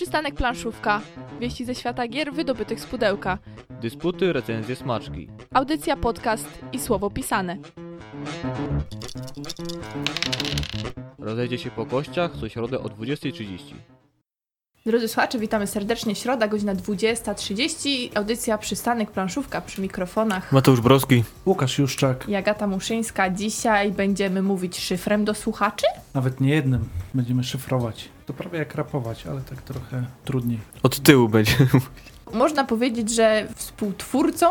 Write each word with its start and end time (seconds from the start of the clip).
Przystanek 0.00 0.34
planszówka. 0.34 1.00
Wieści 1.40 1.64
ze 1.64 1.74
świata 1.74 2.08
gier 2.08 2.32
wydobytych 2.32 2.80
z 2.80 2.86
pudełka. 2.86 3.38
Dysputy, 3.70 4.32
recenzje, 4.32 4.76
smaczki. 4.76 5.28
Audycja, 5.54 5.96
podcast 5.96 6.58
i 6.72 6.78
słowo 6.78 7.10
pisane. 7.10 7.56
Rozejdzie 11.18 11.58
się 11.58 11.70
po 11.70 11.86
kościach 11.86 12.32
co 12.40 12.48
środę 12.48 12.78
o 12.78 12.84
20.30. 12.84 13.99
Drodzy 14.86 15.08
słuchacze, 15.08 15.38
witamy 15.38 15.66
serdecznie. 15.66 16.14
Środa, 16.14 16.48
godzina 16.48 16.74
20.30. 16.74 18.10
Audycja 18.14 18.58
Przystanek 18.58 19.10
planszówka 19.10 19.60
przy 19.60 19.80
mikrofonach. 19.80 20.52
Mateusz 20.52 20.80
Broski. 20.80 21.24
Łukasz 21.46 21.78
Juszczak. 21.78 22.28
I 22.28 22.34
Agata 22.34 22.66
Muszyńska. 22.66 23.30
Dzisiaj 23.30 23.92
będziemy 23.92 24.42
mówić 24.42 24.78
szyfrem 24.78 25.24
do 25.24 25.34
słuchaczy? 25.34 25.86
Nawet 26.14 26.40
nie 26.40 26.50
jednym 26.54 26.88
będziemy 27.14 27.44
szyfrować. 27.44 28.08
To 28.26 28.32
prawie 28.32 28.58
jak 28.58 28.74
rapować, 28.74 29.26
ale 29.26 29.40
tak 29.40 29.62
trochę 29.62 30.04
trudniej. 30.24 30.58
Od 30.82 31.00
tyłu 31.00 31.28
będzie. 31.28 31.56
Można 32.32 32.64
powiedzieć, 32.64 33.10
że 33.10 33.46
współtwórcą 33.56 34.46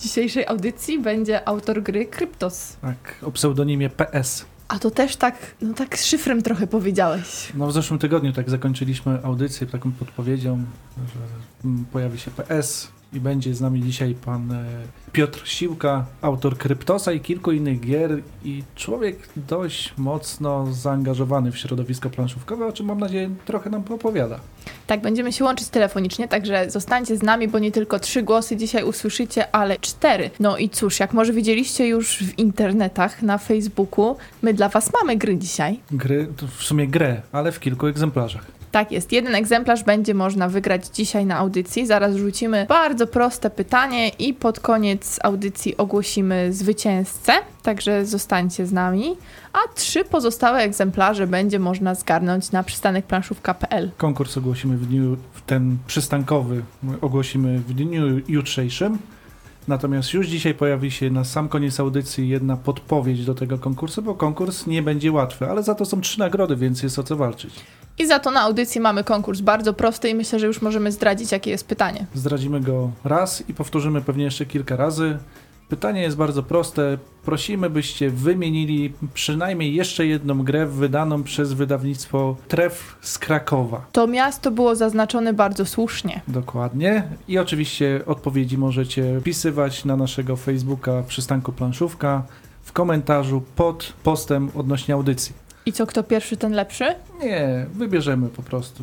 dzisiejszej 0.00 0.46
audycji 0.46 0.98
będzie 0.98 1.48
autor 1.48 1.82
gry 1.82 2.06
Kryptos. 2.06 2.76
Tak, 2.82 3.18
o 3.22 3.30
pseudonimie 3.30 3.90
PS. 3.90 4.44
A 4.68 4.78
to 4.78 4.90
też 4.90 5.16
tak, 5.16 5.54
no 5.60 5.74
tak 5.74 5.98
z 5.98 6.04
szyfrem 6.04 6.42
trochę 6.42 6.66
powiedziałeś. 6.66 7.52
No 7.54 7.66
w 7.66 7.72
zeszłym 7.72 7.98
tygodniu 7.98 8.32
tak 8.32 8.50
zakończyliśmy 8.50 9.18
audycję 9.24 9.66
taką 9.66 9.92
podpowiedzią, 9.92 10.64
że 10.96 11.70
pojawi 11.92 12.18
się 12.18 12.30
PS 12.30 12.88
i 13.14 13.20
będzie 13.20 13.54
z 13.54 13.60
nami 13.60 13.82
dzisiaj 13.82 14.14
pan 14.24 14.52
e, 14.52 14.64
Piotr 15.12 15.48
Siłka, 15.48 16.06
autor 16.22 16.58
Kryptosa 16.58 17.12
i 17.12 17.20
kilku 17.20 17.52
innych 17.52 17.80
gier 17.80 18.22
i 18.44 18.62
człowiek 18.74 19.28
dość 19.36 19.94
mocno 19.98 20.72
zaangażowany 20.72 21.52
w 21.52 21.58
środowisko 21.58 22.10
planszówkowe, 22.10 22.66
o 22.66 22.72
czym 22.72 22.86
mam 22.86 23.00
nadzieję 23.00 23.30
trochę 23.44 23.70
nam 23.70 23.82
poopowiada. 23.82 24.40
Tak, 24.86 25.00
będziemy 25.00 25.32
się 25.32 25.44
łączyć 25.44 25.68
telefonicznie, 25.68 26.28
także 26.28 26.70
zostańcie 26.70 27.16
z 27.16 27.22
nami, 27.22 27.48
bo 27.48 27.58
nie 27.58 27.72
tylko 27.72 27.98
trzy 27.98 28.22
głosy 28.22 28.56
dzisiaj 28.56 28.84
usłyszycie, 28.84 29.54
ale 29.54 29.76
cztery. 29.78 30.30
No 30.40 30.58
i 30.58 30.70
cóż, 30.70 31.00
jak 31.00 31.12
może 31.12 31.32
widzieliście 31.32 31.88
już 31.88 32.18
w 32.18 32.38
internetach, 32.38 33.22
na 33.22 33.38
Facebooku, 33.38 34.16
my 34.42 34.54
dla 34.54 34.68
Was 34.68 34.92
mamy 35.00 35.16
gry 35.16 35.36
dzisiaj. 35.36 35.80
Gry, 35.90 36.28
to 36.36 36.46
w 36.46 36.62
sumie 36.62 36.88
grę, 36.88 37.22
ale 37.32 37.52
w 37.52 37.60
kilku 37.60 37.86
egzemplarzach. 37.86 38.63
Tak 38.74 38.92
jest, 38.92 39.12
jeden 39.12 39.34
egzemplarz 39.34 39.84
będzie 39.84 40.14
można 40.14 40.48
wygrać 40.48 40.86
dzisiaj 40.86 41.26
na 41.26 41.36
audycji. 41.36 41.86
Zaraz 41.86 42.16
rzucimy 42.16 42.66
bardzo 42.68 43.06
proste 43.06 43.50
pytanie 43.50 44.08
i 44.08 44.34
pod 44.34 44.60
koniec 44.60 45.18
audycji 45.22 45.76
ogłosimy 45.76 46.52
zwycięzcę, 46.52 47.32
także 47.62 48.06
zostańcie 48.06 48.66
z 48.66 48.72
nami. 48.72 49.16
A 49.52 49.58
trzy 49.74 50.04
pozostałe 50.04 50.58
egzemplarze 50.58 51.26
będzie 51.26 51.58
można 51.58 51.94
zgarnąć 51.94 52.52
na 52.52 52.62
przystanekplanszówka.pl. 52.62 53.90
Konkurs 53.96 54.36
ogłosimy 54.36 54.76
w 54.76 54.86
dniu, 54.86 55.16
ten 55.46 55.78
przystankowy 55.86 56.62
ogłosimy 57.00 57.58
w 57.58 57.74
dniu 57.74 58.20
jutrzejszym. 58.28 58.98
Natomiast 59.68 60.12
już 60.12 60.26
dzisiaj 60.26 60.54
pojawi 60.54 60.90
się 60.90 61.10
na 61.10 61.24
sam 61.24 61.48
koniec 61.48 61.80
audycji 61.80 62.28
jedna 62.28 62.56
podpowiedź 62.56 63.24
do 63.24 63.34
tego 63.34 63.58
konkursu, 63.58 64.02
bo 64.02 64.14
konkurs 64.14 64.66
nie 64.66 64.82
będzie 64.82 65.12
łatwy, 65.12 65.46
ale 65.50 65.62
za 65.62 65.74
to 65.74 65.84
są 65.84 66.00
trzy 66.00 66.18
nagrody, 66.18 66.56
więc 66.56 66.82
jest 66.82 66.98
o 66.98 67.02
co 67.02 67.16
walczyć. 67.16 67.54
I 67.98 68.06
za 68.06 68.18
to 68.18 68.30
na 68.30 68.40
audycji 68.40 68.80
mamy 68.80 69.04
konkurs 69.04 69.40
bardzo 69.40 69.74
prosty 69.74 70.08
i 70.08 70.14
myślę, 70.14 70.38
że 70.38 70.46
już 70.46 70.62
możemy 70.62 70.92
zdradzić, 70.92 71.32
jakie 71.32 71.50
jest 71.50 71.66
pytanie. 71.66 72.06
Zdradzimy 72.14 72.60
go 72.60 72.90
raz 73.04 73.48
i 73.48 73.54
powtórzymy 73.54 74.00
pewnie 74.00 74.24
jeszcze 74.24 74.46
kilka 74.46 74.76
razy. 74.76 75.18
Pytanie 75.68 76.02
jest 76.02 76.16
bardzo 76.16 76.42
proste. 76.42 76.98
Prosimy, 77.24 77.70
byście 77.70 78.10
wymienili 78.10 78.92
przynajmniej 79.14 79.74
jeszcze 79.74 80.06
jedną 80.06 80.42
grę 80.42 80.66
wydaną 80.66 81.22
przez 81.22 81.52
wydawnictwo 81.52 82.36
Tref 82.48 82.96
z 83.00 83.18
Krakowa. 83.18 83.86
To 83.92 84.06
miasto 84.06 84.50
było 84.50 84.76
zaznaczone 84.76 85.32
bardzo 85.32 85.66
słusznie. 85.66 86.20
Dokładnie. 86.28 87.02
I 87.28 87.38
oczywiście 87.38 88.00
odpowiedzi 88.06 88.58
możecie 88.58 89.20
wpisywać 89.20 89.84
na 89.84 89.96
naszego 89.96 90.36
Facebooka 90.36 91.02
Przystanku 91.02 91.52
Planszówka 91.52 92.22
w 92.62 92.72
komentarzu 92.72 93.42
pod 93.56 93.92
postem 94.02 94.50
odnośnie 94.54 94.94
audycji. 94.94 95.32
I 95.66 95.72
co, 95.72 95.86
kto 95.86 96.02
pierwszy, 96.02 96.36
ten 96.36 96.52
lepszy? 96.52 96.84
Nie, 97.22 97.66
wybierzemy 97.74 98.28
po 98.28 98.42
prostu. 98.42 98.82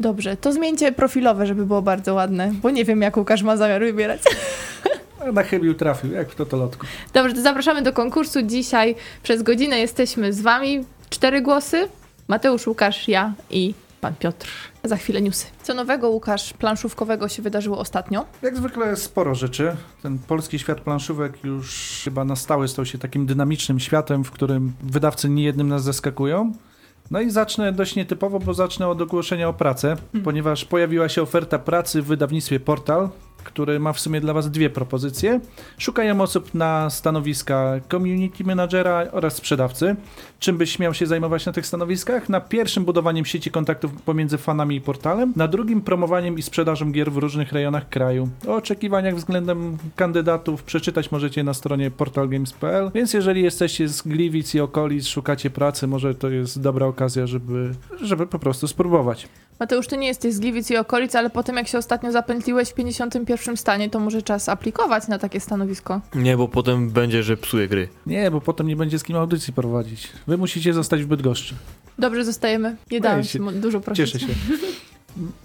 Dobrze, 0.00 0.36
to 0.36 0.52
zmieńcie 0.52 0.92
profilowe, 0.92 1.46
żeby 1.46 1.66
było 1.66 1.82
bardzo 1.82 2.14
ładne, 2.14 2.52
bo 2.62 2.70
nie 2.70 2.84
wiem, 2.84 3.02
jak 3.02 3.16
Łukasz 3.16 3.42
ma 3.42 3.56
zamiar 3.56 3.80
wybierać. 3.80 4.20
A 5.28 5.32
na 5.32 5.42
chybił 5.42 5.74
trafił, 5.74 6.12
jak 6.12 6.30
w 6.30 6.34
totolotku. 6.34 6.86
Dobrze, 7.14 7.34
to 7.34 7.42
zapraszamy 7.42 7.82
do 7.82 7.92
konkursu. 7.92 8.42
Dzisiaj 8.42 8.94
przez 9.22 9.42
godzinę 9.42 9.78
jesteśmy 9.78 10.32
z 10.32 10.40
Wami. 10.40 10.84
Cztery 11.10 11.42
głosy. 11.42 11.88
Mateusz, 12.28 12.66
Łukasz, 12.66 13.08
ja 13.08 13.32
i 13.50 13.74
Pan 14.00 14.14
Piotr. 14.14 14.48
Za 14.84 14.96
chwilę 14.96 15.22
newsy. 15.22 15.46
Co 15.62 15.74
nowego, 15.74 16.10
Łukasz, 16.10 16.52
planszówkowego 16.52 17.28
się 17.28 17.42
wydarzyło 17.42 17.78
ostatnio? 17.78 18.26
Jak 18.42 18.56
zwykle 18.56 18.96
sporo 18.96 19.34
rzeczy. 19.34 19.76
Ten 20.02 20.18
polski 20.18 20.58
świat 20.58 20.80
planszówek 20.80 21.44
już 21.44 22.00
chyba 22.04 22.24
na 22.24 22.36
stałe 22.36 22.68
stał 22.68 22.86
się 22.86 22.98
takim 22.98 23.26
dynamicznym 23.26 23.80
światem, 23.80 24.24
w 24.24 24.30
którym 24.30 24.72
wydawcy 24.82 25.28
niejednym 25.28 25.68
nas 25.68 25.82
zaskakują. 25.84 26.52
No 27.10 27.20
i 27.20 27.30
zacznę 27.30 27.72
dość 27.72 27.96
nietypowo, 27.96 28.38
bo 28.38 28.54
zacznę 28.54 28.88
od 28.88 29.00
ogłoszenia 29.00 29.48
o 29.48 29.52
pracę, 29.52 29.96
ponieważ 30.24 30.64
pojawiła 30.64 31.08
się 31.08 31.22
oferta 31.22 31.58
pracy 31.58 32.02
w 32.02 32.06
wydawnictwie 32.06 32.60
Portal, 32.60 33.08
który 33.44 33.80
ma 33.80 33.92
w 33.92 34.00
sumie 34.00 34.20
dla 34.20 34.32
Was 34.32 34.50
dwie 34.50 34.70
propozycje. 34.70 35.40
Szukają 35.78 36.20
osób 36.20 36.54
na 36.54 36.90
stanowiska 36.90 37.72
community 37.90 38.44
managera 38.44 39.06
oraz 39.12 39.34
sprzedawcy. 39.34 39.96
Czym 40.38 40.58
byś 40.58 40.78
miał 40.78 40.94
się 40.94 41.06
zajmować 41.06 41.46
na 41.46 41.52
tych 41.52 41.66
stanowiskach? 41.66 42.28
Na 42.28 42.40
pierwszym 42.40 42.84
budowaniem 42.84 43.24
sieci 43.24 43.50
kontaktów 43.50 43.92
pomiędzy 44.02 44.38
fanami 44.38 44.76
i 44.76 44.80
portalem, 44.80 45.32
na 45.36 45.48
drugim 45.48 45.80
promowaniem 45.80 46.38
i 46.38 46.42
sprzedażą 46.42 46.92
gier 46.92 47.12
w 47.12 47.16
różnych 47.16 47.52
rejonach 47.52 47.88
kraju. 47.88 48.28
O 48.48 48.54
oczekiwaniach 48.54 49.16
względem 49.16 49.78
kandydatów 49.96 50.62
przeczytać 50.62 51.12
możecie 51.12 51.44
na 51.44 51.54
stronie 51.54 51.90
portalgames.pl, 51.90 52.90
więc 52.94 53.14
jeżeli 53.14 53.42
jesteście 53.42 53.88
z 53.88 54.02
Gliwic 54.02 54.54
i 54.54 54.60
okolic, 54.60 55.06
szukacie 55.06 55.50
pracy, 55.50 55.86
może 55.86 56.14
to 56.14 56.30
jest 56.30 56.60
dobra 56.60 56.86
okazja, 56.86 57.26
żeby, 57.26 57.74
żeby 58.02 58.26
po 58.26 58.38
prostu 58.38 58.68
spróbować. 58.68 59.28
Mateusz, 59.60 59.86
ty 59.86 59.96
nie 59.96 60.06
jesteś 60.06 60.34
z 60.34 60.40
Gliwic 60.40 60.70
i 60.70 60.76
okolic, 60.76 61.14
ale 61.14 61.30
po 61.30 61.42
tym, 61.42 61.56
jak 61.56 61.68
się 61.68 61.78
ostatnio 61.78 62.12
zapętliłeś 62.12 62.68
w 62.68 62.74
51 62.74 63.56
stanie, 63.56 63.90
to 63.90 64.00
może 64.00 64.22
czas 64.22 64.48
aplikować 64.48 65.08
na 65.08 65.18
takie 65.18 65.40
stanowisko. 65.40 66.00
Nie, 66.14 66.36
bo 66.36 66.48
potem 66.48 66.90
będzie, 66.90 67.22
że 67.22 67.36
psuje 67.36 67.68
gry. 67.68 67.88
Nie, 68.06 68.30
bo 68.30 68.40
potem 68.40 68.68
nie 68.68 68.76
będzie 68.76 68.98
z 68.98 69.04
kim 69.04 69.16
audycji 69.16 69.52
prowadzić. 69.52 70.08
Wy 70.26 70.36
musicie 70.38 70.72
zostać 70.72 71.02
w 71.02 71.06
Bydgoszczy. 71.06 71.54
Dobrze, 71.98 72.24
zostajemy. 72.24 72.76
Nie 72.90 73.00
dałem 73.00 73.24
się- 73.24 73.52
dużo 73.52 73.80
prosić. 73.80 74.12
Cieszę 74.12 74.26
się. 74.26 74.32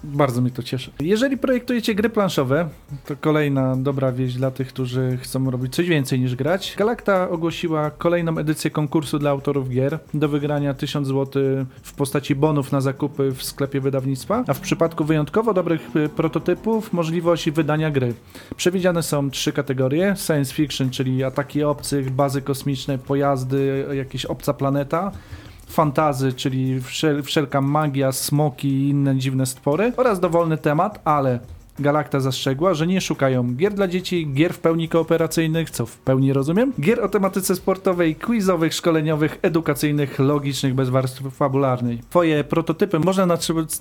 Bardzo 0.03 0.41
mnie 0.41 0.51
to 0.51 0.63
cieszy. 0.63 0.91
Jeżeli 0.99 1.37
projektujecie 1.37 1.95
gry 1.95 2.09
planszowe, 2.09 2.69
to 3.05 3.15
kolejna 3.15 3.75
dobra 3.75 4.11
wieść 4.11 4.35
dla 4.35 4.51
tych, 4.51 4.67
którzy 4.67 5.17
chcą 5.21 5.51
robić 5.51 5.75
coś 5.75 5.87
więcej 5.87 6.19
niż 6.19 6.35
grać. 6.35 6.75
Galacta 6.77 7.29
ogłosiła 7.29 7.91
kolejną 7.91 8.37
edycję 8.37 8.71
konkursu 8.71 9.19
dla 9.19 9.29
autorów 9.29 9.69
gier 9.69 9.99
do 10.13 10.29
wygrania 10.29 10.73
1000 10.73 11.07
zł 11.07 11.43
w 11.83 11.93
postaci 11.93 12.35
bonów 12.35 12.71
na 12.71 12.81
zakupy 12.81 13.31
w 13.31 13.43
sklepie 13.43 13.81
wydawnictwa, 13.81 14.43
a 14.47 14.53
w 14.53 14.59
przypadku 14.59 15.05
wyjątkowo 15.05 15.53
dobrych 15.53 15.95
y, 15.95 16.09
prototypów 16.09 16.93
możliwość 16.93 17.51
wydania 17.51 17.91
gry. 17.91 18.13
Przewidziane 18.55 19.03
są 19.03 19.29
trzy 19.29 19.53
kategorie: 19.53 20.15
science 20.17 20.53
fiction, 20.53 20.89
czyli 20.89 21.23
ataki 21.23 21.63
obcych, 21.63 22.11
bazy 22.11 22.41
kosmiczne, 22.41 22.97
pojazdy, 22.97 23.85
jakieś 23.93 24.25
obca 24.25 24.53
planeta 24.53 25.11
fantazy, 25.69 26.33
czyli 26.33 26.81
wszel 26.81 27.23
wszelka 27.23 27.61
magia, 27.61 28.11
smoki 28.11 28.67
i 28.67 28.89
inne 28.89 29.17
dziwne 29.17 29.45
stwory 29.45 29.93
oraz 29.97 30.19
dowolny 30.19 30.57
temat, 30.57 31.01
ale 31.05 31.39
Galakta 31.79 32.19
zastrzegła, 32.19 32.73
że 32.73 32.87
nie 32.87 33.01
szukają 33.01 33.55
gier 33.55 33.73
dla 33.73 33.87
dzieci, 33.87 34.27
gier 34.33 34.53
w 34.53 34.59
pełni 34.59 34.89
kooperacyjnych, 34.89 35.69
co 35.69 35.85
w 35.85 35.97
pełni 35.97 36.33
rozumiem, 36.33 36.73
gier 36.81 37.01
o 37.03 37.09
tematyce 37.09 37.55
sportowej, 37.55 38.15
quizowych, 38.15 38.73
szkoleniowych, 38.73 39.39
edukacyjnych, 39.41 40.19
logicznych, 40.19 40.73
bez 40.73 40.89
warstwy 40.89 41.31
fabularnej. 41.31 42.01
Twoje 42.09 42.43
prototypy 42.43 42.99
można 42.99 43.27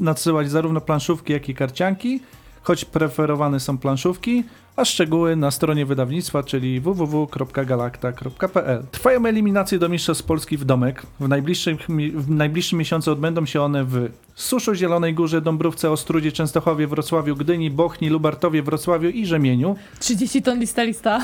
nadsyłać 0.00 0.50
zarówno 0.50 0.80
planszówki, 0.80 1.32
jak 1.32 1.48
i 1.48 1.54
karcianki, 1.54 2.20
choć 2.62 2.84
preferowane 2.84 3.60
są 3.60 3.78
planszówki, 3.78 4.44
a 4.76 4.84
szczegóły 4.84 5.36
na 5.36 5.50
stronie 5.50 5.86
wydawnictwa, 5.86 6.42
czyli 6.42 6.80
www.galakta.pl. 6.80 8.82
Trwają 8.90 9.26
eliminacje 9.26 9.78
do 9.78 9.88
Mistrzostw 9.88 10.24
Polski 10.24 10.56
w 10.56 10.64
Domek. 10.64 11.02
W 11.20 11.28
najbliższym, 11.28 11.78
w 12.14 12.30
najbliższym 12.30 12.78
miesiącu 12.78 13.12
odbędą 13.12 13.46
się 13.46 13.62
one 13.62 13.84
w 13.84 14.08
Suszu, 14.38 14.74
Zielonej 14.74 15.14
Górze, 15.14 15.40
Dąbrówce, 15.40 15.90
Ostrudzie, 15.90 16.32
Częstochowie, 16.32 16.86
Wrocławiu, 16.86 17.36
Gdyni, 17.36 17.70
Bochni, 17.70 18.08
Lubartowie, 18.08 18.62
Wrocławiu 18.62 19.08
i 19.08 19.26
Rzemieniu. 19.26 19.76
30 19.98 20.42
ton 20.42 20.58
lista 20.58 20.82
lista. 20.82 21.20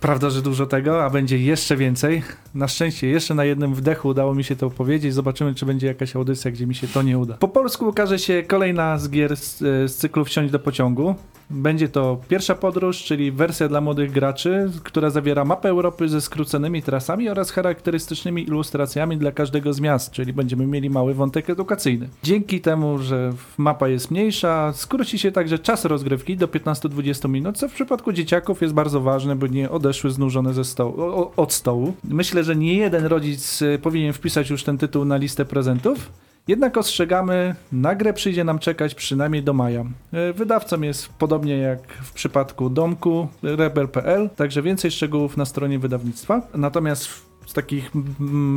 Prawda, 0.00 0.30
że 0.30 0.42
dużo 0.42 0.66
tego, 0.66 1.04
a 1.04 1.10
będzie 1.10 1.38
jeszcze 1.38 1.76
więcej. 1.76 2.22
Na 2.54 2.68
szczęście 2.68 3.08
jeszcze 3.08 3.34
na 3.34 3.44
jednym 3.44 3.74
wdechu 3.74 4.08
udało 4.08 4.34
mi 4.34 4.44
się 4.44 4.56
to 4.56 4.70
powiedzieć. 4.70 5.14
Zobaczymy, 5.14 5.54
czy 5.54 5.66
będzie 5.66 5.86
jakaś 5.86 6.16
audycja, 6.16 6.50
gdzie 6.50 6.66
mi 6.66 6.74
się 6.74 6.88
to 6.88 7.02
nie 7.02 7.18
uda. 7.18 7.34
Po 7.34 7.48
polsku 7.48 7.88
ukaże 7.88 8.18
się 8.18 8.42
kolejna 8.42 8.98
z 8.98 9.10
gier 9.10 9.36
z, 9.36 9.58
z 9.92 9.94
cyklu 9.94 10.24
Wsiąść 10.24 10.52
do 10.52 10.58
pociągu. 10.58 11.14
Będzie 11.50 11.88
to 11.88 12.20
pierwsza 12.28 12.54
podróż, 12.54 13.04
czyli 13.04 13.32
wersja 13.32 13.68
dla 13.68 13.80
młodych 13.80 14.12
graczy, 14.12 14.70
która 14.84 15.10
zawiera 15.10 15.44
mapę 15.44 15.68
Europy 15.68 16.08
ze 16.08 16.20
skróconymi 16.20 16.82
trasami 16.82 17.28
oraz 17.28 17.50
charakterystycznymi 17.50 18.42
ilustracjami 18.42 19.16
dla 19.16 19.32
każdego 19.32 19.72
z 19.72 19.80
miast, 19.80 20.10
czyli 20.10 20.32
będziemy 20.32 20.66
mieli 20.66 20.90
mały 20.90 21.14
wątek 21.14 21.50
edukacyjny. 21.50 22.08
Dzięki 22.22 22.60
temu, 22.60 22.98
że 22.98 23.32
mapa 23.58 23.88
jest 23.88 24.10
mniejsza, 24.10 24.72
skróci 24.72 25.18
się 25.18 25.32
także 25.32 25.58
czas 25.58 25.84
rozgrywki 25.84 26.36
do 26.36 26.46
15-20 26.46 27.28
minut, 27.28 27.58
co 27.58 27.68
w 27.68 27.72
przypadku 27.72 28.12
dzieciaków 28.12 28.62
jest 28.62 28.74
bardzo 28.74 29.00
ważne, 29.00 29.36
by 29.36 29.50
nie 29.50 29.70
odeszły 29.70 30.10
znużone 30.10 30.54
ze 30.54 30.64
stołu, 30.64 31.00
o, 31.00 31.32
od 31.36 31.52
stołu. 31.52 31.94
Myślę, 32.04 32.44
że 32.44 32.56
nie 32.56 32.74
jeden 32.74 33.06
rodzic 33.06 33.62
y, 33.62 33.78
powinien 33.82 34.12
wpisać 34.12 34.50
już 34.50 34.64
ten 34.64 34.78
tytuł 34.78 35.04
na 35.04 35.16
listę 35.16 35.44
prezentów. 35.44 36.10
Jednak 36.48 36.76
ostrzegamy, 36.76 37.54
na 37.72 37.94
grę 37.94 38.12
przyjdzie 38.12 38.44
nam 38.44 38.58
czekać 38.58 38.94
przynajmniej 38.94 39.42
do 39.42 39.52
maja. 39.52 39.84
E, 40.12 40.32
Wydawcą 40.32 40.80
jest 40.80 41.08
podobnie 41.08 41.58
jak 41.58 41.92
w 41.92 42.12
przypadku 42.12 42.70
Domku, 42.70 43.28
Rebel.pl, 43.42 44.30
także 44.36 44.62
więcej 44.62 44.90
szczegółów 44.90 45.36
na 45.36 45.44
stronie 45.44 45.78
wydawnictwa. 45.78 46.42
Natomiast 46.54 47.08
z 47.46 47.52
takich 47.52 47.90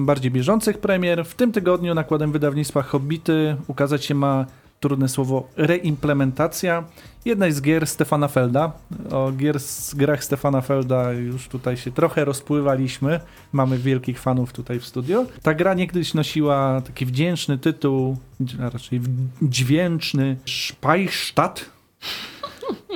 bardziej 0.06 0.32
bieżących 0.32 0.78
premier, 0.78 1.26
w 1.26 1.36
tym 1.36 1.52
tygodniu 1.52 1.94
nakładem 1.94 2.32
wydawnictwa 2.32 2.82
Hobbity 2.82 3.56
ukazać 3.68 4.06
się 4.06 4.16
ma 4.16 4.46
trudne 4.80 5.10
słowo 5.10 5.48
reimplementacja 5.58 6.84
jednej 7.26 7.52
z 7.52 7.62
gier 7.62 7.88
Stefana 7.88 8.28
Felda. 8.28 8.72
O 9.12 9.32
gier, 9.32 9.60
z 9.60 9.96
grach 9.96 10.24
Stefana 10.24 10.62
Felda 10.62 11.14
już 11.14 11.48
tutaj 11.48 11.78
się 11.78 11.92
trochę 11.92 12.26
rozpływaliśmy. 12.26 13.20
Mamy 13.52 13.78
wielkich 13.78 14.20
fanów 14.20 14.54
tutaj 14.54 14.80
w 14.80 14.86
studio. 14.86 15.26
Ta 15.42 15.54
gra 15.54 15.74
niegdyś 15.74 16.14
nosiła 16.14 16.82
taki 16.82 17.06
wdzięczny 17.06 17.58
tytuł, 17.58 18.18
a 18.62 18.70
raczej 18.70 19.02
dźwięczny 19.42 20.38
Speichstadt. 20.46 21.70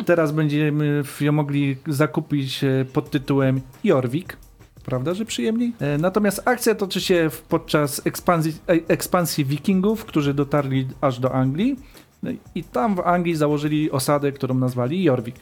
Teraz 0.05 0.31
będziemy 0.31 1.03
ją 1.21 1.31
mogli 1.31 1.77
zakupić 1.87 2.63
e, 2.63 2.85
pod 2.93 3.11
tytułem 3.11 3.61
Jorvik. 3.83 4.37
Prawda, 4.81 5.13
że 5.13 5.25
przyjemniej? 5.25 5.73
E, 5.79 5.97
Natomiast 5.97 6.41
akcja 6.45 6.75
toczy 6.75 7.01
się 7.01 7.29
podczas 7.49 8.01
ekspansji, 8.05 8.53
e, 8.69 8.73
ekspansji 8.87 9.45
wikingów, 9.45 10.05
którzy 10.05 10.33
dotarli 10.33 10.87
aż 11.01 11.19
do 11.19 11.33
Anglii. 11.33 11.75
No 12.23 12.31
i 12.55 12.63
tam 12.63 12.95
w 12.95 12.99
Anglii 12.99 13.35
założyli 13.35 13.91
osadę, 13.91 14.31
którą 14.31 14.55
nazwali 14.55 15.03
Jorvik. 15.03 15.35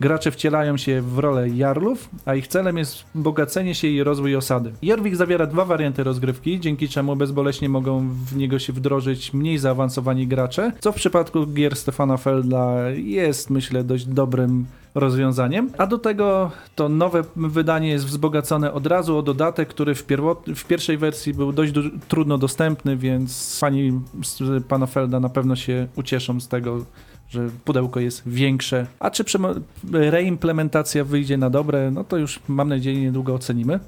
Gracze 0.00 0.30
wcielają 0.30 0.76
się 0.76 1.02
w 1.02 1.18
rolę 1.18 1.48
jarlów, 1.48 2.08
a 2.24 2.34
ich 2.34 2.48
celem 2.48 2.78
jest 2.78 3.04
bogacenie 3.14 3.74
się 3.74 3.88
i 3.88 4.02
rozwój 4.02 4.36
osady. 4.36 4.72
Jorvik 4.82 5.16
zawiera 5.16 5.46
dwa 5.46 5.64
warianty 5.64 6.04
rozgrywki, 6.04 6.60
dzięki 6.60 6.88
czemu 6.88 7.16
bezboleśnie 7.16 7.68
mogą 7.68 8.08
w 8.08 8.36
niego 8.36 8.58
się 8.58 8.72
wdrożyć 8.72 9.32
mniej 9.34 9.58
zaawansowani 9.58 10.26
gracze, 10.26 10.72
co 10.80 10.92
w 10.92 10.94
przypadku 10.94 11.46
gier 11.46 11.76
Stefana 11.76 12.16
Felda 12.16 12.90
jest, 12.90 13.50
myślę, 13.50 13.84
dość 13.84 14.04
dobrym 14.06 14.66
rozwiązaniem. 14.94 15.70
A 15.78 15.86
do 15.86 15.98
tego 15.98 16.50
to 16.74 16.88
nowe 16.88 17.24
wydanie 17.36 17.88
jest 17.88 18.06
wzbogacone 18.06 18.72
od 18.72 18.86
razu 18.86 19.18
o 19.18 19.22
dodatek, 19.22 19.68
który 19.68 19.94
w, 19.94 20.04
w 20.56 20.64
pierwszej 20.64 20.98
wersji 20.98 21.34
był 21.34 21.52
dość 21.52 21.72
trudno 22.08 22.38
dostępny, 22.38 22.96
więc 22.96 23.58
fani 23.58 24.00
z 24.22 24.64
pana 24.64 24.86
Felda 24.86 25.20
na 25.20 25.28
pewno 25.28 25.56
się 25.56 25.86
ucieszą 25.96 26.40
z 26.40 26.48
tego, 26.48 26.84
że 27.28 27.48
pudełko 27.64 28.00
jest 28.00 28.28
większe. 28.28 28.86
A 28.98 29.10
czy 29.10 29.24
reimplementacja 29.92 31.04
wyjdzie 31.04 31.36
na 31.36 31.50
dobre, 31.50 31.90
no 31.90 32.04
to 32.04 32.16
już 32.16 32.40
mam 32.48 32.68
nadzieję 32.68 33.00
niedługo 33.00 33.34
ocenimy. 33.34 33.80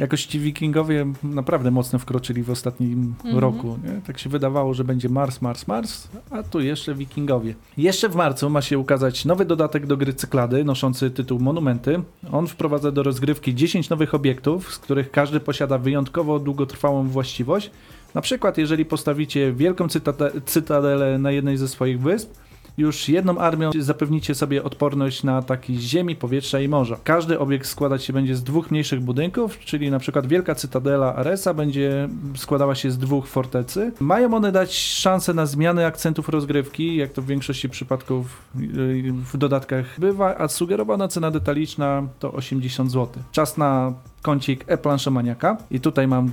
Jakoś 0.00 0.26
ci 0.26 0.40
wikingowie 0.40 1.06
naprawdę 1.22 1.70
mocno 1.70 1.98
wkroczyli 1.98 2.42
w 2.42 2.50
ostatnim 2.50 3.14
Mhm. 3.24 3.38
roku. 3.38 3.78
Nie? 3.84 4.00
Tak 4.06 4.18
się 4.18 4.30
wydawało, 4.30 4.74
że 4.74 4.84
będzie 4.84 5.08
Mars, 5.08 5.42
Mars, 5.42 5.66
Mars, 5.66 6.08
a 6.30 6.42
tu 6.42 6.60
jeszcze 6.60 6.94
wikingowie. 6.94 7.54
Jeszcze 7.76 8.08
w 8.08 8.14
marcu 8.14 8.50
ma 8.50 8.62
się 8.62 8.78
ukazać 8.78 9.24
nowy 9.24 9.44
dodatek 9.44 9.86
do 9.86 9.96
gry 9.96 10.12
Cyklady, 10.14 10.64
noszący 10.64 11.10
tytuł 11.10 11.40
Monumenty. 11.40 12.00
On 12.32 12.46
wprowadza 12.46 12.92
do 12.92 13.02
rozgrywki 13.02 13.54
10 13.54 13.88
nowych 13.90 14.14
obiektów, 14.14 14.74
z 14.74 14.78
których 14.78 15.10
każdy 15.10 15.40
posiada 15.40 15.78
wyjątkowo 15.78 16.38
długotrwałą 16.38 17.08
właściwość. 17.08 17.70
Na 18.14 18.20
przykład, 18.20 18.58
jeżeli 18.58 18.84
postawicie 18.84 19.52
wielką 19.52 19.86
cytade- 19.86 20.30
cytadelę 20.46 21.18
na 21.18 21.30
jednej 21.30 21.56
ze 21.56 21.68
swoich 21.68 22.00
wysp, 22.00 22.30
już 22.78 23.08
jedną 23.08 23.38
armią 23.38 23.70
zapewnicie 23.78 24.34
sobie 24.34 24.64
odporność 24.64 25.22
na 25.22 25.36
ataki 25.36 25.76
z 25.76 25.80
ziemi, 25.80 26.16
powietrza 26.16 26.60
i 26.60 26.68
morza. 26.68 26.96
Każdy 27.04 27.38
obiekt 27.38 27.66
składać 27.66 28.04
się 28.04 28.12
będzie 28.12 28.36
z 28.36 28.42
dwóch 28.42 28.70
mniejszych 28.70 29.00
budynków, 29.00 29.58
czyli 29.58 29.90
na 29.90 29.98
przykład 29.98 30.26
wielka 30.26 30.54
cytadela 30.54 31.14
Aresa 31.14 31.54
będzie 31.54 32.08
składała 32.36 32.74
się 32.74 32.90
z 32.90 32.98
dwóch 32.98 33.26
fortecy. 33.26 33.92
Mają 34.00 34.34
one 34.34 34.52
dać 34.52 34.74
szansę 34.74 35.34
na 35.34 35.46
zmianę 35.46 35.86
akcentów 35.86 36.28
rozgrywki, 36.28 36.96
jak 36.96 37.12
to 37.12 37.22
w 37.22 37.26
większości 37.26 37.68
przypadków 37.68 38.42
yy, 38.54 39.12
w 39.12 39.36
dodatkach 39.36 40.00
bywa, 40.00 40.36
a 40.38 40.48
sugerowana 40.48 41.08
cena 41.08 41.30
detaliczna 41.30 42.02
to 42.18 42.32
80 42.32 42.92
zł. 42.92 43.22
Czas 43.32 43.56
na 43.56 43.92
kącik 44.22 44.64
e-planszomaniaka 44.66 45.56
i 45.70 45.80
tutaj 45.80 46.08
mam 46.08 46.30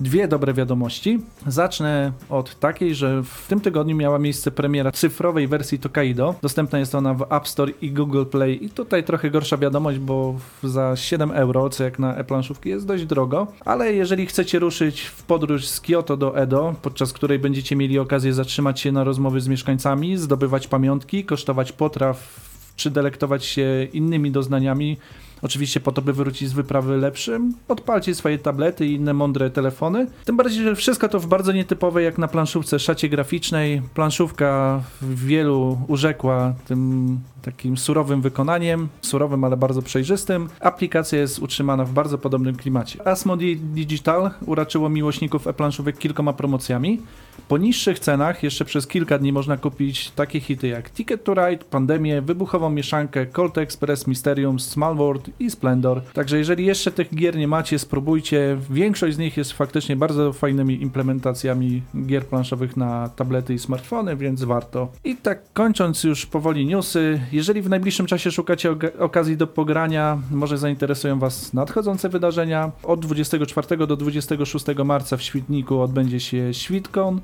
Dwie 0.00 0.28
dobre 0.28 0.54
wiadomości. 0.54 1.20
Zacznę 1.46 2.12
od 2.28 2.58
takiej, 2.58 2.94
że 2.94 3.22
w 3.22 3.46
tym 3.48 3.60
tygodniu 3.60 3.96
miała 3.96 4.18
miejsce 4.18 4.50
premiera 4.50 4.92
cyfrowej 4.92 5.48
wersji 5.48 5.78
Tokaido. 5.78 6.34
Dostępna 6.42 6.78
jest 6.78 6.94
ona 6.94 7.14
w 7.14 7.32
App 7.32 7.48
Store 7.48 7.72
i 7.82 7.90
Google 7.90 8.24
Play. 8.24 8.64
I 8.64 8.70
tutaj 8.70 9.04
trochę 9.04 9.30
gorsza 9.30 9.56
wiadomość, 9.56 9.98
bo 9.98 10.34
za 10.62 10.96
7 10.96 11.30
euro, 11.30 11.70
co 11.70 11.84
jak 11.84 11.98
na 11.98 12.16
e-planszówki 12.16 12.68
jest 12.68 12.86
dość 12.86 13.04
drogo. 13.04 13.46
Ale 13.64 13.92
jeżeli 13.92 14.26
chcecie 14.26 14.58
ruszyć 14.58 15.00
w 15.00 15.22
podróż 15.22 15.66
z 15.66 15.80
Kyoto 15.80 16.16
do 16.16 16.38
Edo, 16.38 16.74
podczas 16.82 17.12
której 17.12 17.38
będziecie 17.38 17.76
mieli 17.76 17.98
okazję 17.98 18.32
zatrzymać 18.32 18.80
się 18.80 18.92
na 18.92 19.04
rozmowy 19.04 19.40
z 19.40 19.48
mieszkańcami, 19.48 20.16
zdobywać 20.16 20.68
pamiątki, 20.68 21.24
kosztować 21.24 21.72
potraw 21.72 22.46
czy 22.76 22.90
delektować 22.90 23.44
się 23.44 23.88
innymi 23.92 24.30
doznaniami, 24.30 24.96
Oczywiście 25.42 25.80
po 25.80 25.92
to, 25.92 26.02
by 26.02 26.12
wrócić 26.12 26.48
z 26.48 26.52
wyprawy 26.52 26.96
lepszym, 26.96 27.54
odpalcie 27.68 28.14
swoje 28.14 28.38
tablety 28.38 28.86
i 28.86 28.94
inne 28.94 29.14
mądre 29.14 29.50
telefony. 29.50 30.06
Tym 30.24 30.36
bardziej, 30.36 30.64
że 30.64 30.76
wszystko 30.76 31.08
to 31.08 31.20
w 31.20 31.26
bardzo 31.26 31.52
nietypowej 31.52 32.04
jak 32.04 32.18
na 32.18 32.28
planszówce 32.28 32.78
szacie 32.78 33.08
graficznej. 33.08 33.82
Planszówka 33.94 34.82
w 35.00 35.24
wielu 35.24 35.78
urzekła 35.88 36.54
tym 36.66 37.20
takim 37.46 37.76
surowym 37.76 38.22
wykonaniem, 38.22 38.88
surowym, 39.00 39.44
ale 39.44 39.56
bardzo 39.56 39.82
przejrzystym. 39.82 40.48
Aplikacja 40.60 41.18
jest 41.18 41.38
utrzymana 41.38 41.84
w 41.84 41.92
bardzo 41.92 42.18
podobnym 42.18 42.56
klimacie. 42.56 43.08
Asmodee 43.08 43.56
Digital 43.56 44.30
uraczyło 44.46 44.88
miłośników 44.88 45.46
e-planszówek 45.46 45.98
kilkoma 45.98 46.32
promocjami. 46.32 47.00
Po 47.48 47.58
niższych 47.58 47.98
cenach 47.98 48.42
jeszcze 48.42 48.64
przez 48.64 48.86
kilka 48.86 49.18
dni 49.18 49.32
można 49.32 49.56
kupić 49.56 50.10
takie 50.10 50.40
hity 50.40 50.68
jak 50.68 50.90
Ticket 50.90 51.24
to 51.24 51.34
Ride, 51.34 51.64
Pandemię, 51.64 52.22
Wybuchową 52.22 52.70
Mieszankę, 52.70 53.26
Colt 53.26 53.58
Express, 53.58 54.06
Mysterium, 54.06 54.60
Small 54.60 54.96
World 54.96 55.30
i 55.40 55.50
Splendor. 55.50 56.02
Także 56.02 56.38
jeżeli 56.38 56.66
jeszcze 56.66 56.90
tych 56.90 57.14
gier 57.14 57.36
nie 57.36 57.48
macie, 57.48 57.78
spróbujcie. 57.78 58.58
Większość 58.70 59.16
z 59.16 59.18
nich 59.18 59.36
jest 59.36 59.52
faktycznie 59.52 59.96
bardzo 59.96 60.32
fajnymi 60.32 60.82
implementacjami 60.82 61.82
gier 62.06 62.26
planszowych 62.26 62.76
na 62.76 63.08
tablety 63.08 63.54
i 63.54 63.58
smartfony, 63.58 64.16
więc 64.16 64.44
warto. 64.44 64.88
I 65.04 65.16
tak 65.16 65.52
kończąc 65.52 66.04
już 66.04 66.26
powoli 66.26 66.66
newsy, 66.66 67.20
jeżeli 67.36 67.62
w 67.62 67.68
najbliższym 67.68 68.06
czasie 68.06 68.30
szukacie 68.30 68.74
okazji 68.98 69.36
do 69.36 69.46
pogrania, 69.46 70.18
może 70.30 70.58
zainteresują 70.58 71.18
Was 71.18 71.54
nadchodzące 71.54 72.08
wydarzenia. 72.08 72.72
Od 72.82 73.00
24 73.00 73.86
do 73.86 73.96
26 73.96 74.66
marca 74.84 75.16
w 75.16 75.22
Świdniku 75.22 75.80
odbędzie 75.80 76.20
się 76.20 76.54
Świdkon. 76.54 77.20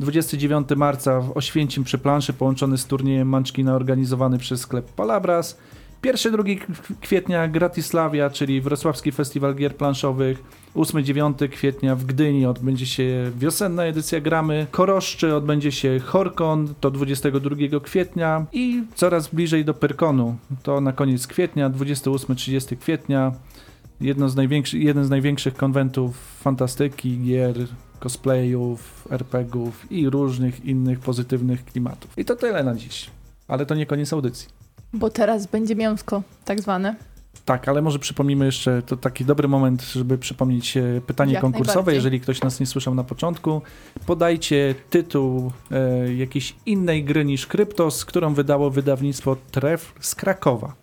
29 0.00 0.68
marca 0.76 1.20
w 1.20 1.36
Oświęcim 1.36 1.84
przy 1.84 1.98
planszy 1.98 2.32
połączony 2.32 2.78
z 2.78 2.86
turniejem 2.86 3.28
Manczkina 3.28 3.74
organizowany 3.74 4.38
przez 4.38 4.60
sklep 4.60 4.92
Palabras. 4.92 5.58
1-2 6.02 6.58
kwietnia 7.00 7.48
Gratislavia, 7.48 8.30
czyli 8.30 8.60
Wrocławski 8.60 9.12
Festiwal 9.12 9.54
Gier 9.54 9.76
Planszowych. 9.76 10.42
8-9 10.76 11.48
kwietnia 11.48 11.96
w 11.96 12.04
Gdyni 12.04 12.46
odbędzie 12.46 12.86
się 12.86 13.30
wiosenna 13.38 13.84
edycja 13.84 14.20
gramy. 14.20 14.66
Koroszczy 14.70 15.34
odbędzie 15.34 15.72
się 15.72 15.98
Horkon, 15.98 16.74
to 16.80 16.90
22 16.90 17.80
kwietnia 17.80 18.46
i 18.52 18.82
coraz 18.94 19.28
bliżej 19.28 19.64
do 19.64 19.74
Pyrkonu. 19.74 20.36
To 20.62 20.80
na 20.80 20.92
koniec 20.92 21.26
kwietnia, 21.26 21.70
28-30 21.70 22.76
kwietnia. 22.76 23.32
Jedno 24.00 24.28
z 24.28 24.36
jeden 24.72 25.04
z 25.04 25.10
największych 25.10 25.54
konwentów 25.54 26.16
fantastyki, 26.40 27.18
gier, 27.18 27.56
cosplayów, 28.00 29.08
RPGów 29.10 29.92
i 29.92 30.10
różnych 30.10 30.64
innych 30.64 31.00
pozytywnych 31.00 31.64
klimatów. 31.64 32.10
I 32.16 32.24
to 32.24 32.36
tyle 32.36 32.64
na 32.64 32.74
dziś. 32.74 33.10
Ale 33.48 33.66
to 33.66 33.74
nie 33.74 33.86
koniec 33.86 34.12
audycji. 34.12 34.61
Bo 34.92 35.10
teraz 35.10 35.46
będzie 35.46 35.76
mięsko, 35.76 36.22
tak 36.44 36.60
zwane. 36.60 36.96
Tak, 37.44 37.68
ale 37.68 37.82
może 37.82 37.98
przypomnimy 37.98 38.44
jeszcze, 38.44 38.82
to 38.82 38.96
taki 38.96 39.24
dobry 39.24 39.48
moment, 39.48 39.82
żeby 39.82 40.18
przypomnieć 40.18 40.76
e, 40.76 41.00
pytanie 41.06 41.32
Jak 41.32 41.42
konkursowe, 41.42 41.94
jeżeli 41.94 42.20
ktoś 42.20 42.42
nas 42.42 42.60
nie 42.60 42.66
słyszał 42.66 42.94
na 42.94 43.04
początku. 43.04 43.62
Podajcie 44.06 44.74
tytuł 44.90 45.52
e, 45.70 46.14
jakiejś 46.14 46.54
innej 46.66 47.04
gry 47.04 47.24
niż 47.24 47.46
Kryptos, 47.46 48.04
którą 48.04 48.34
wydało 48.34 48.70
wydawnictwo 48.70 49.36
Tref 49.50 49.92
z 50.00 50.14
Krakowa. 50.14 50.81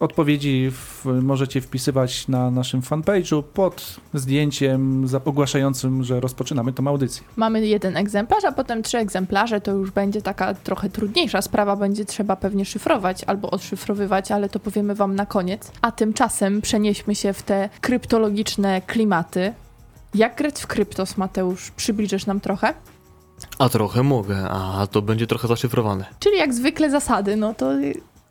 Odpowiedzi 0.00 0.70
w, 0.70 1.04
możecie 1.22 1.60
wpisywać 1.60 2.28
na 2.28 2.50
naszym 2.50 2.80
fanpage'u 2.82 3.42
pod 3.42 3.96
zdjęciem 4.14 5.08
za- 5.08 5.20
ogłaszającym, 5.24 6.04
że 6.04 6.20
rozpoczynamy 6.20 6.72
tą 6.72 6.86
audycję. 6.88 7.22
Mamy 7.36 7.66
jeden 7.66 7.96
egzemplarz, 7.96 8.44
a 8.44 8.52
potem 8.52 8.82
trzy 8.82 8.98
egzemplarze. 8.98 9.60
To 9.60 9.70
już 9.72 9.90
będzie 9.90 10.22
taka 10.22 10.54
trochę 10.54 10.90
trudniejsza 10.90 11.42
sprawa. 11.42 11.76
Będzie 11.76 12.04
trzeba 12.04 12.36
pewnie 12.36 12.64
szyfrować 12.64 13.24
albo 13.24 13.50
odszyfrowywać, 13.50 14.30
ale 14.32 14.48
to 14.48 14.60
powiemy 14.60 14.94
Wam 14.94 15.14
na 15.14 15.26
koniec. 15.26 15.72
A 15.82 15.92
tymczasem 15.92 16.60
przenieśmy 16.60 17.14
się 17.14 17.32
w 17.32 17.42
te 17.42 17.68
kryptologiczne 17.80 18.80
klimaty. 18.82 19.54
Jak 20.14 20.36
grać 20.36 20.60
w 20.60 20.66
kryptos, 20.66 21.16
Mateusz? 21.16 21.70
Przybliżysz 21.70 22.26
nam 22.26 22.40
trochę? 22.40 22.74
A 23.58 23.68
trochę 23.68 24.02
mogę, 24.02 24.48
a 24.50 24.86
to 24.90 25.02
będzie 25.02 25.26
trochę 25.26 25.48
zaszyfrowane. 25.48 26.04
Czyli 26.18 26.38
jak 26.38 26.54
zwykle 26.54 26.90
zasady, 26.90 27.36
no 27.36 27.54
to 27.54 27.70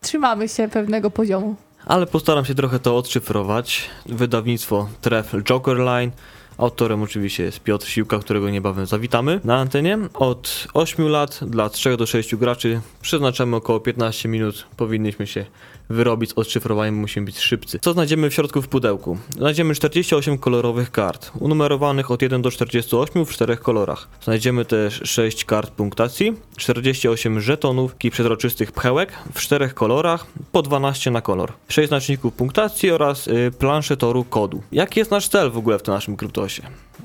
trzymamy 0.02 0.50
się 0.50 0.68
pewnego 0.68 1.12
poziomu. 1.12 1.56
Ale 1.86 2.06
postaram 2.08 2.46
się 2.46 2.56
trochę 2.56 2.80
to 2.80 2.98
odszyfrować. 2.98 3.90
Wydawnictwo 4.06 4.90
Trefl 5.02 5.44
Jokerline. 5.44 6.12
Autorem 6.60 7.02
oczywiście 7.02 7.44
jest 7.44 7.60
Piotr 7.60 7.88
Siłka, 7.88 8.20
którego 8.20 8.50
niebawem 8.50 8.86
zawitamy 8.86 9.40
na 9.44 9.58
antenie. 9.58 9.98
Od 10.14 10.68
8 10.74 11.08
lat 11.08 11.40
dla 11.42 11.70
3 11.70 11.98
do 11.98 12.06
6 12.06 12.36
graczy 12.36 12.82
przeznaczamy 13.02 13.56
około 13.56 13.80
15 13.80 14.30
minut. 14.30 14.68
Powinniśmy 14.78 15.28
się 15.28 15.46
wyrobić 15.90 16.30
z 16.30 16.34
odszyfrowaniem, 16.38 16.96
musimy 16.96 17.26
być 17.26 17.40
szybcy. 17.40 17.80
Co 17.82 17.94
znajdziemy 17.94 18.30
w 18.30 18.34
środku 18.34 18.62
w 18.62 18.68
pudełku? 18.68 19.18
Znajdziemy 19.30 19.76
48 19.76 20.38
kolorowych 20.38 20.92
kart, 20.92 21.32
unumerowanych 21.40 22.12
od 22.12 22.22
1 22.22 22.42
do 22.42 22.52
48 22.52 23.26
w 23.26 23.30
czterech 23.30 23.60
kolorach. 23.60 24.08
Znajdziemy 24.24 24.66
też 24.66 25.02
6 25.04 25.46
kart 25.46 25.72
punktacji, 25.72 26.34
48 26.58 27.42
żetonów 27.42 27.96
i 28.04 28.12
przezroczystych 28.12 28.72
pchełek 28.72 29.14
w 29.34 29.42
czterech 29.42 29.74
kolorach, 29.74 30.26
po 30.52 30.62
12 30.62 31.12
na 31.12 31.22
kolor. 31.22 31.54
6 31.68 31.88
znaczników 31.88 32.34
punktacji 32.34 32.92
oraz 32.92 33.28
y, 33.28 33.52
planszę 33.60 33.98
toru 33.98 34.24
kodu. 34.24 34.62
Jaki 34.72 35.00
jest 35.00 35.12
nasz 35.12 35.28
cel 35.28 35.52
w 35.52 35.58
ogóle 35.58 35.80
w 35.80 35.84
tym 35.84 35.94
naszym 35.94 36.18
kryptosie? 36.18 36.49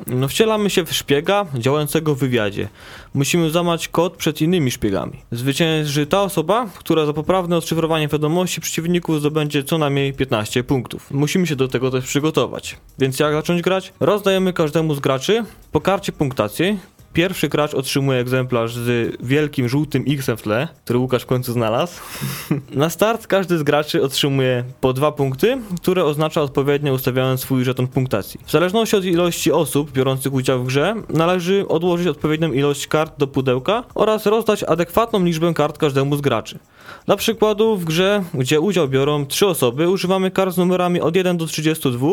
No 0.07 0.29
wcielamy 0.29 0.71
się 0.71 0.85
w 0.85 0.93
szpiega 0.93 1.47
działającego 1.55 2.15
w 2.15 2.19
wywiadzie. 2.19 2.69
Musimy 3.15 3.51
zamać 3.51 3.89
kod 3.89 4.17
przed 4.17 4.41
innymi 4.41 4.71
szpiegami. 4.71 5.13
Zwycięży 5.33 6.07
ta 6.07 6.23
osoba, 6.23 6.69
która 6.75 7.07
za 7.07 7.13
poprawne 7.13 7.57
odszyfrowanie 7.57 8.09
wiadomości 8.09 8.61
przeciwników 8.61 9.21
zdobędzie 9.21 9.65
co 9.65 9.79
najmniej 9.79 10.13
15 10.13 10.65
punktów. 10.65 11.11
Musimy 11.11 11.47
się 11.47 11.57
do 11.57 11.69
tego 11.69 11.91
też 11.91 12.05
przygotować. 12.05 12.77
Więc 12.99 13.21
jak 13.21 13.33
zacząć 13.33 13.63
grać? 13.63 13.93
Rozdajemy 14.01 14.53
każdemu 14.53 14.95
z 14.95 15.01
graczy 15.01 15.45
po 15.73 15.81
karcie 15.81 16.13
punktacji. 16.13 16.79
Pierwszy 17.15 17.49
gracz 17.49 17.75
otrzymuje 17.75 18.19
egzemplarz 18.19 18.75
z 18.75 19.17
wielkim 19.23 19.69
żółtym 19.69 20.05
X 20.09 20.31
w 20.37 20.43
tle, 20.43 20.69
który 20.85 20.99
Łukasz 20.99 21.23
w 21.23 21.27
końcu 21.27 21.53
znalazł. 21.53 22.01
Na 22.71 22.91
start 22.91 23.27
każdy 23.27 23.59
z 23.59 23.63
graczy 23.63 24.03
otrzymuje 24.03 24.65
po 24.81 24.93
dwa 24.93 25.13
punkty, 25.13 25.59
które 25.83 26.05
oznacza 26.05 26.43
odpowiednio 26.43 26.93
ustawiając 26.93 27.41
swój 27.41 27.65
żeton 27.65 27.87
punktacji. 27.87 28.41
W 28.47 28.51
zależności 28.51 28.97
od 28.97 29.05
ilości 29.05 29.53
osób 29.53 29.93
biorących 29.93 30.33
udział 30.33 30.63
w 30.63 30.67
grze, 30.67 30.95
należy 31.09 31.69
odłożyć 31.69 32.07
odpowiednią 32.07 32.53
ilość 32.53 32.87
kart 32.87 33.19
do 33.19 33.27
pudełka 33.27 33.85
oraz 33.95 34.27
rozdać 34.27 34.63
adekwatną 34.63 35.25
liczbę 35.25 35.55
kart 35.55 35.79
każdemu 35.79 36.17
z 36.17 36.21
graczy. 36.21 36.59
Dla 37.07 37.17
przykładu 37.17 37.77
w 37.77 37.85
grze, 37.85 38.25
gdzie 38.35 38.61
udział 38.61 38.89
biorą 38.89 39.27
3 39.27 39.47
osoby, 39.47 39.89
używamy 39.89 40.31
kart 40.31 40.55
z 40.55 40.57
numerami 40.57 41.01
od 41.01 41.17
1 41.17 41.37
do 41.37 41.47
32 41.47 42.09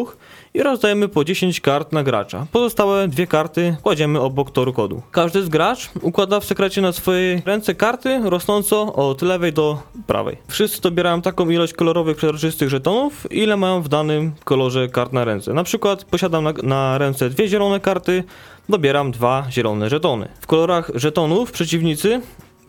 i 0.54 0.64
rozdajemy 0.64 1.08
po 1.08 1.24
10 1.24 1.62
kart 1.62 1.92
na 1.92 2.04
gracza. 2.04 2.48
Pozostałe 2.52 3.08
dwie 3.08 3.28
karty 3.28 3.76
kładziemy 3.84 4.20
obok 4.20 4.52
toru 4.52 4.74
kodu. 4.74 5.02
Każdy 5.12 5.42
z 5.44 5.50
gracz 5.50 5.90
układa 6.02 6.40
w 6.40 6.46
sekrecie 6.46 6.82
na 6.82 6.92
swojej 6.92 7.42
ręce 7.46 7.76
karty 7.76 8.20
rosnąco 8.24 8.94
od 8.94 9.22
lewej 9.22 9.54
do 9.54 9.78
prawej. 10.08 10.38
Wszyscy 10.48 10.82
dobierają 10.82 11.22
taką 11.22 11.50
ilość 11.50 11.74
kolorowych 11.74 12.18
przezroczystych 12.18 12.70
żetonów, 12.70 13.28
ile 13.32 13.58
mają 13.58 13.82
w 13.82 13.90
danym 13.90 14.32
kolorze 14.44 14.90
kart 14.90 15.14
na 15.14 15.26
ręce. 15.26 15.54
Na 15.54 15.64
przykład 15.64 16.04
posiadam 16.04 16.44
na, 16.44 16.54
na 16.64 16.98
ręce 16.98 17.30
dwie 17.30 17.48
zielone 17.48 17.80
karty, 17.80 18.24
dobieram 18.70 19.12
dwa 19.12 19.46
zielone 19.50 19.90
żetony. 19.90 20.28
W 20.42 20.48
kolorach 20.48 20.92
żetonów 20.96 21.52
przeciwnicy 21.52 22.22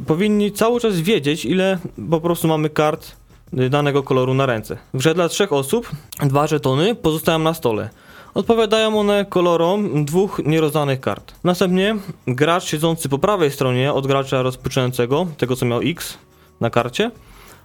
powinni 0.06 0.52
cały 0.52 0.80
czas 0.80 1.00
wiedzieć, 1.00 1.44
ile 1.44 1.78
po 2.10 2.20
prostu 2.20 2.48
mamy 2.48 2.70
kart 2.70 3.16
danego 3.52 4.02
koloru 4.02 4.34
na 4.34 4.46
ręce. 4.46 4.76
W 4.94 4.98
grze 4.98 5.14
dla 5.14 5.28
trzech 5.28 5.52
osób 5.52 5.90
dwa 6.22 6.46
żetony 6.46 6.94
pozostają 6.94 7.38
na 7.38 7.54
stole. 7.54 7.90
Odpowiadają 8.34 9.00
one 9.00 9.24
kolorom 9.28 10.04
dwóch 10.04 10.40
nierozdanych 10.44 11.00
kart. 11.00 11.34
Następnie 11.44 11.96
gracz 12.26 12.64
siedzący 12.64 13.08
po 13.08 13.18
prawej 13.18 13.50
stronie 13.50 13.92
od 13.92 14.06
gracza 14.06 14.42
rozpoczynającego, 14.42 15.26
tego 15.38 15.56
co 15.56 15.66
miał 15.66 15.80
X 15.80 16.18
na 16.60 16.70
karcie, 16.70 17.10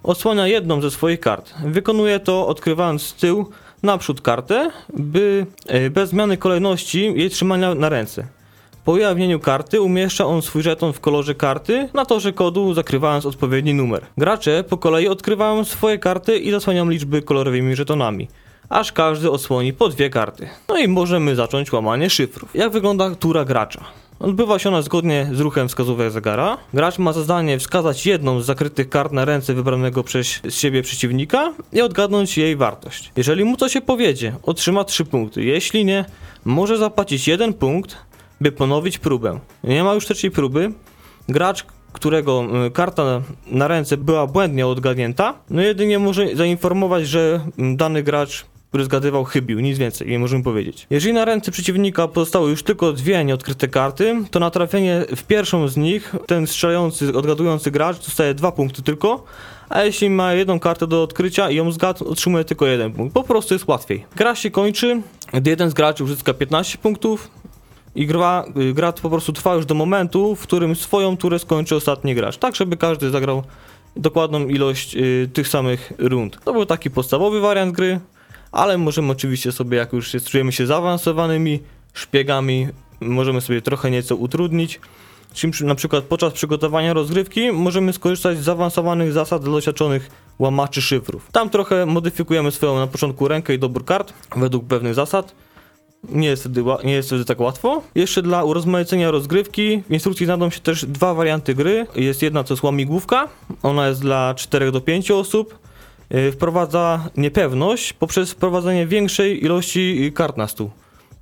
odsłania 0.03 0.47
jedną 0.47 0.81
ze 0.81 0.91
swoich 0.91 1.19
kart. 1.19 1.53
Wykonuje 1.65 2.19
to 2.19 2.47
odkrywając 2.47 3.01
z 3.01 3.13
tyłu 3.13 3.49
naprzód 3.83 4.21
kartę, 4.21 4.71
by 4.93 5.45
y, 5.71 5.89
bez 5.89 6.09
zmiany 6.09 6.37
kolejności 6.37 7.13
jej 7.15 7.29
trzymania 7.29 7.75
na 7.75 7.89
ręce. 7.89 8.27
Po 8.87 8.91
ujawnieniu 8.91 9.39
karty 9.39 9.81
umieszcza 9.81 10.25
on 10.25 10.41
swój 10.41 10.63
żeton 10.63 10.93
w 10.93 10.99
kolorze 10.99 11.35
karty 11.35 11.89
na 11.93 12.05
torze 12.05 12.33
kodu, 12.33 12.73
zakrywając 12.73 13.25
odpowiedni 13.25 13.73
numer. 13.73 14.05
Gracze 14.17 14.63
po 14.63 14.77
kolei 14.77 15.07
odkrywają 15.07 15.63
swoje 15.63 15.97
karty 15.97 16.37
i 16.37 16.51
zasłaniają 16.51 16.89
liczby 16.89 17.21
kolorowymi 17.21 17.75
żetonami, 17.75 18.27
aż 18.69 18.91
każdy 18.91 19.31
odsłoni 19.31 19.73
po 19.73 19.89
dwie 19.89 20.09
karty. 20.09 20.49
No 20.69 20.77
i 20.77 20.87
możemy 20.87 21.35
zacząć 21.35 21.71
łamanie 21.71 22.09
szyfrów. 22.09 22.55
Jak 22.55 22.71
wygląda 22.71 23.15
tura 23.15 23.45
gracza? 23.45 23.83
Odbywa 24.19 24.59
się 24.59 24.69
ona 24.69 24.81
zgodnie 24.81 25.29
z 25.33 25.39
ruchem 25.39 25.67
wskazówek 25.67 26.11
zegara. 26.11 26.57
Gracz 26.73 26.99
ma 26.99 27.13
za 27.13 27.23
zadanie 27.23 27.59
wskazać 27.59 28.05
jedną 28.05 28.41
z 28.41 28.45
zakrytych 28.45 28.89
kart 28.89 29.11
na 29.11 29.25
ręce 29.25 29.53
wybranego 29.53 30.03
przez 30.03 30.39
siebie 30.49 30.81
przeciwnika 30.81 31.53
i 31.73 31.81
odgadnąć 31.81 32.37
jej 32.37 32.55
wartość. 32.55 33.11
Jeżeli 33.15 33.43
mu 33.43 33.57
to 33.57 33.69
się 33.69 33.81
powiedzie, 33.81 34.35
otrzyma 34.43 34.83
3 34.83 35.05
punkty. 35.05 35.43
Jeśli 35.43 35.85
nie, 35.85 36.05
może 36.45 36.77
zapłacić 36.77 37.27
jeden 37.27 37.53
punkt, 37.53 37.97
by 38.41 38.51
ponowić 38.51 38.97
próbę. 38.97 39.39
Nie 39.63 39.83
ma 39.83 39.93
już 39.93 40.05
trzeciej 40.05 40.31
próby. 40.31 40.71
Gracz, 41.29 41.65
którego 41.93 42.47
y, 42.67 42.71
karta 42.71 43.21
na 43.47 43.67
ręce 43.67 43.97
była 43.97 44.27
błędnie 44.27 44.67
odgadnięta, 44.67 45.33
no 45.49 45.61
jedynie 45.61 45.99
może 45.99 46.35
zainformować, 46.35 47.07
że 47.07 47.41
mm, 47.57 47.77
dany 47.77 48.03
gracz, 48.03 48.45
który 48.69 48.83
zgadywał, 48.83 49.23
chybił, 49.23 49.59
nic 49.59 49.77
więcej, 49.77 50.09
nie 50.09 50.19
możemy 50.19 50.43
powiedzieć. 50.43 50.87
Jeżeli 50.89 51.13
na 51.13 51.25
ręce 51.25 51.51
przeciwnika 51.51 52.07
pozostały 52.07 52.49
już 52.49 52.63
tylko 52.63 52.93
dwie 52.93 53.25
nieodkryte 53.25 53.67
karty, 53.67 54.15
to 54.31 54.39
na 54.39 54.49
trafienie 54.49 55.05
w 55.15 55.23
pierwszą 55.23 55.67
z 55.67 55.77
nich 55.77 56.15
ten 56.25 56.47
strzelający, 56.47 57.13
odgadujący 57.13 57.71
gracz 57.71 58.05
dostaje 58.05 58.33
dwa 58.33 58.51
punkty 58.51 58.81
tylko, 58.81 59.23
a 59.69 59.83
jeśli 59.83 60.09
ma 60.09 60.33
jedną 60.33 60.59
kartę 60.59 60.87
do 60.87 61.03
odkrycia 61.03 61.49
i 61.49 61.55
ją 61.55 61.71
zgadł, 61.71 62.09
otrzymuje 62.09 62.43
tylko 62.43 62.67
jeden 62.67 62.91
punkt. 62.91 63.13
Po 63.13 63.23
prostu 63.23 63.53
jest 63.53 63.67
łatwiej. 63.67 64.05
Gra 64.15 64.35
się 64.35 64.51
kończy, 64.51 65.01
gdy 65.33 65.49
jeden 65.49 65.69
z 65.69 65.73
graczy 65.73 66.03
uzyska 66.03 66.33
15 66.33 66.77
punktów, 66.77 67.31
i 67.97 68.05
gra, 68.05 68.45
y, 68.57 68.73
gra 68.73 68.91
po 68.91 69.09
prostu 69.09 69.33
trwa 69.33 69.55
już 69.55 69.65
do 69.65 69.75
momentu, 69.75 70.35
w 70.35 70.41
którym 70.41 70.75
swoją 70.75 71.17
turę 71.17 71.39
skończy 71.39 71.75
ostatni 71.75 72.15
gracz. 72.15 72.37
Tak, 72.37 72.55
żeby 72.55 72.77
każdy 72.77 73.09
zagrał 73.09 73.43
dokładną 73.95 74.47
ilość 74.47 74.95
y, 74.95 75.29
tych 75.33 75.47
samych 75.47 75.93
rund. 75.97 76.39
To 76.43 76.53
był 76.53 76.65
taki 76.65 76.91
podstawowy 76.91 77.39
wariant 77.39 77.71
gry, 77.71 77.99
ale 78.51 78.77
możemy 78.77 79.11
oczywiście 79.11 79.51
sobie, 79.51 79.77
jak 79.77 79.93
już 79.93 80.13
jest, 80.13 80.29
czujemy 80.29 80.51
się 80.51 80.65
zaawansowanymi 80.67 81.59
szpiegami, 81.93 82.67
możemy 82.99 83.41
sobie 83.41 83.61
trochę 83.61 83.91
nieco 83.91 84.15
utrudnić. 84.15 84.79
Czyli 85.33 85.65
na 85.65 85.75
przykład 85.75 86.03
podczas 86.03 86.33
przygotowania 86.33 86.93
rozgrywki 86.93 87.51
możemy 87.51 87.93
skorzystać 87.93 88.37
z 88.37 88.41
zaawansowanych 88.41 89.13
zasad 89.13 89.45
doświadczonych 89.45 90.09
łamaczy 90.39 90.81
szyfrów. 90.81 91.29
Tam 91.31 91.49
trochę 91.49 91.85
modyfikujemy 91.85 92.51
swoją 92.51 92.75
na 92.75 92.87
początku 92.87 93.27
rękę 93.27 93.53
i 93.53 93.59
dobór 93.59 93.85
kart 93.85 94.13
według 94.35 94.65
pewnych 94.65 94.93
zasad. 94.93 95.46
Nie 96.09 96.27
jest, 96.27 96.43
wtedy, 96.43 96.63
nie 96.83 96.93
jest 96.93 97.09
wtedy 97.09 97.25
tak 97.25 97.39
łatwo. 97.39 97.81
Jeszcze 97.95 98.21
dla 98.21 98.43
urozmaicenia 98.43 99.11
rozgrywki 99.11 99.83
w 99.89 99.93
instrukcji 99.93 100.25
znajdą 100.25 100.49
się 100.49 100.59
też 100.59 100.85
dwa 100.85 101.13
warianty 101.13 101.55
gry. 101.55 101.87
Jest 101.95 102.21
jedna, 102.21 102.43
to 102.43 102.53
jest 102.53 102.63
łamigłówka. 102.63 103.27
Ona 103.63 103.87
jest 103.87 104.01
dla 104.01 104.33
4 104.37 104.71
do 104.71 104.81
5 104.81 105.11
osób. 105.11 105.59
Yy, 106.09 106.31
Wprowadza 106.31 107.09
niepewność 107.17 107.93
poprzez 107.93 108.31
wprowadzenie 108.31 108.87
większej 108.87 109.43
ilości 109.45 110.01
yy, 110.01 110.11
kart 110.11 110.37
na 110.37 110.47
stół. 110.47 110.69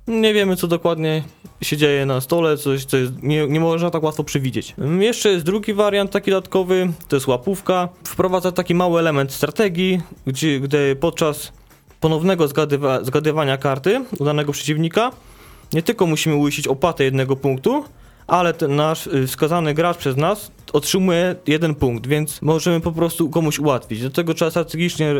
Nie 0.06 0.34
wiemy, 0.34 0.56
co 0.56 0.66
dokładnie 0.66 1.22
się 1.62 1.76
dzieje 1.76 2.06
na 2.06 2.20
stole, 2.20 2.56
coś, 2.56 2.84
co 2.84 2.96
jest, 2.96 3.22
nie, 3.22 3.46
nie 3.46 3.60
można 3.60 3.90
tak 3.90 4.02
łatwo 4.02 4.24
przewidzieć. 4.24 4.74
Ym, 4.78 5.02
Jeszcze 5.02 5.28
jest 5.28 5.44
drugi 5.44 5.74
wariant, 5.74 6.10
taki 6.10 6.30
dodatkowy, 6.30 6.92
to 7.08 7.16
jest 7.16 7.26
łapówka. 7.26 7.88
Wprowadza 8.04 8.52
taki 8.52 8.74
mały 8.74 9.00
element 9.00 9.32
strategii, 9.32 10.00
gdzie, 10.26 10.60
gdy 10.60 10.96
podczas 10.96 11.52
ponownego 12.06 12.48
zgadywa, 12.48 13.04
zgadywania 13.04 13.56
karty 13.56 14.04
u 14.18 14.24
danego 14.24 14.52
przeciwnika 14.52 15.10
nie 15.72 15.82
tylko 15.82 16.06
musimy 16.06 16.36
uiścić 16.36 16.66
opłatę 16.68 17.04
jednego 17.04 17.36
punktu, 17.36 17.84
ale 18.26 18.54
ten 18.54 18.76
nasz 18.76 19.06
y, 19.06 19.26
wskazany 19.26 19.74
gracz 19.74 19.96
przez 19.96 20.16
nas 20.16 20.50
otrzymuje 20.72 21.34
jeden 21.46 21.74
punkt, 21.74 22.06
więc 22.06 22.42
możemy 22.42 22.80
po 22.80 22.92
prostu 22.92 23.30
komuś 23.30 23.58
ułatwić. 23.58 24.02
Do 24.02 24.10
tego 24.10 24.34
trzeba 24.34 24.50
strategicznie 24.50 25.14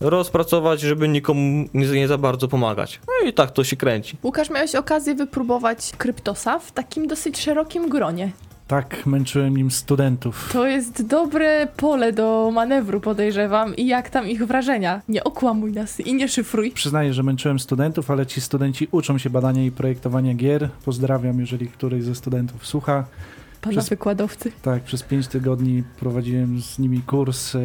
rozpracować, 0.00 0.80
żeby 0.80 1.08
nikomu 1.08 1.68
nie 1.74 2.08
za 2.08 2.18
bardzo 2.18 2.48
pomagać. 2.48 3.00
No 3.08 3.28
i 3.28 3.32
tak 3.32 3.50
to 3.50 3.64
się 3.64 3.76
kręci. 3.76 4.16
Łukasz, 4.22 4.50
miałeś 4.50 4.74
okazję 4.74 5.14
wypróbować 5.14 5.92
kryptosa 5.98 6.58
w 6.58 6.72
takim 6.72 7.06
dosyć 7.06 7.40
szerokim 7.40 7.88
gronie. 7.88 8.32
Tak, 8.70 9.06
męczyłem 9.06 9.56
nim 9.56 9.70
studentów. 9.70 10.48
To 10.52 10.66
jest 10.66 11.06
dobre 11.06 11.68
pole 11.76 12.12
do 12.12 12.50
manewru, 12.54 13.00
podejrzewam. 13.00 13.76
I 13.76 13.86
jak 13.86 14.10
tam 14.10 14.28
ich 14.28 14.46
wrażenia? 14.46 15.02
Nie 15.08 15.24
okłamuj 15.24 15.72
nas 15.72 16.00
i 16.00 16.14
nie 16.14 16.28
szyfruj. 16.28 16.70
Przyznaję, 16.70 17.14
że 17.14 17.22
męczyłem 17.22 17.58
studentów, 17.58 18.10
ale 18.10 18.26
ci 18.26 18.40
studenci 18.40 18.88
uczą 18.90 19.18
się 19.18 19.30
badania 19.30 19.64
i 19.64 19.70
projektowania 19.70 20.34
gier. 20.34 20.68
Pozdrawiam, 20.84 21.40
jeżeli 21.40 21.68
któryś 21.68 22.04
ze 22.04 22.14
studentów 22.14 22.66
słucha. 22.66 23.04
Pana 23.60 23.72
Przez- 23.72 23.88
wykładowcy. 23.88 24.52
Tak, 24.62 24.82
przez 24.82 25.02
5 25.02 25.26
tygodni 25.28 25.82
prowadziłem 26.00 26.60
z 26.62 26.78
nimi 26.78 27.02
kurs 27.02 27.54
e, 27.54 27.60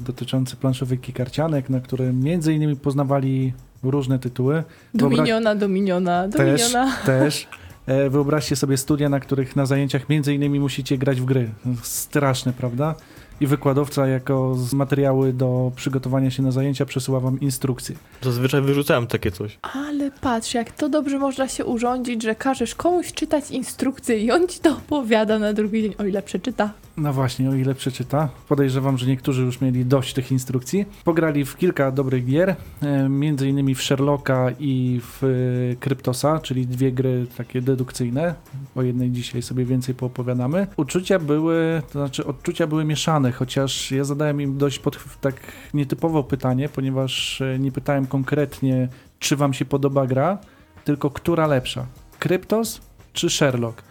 dotyczący 0.00 0.56
planszowych 0.56 1.08
i 1.08 1.12
karcianek, 1.12 1.70
na 1.70 1.80
którym 1.80 2.20
między 2.20 2.52
innymi 2.54 2.76
poznawali 2.76 3.52
różne 3.82 4.18
tytuły. 4.18 4.54
Dobra- 4.94 5.16
Dominiona, 5.16 5.54
Dominiona, 5.54 6.28
Też, 6.28 6.62
Dominiona. 6.72 6.96
też. 7.06 7.46
E, 7.86 8.10
Wyobraźcie 8.10 8.56
sobie 8.56 8.76
studia, 8.76 9.08
na 9.08 9.20
których 9.20 9.56
na 9.56 9.66
zajęciach 9.66 10.08
między 10.08 10.34
innymi 10.34 10.60
musicie 10.60 10.98
grać 10.98 11.20
w 11.20 11.24
gry. 11.24 11.50
Straszne, 11.82 12.52
prawda? 12.52 12.94
I 13.40 13.46
wykładowca 13.46 14.06
jako 14.06 14.54
z 14.54 14.74
materiały 14.74 15.32
do 15.32 15.72
przygotowania 15.76 16.30
się 16.30 16.42
na 16.42 16.50
zajęcia 16.50 16.86
przesyła 16.86 17.20
wam 17.20 17.40
instrukcje. 17.40 17.96
Zazwyczaj 18.22 18.62
wyrzucałem 18.62 19.06
takie 19.06 19.30
coś. 19.30 19.58
Ale 19.62 20.10
patrz, 20.20 20.54
jak 20.54 20.72
to 20.72 20.88
dobrze 20.88 21.18
można 21.18 21.48
się 21.48 21.64
urządzić, 21.64 22.22
że 22.22 22.34
każesz 22.34 22.74
komuś 22.74 23.12
czytać 23.12 23.50
instrukcję 23.50 24.18
i 24.18 24.30
on 24.30 24.48
ci 24.48 24.60
to 24.60 24.70
opowiada 24.70 25.38
na 25.38 25.52
drugi 25.52 25.82
dzień, 25.82 25.94
o 25.98 26.04
ile 26.04 26.22
przeczyta. 26.22 26.72
No 26.96 27.12
właśnie, 27.12 27.50
o 27.50 27.54
ile 27.54 27.74
przeczyta. 27.74 28.28
Podejrzewam, 28.48 28.98
że 28.98 29.06
niektórzy 29.06 29.42
już 29.42 29.60
mieli 29.60 29.84
dość 29.84 30.14
tych 30.14 30.32
instrukcji. 30.32 30.84
Pograli 31.04 31.44
w 31.44 31.56
kilka 31.56 31.90
dobrych 31.90 32.26
gier, 32.26 32.56
e, 32.82 33.08
między 33.08 33.48
innymi 33.48 33.74
w 33.74 33.82
Sherlocka 33.82 34.50
i 34.58 35.00
w 35.02 35.24
e, 35.24 35.76
Kryptosa, 35.76 36.40
czyli 36.40 36.66
dwie 36.66 36.92
gry 36.92 37.26
takie 37.36 37.62
dedukcyjne. 37.62 38.34
O 38.76 38.82
jednej 38.82 39.10
dzisiaj 39.10 39.42
sobie 39.42 39.64
więcej 39.64 39.94
poopowiadamy. 39.94 40.66
Uczucia 40.76 41.18
były, 41.18 41.82
to 41.92 41.98
znaczy 41.98 42.26
odczucia 42.26 42.66
były 42.66 42.84
mieszane, 42.84 43.32
chociaż 43.32 43.90
ja 43.90 44.04
zadałem 44.04 44.40
im 44.40 44.58
dość 44.58 44.78
pod, 44.78 44.98
tak 45.20 45.34
nietypowo 45.74 46.24
pytanie, 46.24 46.68
ponieważ 46.68 47.40
e, 47.40 47.58
nie 47.58 47.72
pytałem 47.72 48.06
konkretnie, 48.06 48.88
czy 49.18 49.36
wam 49.36 49.54
się 49.54 49.64
podoba 49.64 50.06
gra, 50.06 50.38
tylko 50.84 51.10
która 51.10 51.46
lepsza. 51.46 51.86
Kryptos 52.18 52.80
czy 53.12 53.30
Sherlock? 53.30 53.82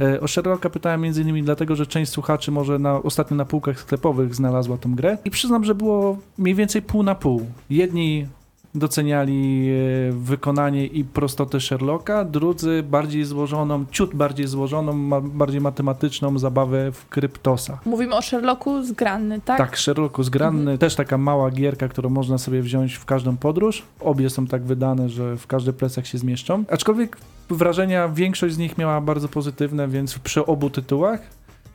E, 0.00 0.20
O 0.20 0.28
Sherlocka 0.28 0.70
pytałem 0.70 1.00
między 1.00 1.22
innymi 1.22 1.42
dlatego, 1.42 1.76
że 1.76 1.86
część 1.86 2.12
słuchaczy 2.12 2.50
może 2.50 2.78
na, 2.78 3.02
ostatnio 3.02 3.36
na 3.36 3.44
półkach 3.44 3.80
sklepowych 3.80 4.34
znalazła 4.34 4.78
tą 4.78 4.94
grę 4.94 5.18
i 5.24 5.30
przyznam, 5.30 5.64
że 5.64 5.74
było 5.74 6.18
mniej 6.38 6.54
więcej 6.54 6.82
pół 6.82 7.02
na 7.02 7.14
pół. 7.14 7.46
Jedni 7.70 8.26
doceniali 8.74 9.68
e, 10.08 10.12
wykonanie 10.12 10.86
i 10.86 11.04
prostotę 11.04 11.60
Sherlocka, 11.60 12.24
drudzy 12.24 12.82
bardziej 12.82 13.24
złożoną, 13.24 13.84
ciut 13.90 14.14
bardziej 14.14 14.46
złożoną, 14.46 14.92
ma, 14.92 15.20
bardziej 15.20 15.60
matematyczną 15.60 16.38
zabawę 16.38 16.92
w 16.92 17.08
Kryptosa. 17.08 17.78
Mówimy 17.84 18.14
o 18.14 18.22
Sherlocku 18.22 18.82
zgranny, 18.82 19.40
tak? 19.44 19.58
Tak, 19.58 19.78
Sherlocku 19.78 20.22
zgranny, 20.22 20.78
też 20.78 20.94
taka 20.94 21.18
mała 21.18 21.50
gierka, 21.50 21.88
którą 21.88 22.10
można 22.10 22.38
sobie 22.38 22.62
wziąć 22.62 22.94
w 22.94 23.04
każdą 23.04 23.36
podróż. 23.36 23.82
Obie 24.00 24.30
są 24.30 24.46
tak 24.46 24.62
wydane, 24.62 25.08
że 25.08 25.36
w 25.36 25.46
każdy 25.46 25.72
plecak 25.72 26.06
się 26.06 26.18
zmieszczą. 26.18 26.64
Aczkolwiek 26.70 27.16
wrażenia 27.50 28.08
większość 28.08 28.54
z 28.54 28.58
nich 28.58 28.78
miała 28.78 29.00
bardzo 29.00 29.28
pozytywne, 29.28 29.88
więc 29.88 30.18
przy 30.18 30.46
obu 30.46 30.70
tytułach. 30.70 31.20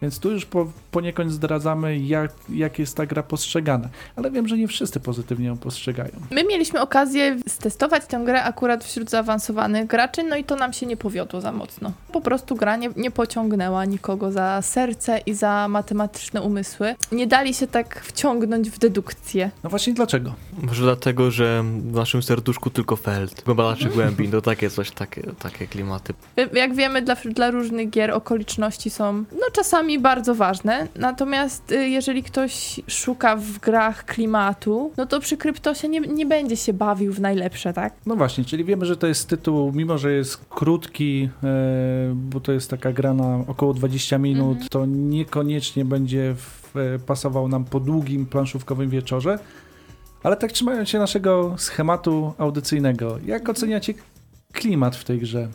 Więc 0.01 0.19
tu 0.19 0.31
już 0.31 0.45
po, 0.45 0.67
poniekąd 0.91 1.31
zdradzamy, 1.31 1.97
jak, 1.99 2.31
jak 2.49 2.79
jest 2.79 2.95
ta 2.97 3.05
gra 3.05 3.23
postrzegana. 3.23 3.89
Ale 4.15 4.31
wiem, 4.31 4.47
że 4.47 4.57
nie 4.57 4.67
wszyscy 4.67 4.99
pozytywnie 4.99 5.47
ją 5.47 5.57
postrzegają. 5.57 6.11
My 6.31 6.43
mieliśmy 6.43 6.81
okazję 6.81 7.37
stestować 7.47 8.05
tę 8.05 8.21
grę 8.25 8.43
akurat 8.43 8.83
wśród 8.83 9.09
zaawansowanych 9.09 9.87
graczy, 9.87 10.23
no 10.23 10.35
i 10.35 10.43
to 10.43 10.55
nam 10.55 10.73
się 10.73 10.85
nie 10.85 10.97
powiodło 10.97 11.41
za 11.41 11.51
mocno. 11.51 11.91
Po 12.13 12.21
prostu 12.21 12.55
gra 12.55 12.75
nie, 12.75 12.89
nie 12.95 13.11
pociągnęła 13.11 13.85
nikogo 13.85 14.31
za 14.31 14.61
serce 14.61 15.19
i 15.25 15.33
za 15.33 15.67
matematyczne 15.67 16.41
umysły. 16.41 16.95
Nie 17.11 17.27
dali 17.27 17.53
się 17.53 17.67
tak 17.67 18.01
wciągnąć 18.03 18.69
w 18.69 18.79
dedukcję. 18.79 19.51
No 19.63 19.69
właśnie 19.69 19.93
dlaczego? 19.93 20.33
Może 20.61 20.83
dlatego, 20.83 21.31
że 21.31 21.63
w 21.63 21.93
naszym 21.95 22.23
serduszku 22.23 22.69
tylko 22.69 22.95
Feld. 22.95 23.43
Badaczy 23.47 23.89
głębin, 23.89 24.31
to 24.31 24.41
takie 24.41 24.69
coś, 24.69 24.91
takie, 24.91 25.21
takie 25.39 25.67
klimaty. 25.67 26.13
Wie- 26.37 26.49
Jak 26.53 26.75
wiemy, 26.75 27.01
dla, 27.01 27.15
dla 27.25 27.51
różnych 27.51 27.89
gier 27.89 28.11
okoliczności 28.11 28.89
są 28.89 29.13
no 29.13 29.45
czasami 29.53 29.86
bardzo 29.99 30.35
ważne, 30.35 30.87
natomiast 30.95 31.71
y, 31.71 31.89
jeżeli 31.89 32.23
ktoś 32.23 32.79
szuka 32.87 33.35
w 33.35 33.59
grach 33.59 34.05
klimatu, 34.05 34.91
no 34.97 35.05
to 35.05 35.19
przy 35.19 35.37
Kryptosie 35.37 35.89
nie, 35.89 35.99
nie 35.99 36.25
będzie 36.25 36.57
się 36.57 36.73
bawił 36.73 37.13
w 37.13 37.19
najlepsze, 37.21 37.73
tak? 37.73 37.93
No 38.05 38.15
właśnie, 38.15 38.45
czyli 38.45 38.63
wiemy, 38.65 38.85
że 38.85 38.97
to 38.97 39.07
jest 39.07 39.29
tytuł, 39.29 39.71
mimo 39.71 39.97
że 39.97 40.11
jest 40.11 40.37
krótki, 40.49 41.29
e, 41.43 41.47
bo 42.15 42.39
to 42.39 42.51
jest 42.51 42.69
taka 42.69 42.91
gra 42.91 43.13
na 43.13 43.39
około 43.47 43.73
20 43.73 44.17
minut, 44.17 44.51
Mhm. 44.51 44.69
to 44.69 44.85
niekoniecznie 44.85 45.85
będzie 45.85 46.35
w, 46.37 46.77
e, 46.77 46.99
pasował 46.99 47.47
nam 47.47 47.65
po 47.65 47.79
długim 47.79 48.25
planszówkowym 48.25 48.89
wieczorze. 48.89 49.39
Ale 50.23 50.37
tak 50.37 50.51
trzymając 50.51 50.89
się 50.89 50.99
naszego 50.99 51.55
schematu 51.57 52.33
audycyjnego, 52.37 53.17
jak 53.25 53.49
oceniacie 53.49 53.93
klimat 54.53 54.95
w 54.95 55.03
tej 55.03 55.19
grze 55.19 55.47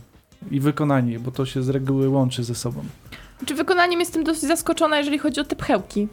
i 0.51 0.61
wykonanie, 0.61 1.19
bo 1.21 1.31
to 1.31 1.47
się 1.47 1.63
z 1.63 1.69
reguły 1.69 2.09
łączy 2.09 2.45
ze 2.45 2.55
sobą? 2.55 2.85
Czy 3.47 3.55
wykonaniem 3.55 4.01
jestem 4.01 4.25
dosyć 4.25 4.43
zaskoczona, 4.43 4.99
jeżeli 4.99 5.19
chodzi 5.19 5.41
o 5.41 5.45
te 5.45 5.57
pchełki, 5.57 6.09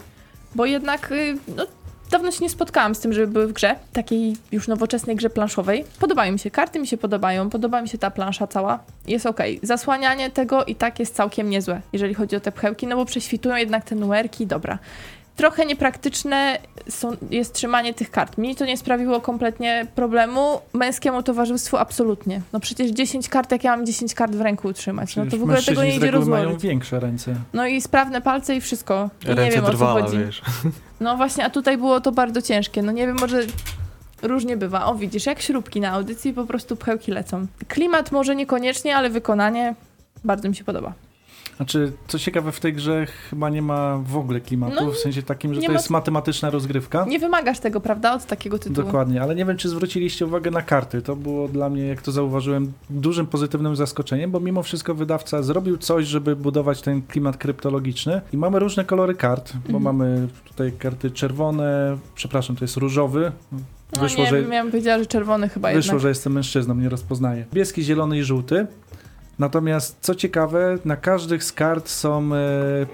bo 0.55 0.65
jednak 0.65 1.11
y, 1.11 1.37
no, 1.55 1.65
dawno 2.11 2.31
się 2.31 2.43
nie 2.43 2.49
spotkałam 2.49 2.95
z 2.95 2.99
tym, 2.99 3.13
żeby 3.13 3.27
były 3.27 3.47
w 3.47 3.53
grze, 3.53 3.75
takiej 3.93 4.37
już 4.51 4.67
nowoczesnej 4.67 5.15
grze 5.15 5.29
planszowej. 5.29 5.85
Podobają 5.99 6.31
mi 6.31 6.39
się, 6.39 6.51
karty 6.51 6.79
mi 6.79 6.87
się 6.87 6.97
podobają, 6.97 7.49
podoba 7.49 7.81
mi 7.81 7.89
się 7.89 7.97
ta 7.97 8.11
plansza 8.11 8.47
cała, 8.47 8.79
jest 9.07 9.25
okej. 9.25 9.59
Zasłanianie 9.63 10.31
tego 10.31 10.65
i 10.65 10.75
tak 10.75 10.99
jest 10.99 11.15
całkiem 11.15 11.49
niezłe, 11.49 11.81
jeżeli 11.93 12.13
chodzi 12.13 12.35
o 12.35 12.39
te 12.39 12.51
pchełki, 12.51 12.87
no 12.87 12.95
bo 12.95 13.05
prześwitują 13.05 13.55
jednak 13.55 13.85
te 13.85 13.95
numerki, 13.95 14.47
dobra. 14.47 14.79
Trochę 15.39 15.65
niepraktyczne 15.65 16.59
są, 16.89 17.11
jest 17.31 17.53
trzymanie 17.53 17.93
tych 17.93 18.11
kart. 18.11 18.37
Mi 18.37 18.55
to 18.55 18.65
nie 18.65 18.77
sprawiło 18.77 19.21
kompletnie 19.21 19.87
problemu. 19.95 20.59
Męskiemu 20.73 21.23
towarzystwu 21.23 21.77
absolutnie. 21.77 22.41
No 22.53 22.59
przecież 22.59 22.91
10 22.91 23.29
kart, 23.29 23.51
jak 23.51 23.63
ja 23.63 23.77
mam 23.77 23.85
10 23.85 24.13
kart 24.13 24.35
w 24.35 24.41
ręku 24.41 24.67
utrzymać, 24.67 25.15
no 25.15 25.25
to 25.25 25.37
w 25.37 25.43
ogóle 25.43 25.61
tego 25.61 25.83
nie 25.83 25.95
idzie 25.95 26.11
rozłożyć. 26.11 26.45
mają 26.45 26.57
większe 26.57 26.99
ręce. 26.99 27.35
No 27.53 27.67
i 27.67 27.81
sprawne 27.81 28.21
palce 28.21 28.55
i 28.55 28.61
wszystko. 28.61 29.09
I 29.25 29.27
nie 29.27 29.35
Ręce 29.35 29.55
wiem 29.55 29.63
o 29.63 29.67
co 29.67 29.73
drwala, 29.73 30.01
chodzi. 30.01 30.17
wiesz. 30.17 30.41
No 30.99 31.17
właśnie, 31.17 31.45
a 31.45 31.49
tutaj 31.49 31.77
było 31.77 32.01
to 32.01 32.11
bardzo 32.11 32.41
ciężkie. 32.41 32.81
No 32.81 32.91
nie 32.91 33.07
wiem, 33.07 33.17
może 33.19 33.41
różnie 34.21 34.57
bywa. 34.57 34.85
O 34.85 34.95
widzisz, 34.95 35.25
jak 35.25 35.41
śrubki 35.41 35.81
na 35.81 35.89
audycji 35.91 36.33
po 36.33 36.45
prostu 36.45 36.75
pchełki 36.75 37.11
lecą. 37.11 37.47
Klimat 37.67 38.11
może 38.11 38.35
niekoniecznie, 38.35 38.95
ale 38.95 39.09
wykonanie 39.09 39.75
bardzo 40.23 40.49
mi 40.49 40.55
się 40.55 40.63
podoba. 40.63 40.93
Znaczy, 41.59 41.91
co 42.07 42.19
ciekawe, 42.19 42.51
w 42.51 42.59
tej 42.59 42.73
grze 42.73 43.05
chyba 43.29 43.49
nie 43.49 43.61
ma 43.61 43.97
w 43.97 44.17
ogóle 44.17 44.41
klimatu, 44.41 44.75
No, 44.85 44.91
w 44.91 44.97
sensie 44.97 45.23
takim, 45.23 45.53
że 45.53 45.61
to 45.61 45.67
ma- 45.67 45.73
jest 45.73 45.89
matematyczna 45.89 46.49
rozgrywka. 46.49 47.05
Nie 47.05 47.19
wymagasz 47.19 47.59
tego, 47.59 47.81
prawda, 47.81 48.13
od 48.13 48.25
takiego 48.25 48.59
tytułu. 48.59 48.85
Dokładnie, 48.85 49.21
ale 49.21 49.35
nie 49.35 49.45
wiem, 49.45 49.57
czy 49.57 49.69
zwróciliście 49.69 50.25
uwagę 50.25 50.51
na 50.51 50.61
karty. 50.61 51.01
To 51.01 51.15
było 51.15 51.47
dla 51.47 51.69
mnie, 51.69 51.87
jak 51.87 52.01
to 52.01 52.11
zauważyłem, 52.11 52.71
dużym 52.89 53.27
pozytywnym 53.27 53.75
zaskoczeniem, 53.75 54.31
bo 54.31 54.39
mimo 54.39 54.63
wszystko 54.63 54.95
wydawca 54.95 55.43
zrobił 55.43 55.77
coś, 55.77 56.05
żeby 56.07 56.35
budować 56.35 56.81
ten 56.81 57.01
klimat 57.01 57.37
kryptologiczny. 57.37 58.21
I 58.33 58.37
mamy 58.37 58.59
różne 58.59 58.85
kolory 58.85 59.15
kart, 59.15 59.53
bo 59.53 59.77
Mhm. 59.77 59.83
mamy 59.83 60.27
tutaj 60.45 60.71
karty 60.71 61.11
czerwone, 61.11 61.97
przepraszam, 62.15 62.55
to 62.55 62.63
jest 62.63 62.77
różowy. 62.77 63.31
No 63.51 64.01
Wyszło, 64.01 64.23
nie, 64.23 64.29
że, 64.29 64.41
miałam 64.41 64.71
powiedziała, 64.71 64.99
że 64.99 65.05
czerwony 65.05 65.49
chyba 65.49 65.67
wyszło, 65.67 65.79
jednak. 65.79 65.99
że 66.01 66.09
jestem 66.09 66.33
mężczyzną, 66.33 66.75
nie 66.75 66.89
rozpoznaję. 66.89 67.45
Niebieski, 67.53 67.83
zielony 67.83 68.17
i 68.17 68.23
żółty. 68.23 68.67
Natomiast 69.39 69.97
co 70.01 70.15
ciekawe, 70.15 70.77
na 70.85 70.95
każdych 70.95 71.43
z 71.43 71.51
kart 71.53 71.89
są 71.89 72.29
e, 72.35 72.39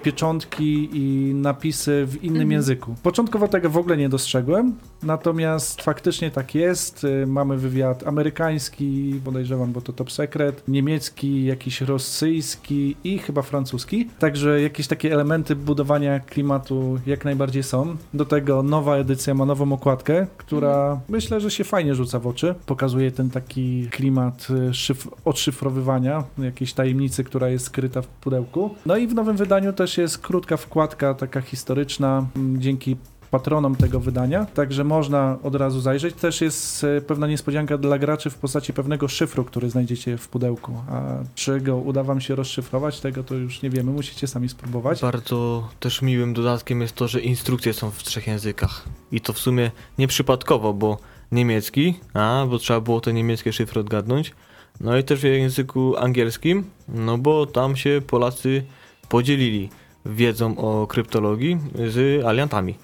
pieczątki 0.02 0.88
i 0.92 1.34
napisy 1.34 2.06
w 2.06 2.24
innym 2.24 2.36
Mhm. 2.36 2.52
języku. 2.52 2.94
Początkowo 3.02 3.48
tego 3.48 3.70
w 3.70 3.76
ogóle 3.76 3.96
nie 3.96 4.08
dostrzegłem, 4.08 4.74
natomiast 5.02 5.82
faktycznie 5.82 6.30
tak 6.30 6.54
jest. 6.54 7.06
E, 7.22 7.26
mamy 7.26 7.56
wywiad 7.56 8.06
amerykański, 8.06 9.20
podejrzewam, 9.24 9.72
bo 9.72 9.80
to 9.80 9.92
top 9.92 10.12
secret, 10.12 10.62
niemiecki, 10.68 11.44
jakiś 11.44 11.80
rosyjski 11.80 12.96
i 13.04 13.18
chyba 13.18 13.42
francuski. 13.42 14.08
Także 14.18 14.60
jakieś 14.60 14.86
takie 14.86 15.12
elementy 15.12 15.56
budowania 15.56 16.20
klimatu 16.20 16.98
jak 17.06 17.24
najbardziej 17.24 17.62
są. 17.62 17.96
Do 18.14 18.24
tego 18.24 18.62
nowa 18.62 18.96
edycja 18.96 19.34
ma 19.34 19.44
nową 19.46 19.72
okładkę, 19.72 20.26
która 20.36 21.00
myślę, 21.08 21.40
że 21.40 21.50
się 21.50 21.64
fajnie 21.64 21.94
rzuca 21.94 22.18
w 22.18 22.26
oczy. 22.26 22.54
Pokazuje 22.66 23.10
ten 23.10 23.30
taki 23.30 23.88
klimat 23.90 24.46
e, 24.50 24.70
szyf- 24.70 25.08
odszyfrowywania 25.24 26.24
jakiejś 26.38 26.72
tajemnicy, 26.72 27.24
która 27.24 27.48
jest 27.48 27.66
skryta 27.66 28.02
w 28.02 28.06
pudełku. 28.06 28.74
No 28.86 28.96
i 28.96 29.06
w 29.06 29.14
nowym 29.14 29.36
wydaniu 29.36 29.72
też 29.72 29.98
jest 29.98 30.18
krótka 30.18 30.56
wkładka, 30.56 31.14
taka 31.14 31.40
historyczna, 31.40 32.26
m, 32.36 32.60
dzięki 32.60 32.96
patronom 33.30 33.76
tego 33.76 34.00
wydania, 34.00 34.46
także 34.54 34.84
można 34.84 35.38
od 35.42 35.54
razu 35.54 35.80
zajrzeć. 35.80 36.14
Też 36.14 36.40
jest 36.40 36.84
e, 36.84 37.00
pewna 37.00 37.26
niespodzianka 37.26 37.78
dla 37.78 37.98
graczy 37.98 38.30
w 38.30 38.34
postaci 38.34 38.72
pewnego 38.72 39.08
szyfru, 39.08 39.44
który 39.44 39.70
znajdziecie 39.70 40.18
w 40.18 40.28
pudełku. 40.28 40.72
A 40.90 41.02
czy 41.34 41.60
go 41.60 41.76
uda 41.76 42.02
wam 42.02 42.20
się 42.20 42.34
rozszyfrować, 42.34 43.00
tego 43.00 43.24
to 43.24 43.34
już 43.34 43.62
nie 43.62 43.70
wiemy, 43.70 43.92
musicie 43.92 44.26
sami 44.26 44.48
spróbować. 44.48 45.00
Bardzo 45.00 45.68
też 45.80 46.02
miłym 46.02 46.34
dodatkiem 46.34 46.80
jest 46.80 46.94
to, 46.94 47.08
że 47.08 47.20
instrukcje 47.20 47.72
są 47.72 47.90
w 47.90 48.02
trzech 48.02 48.26
językach. 48.26 48.84
I 49.12 49.20
to 49.20 49.32
w 49.32 49.38
sumie 49.38 49.70
nieprzypadkowo, 49.98 50.74
bo 50.74 50.98
niemiecki, 51.32 51.94
a, 52.14 52.46
bo 52.50 52.58
trzeba 52.58 52.80
było 52.80 53.00
te 53.00 53.12
niemieckie 53.12 53.52
szyfry 53.52 53.80
odgadnąć. 53.80 54.34
No 54.80 54.98
i 54.98 55.04
też 55.04 55.20
w 55.20 55.24
języku 55.24 55.96
angielskim, 55.96 56.64
no 56.88 57.18
bo 57.18 57.46
tam 57.46 57.76
się 57.76 58.02
Polacy 58.06 58.62
podzielili 59.08 59.68
wiedzą 60.06 60.58
o 60.58 60.86
kryptologii 60.86 61.58
z 61.88 62.24
aliantami. 62.24 62.74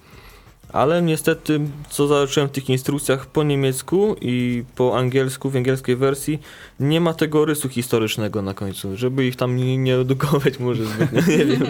Ale 0.73 1.03
niestety, 1.03 1.61
co 1.91 2.07
zobaczyłem 2.07 2.49
w 2.49 2.53
tych 2.53 2.71
instrukcjach 2.71 3.27
po 3.27 3.43
niemiecku 3.43 4.17
i 4.21 4.65
po 4.75 4.99
angielsku, 4.99 5.51
w 5.51 5.57
angielskiej 5.57 5.97
wersji, 5.97 6.41
nie 6.81 7.01
ma 7.01 7.15
tego 7.15 7.45
rysu 7.45 7.69
historycznego 7.69 8.43
na 8.43 8.55
końcu, 8.55 8.97
żeby 8.97 9.27
ich 9.27 9.37
tam 9.37 9.57
nie, 9.57 9.79
nie 9.79 9.97
edukować 9.97 10.59
może 10.59 10.85
zbytnio, 10.85 11.21
nie 11.39 11.45
wiem, 11.45 11.63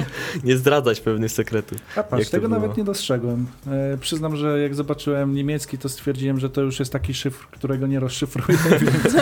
nie 0.44 0.56
zdradzać 0.56 1.00
pewnych 1.00 1.32
sekretów. 1.32 1.78
A 1.96 2.02
patrz, 2.02 2.28
tego 2.28 2.48
nawet 2.48 2.76
nie 2.76 2.84
dostrzegłem. 2.84 3.46
E, 3.66 3.98
przyznam, 4.00 4.36
że 4.36 4.60
jak 4.60 4.74
zobaczyłem 4.74 5.34
niemiecki, 5.34 5.78
to 5.78 5.88
stwierdziłem, 5.88 6.40
że 6.40 6.50
to 6.50 6.60
już 6.60 6.78
jest 6.78 6.92
taki 6.92 7.14
szyfr, 7.14 7.46
którego 7.46 7.86
nie 7.86 8.00
rozszyfruję, 8.00 8.58
więc 8.80 9.14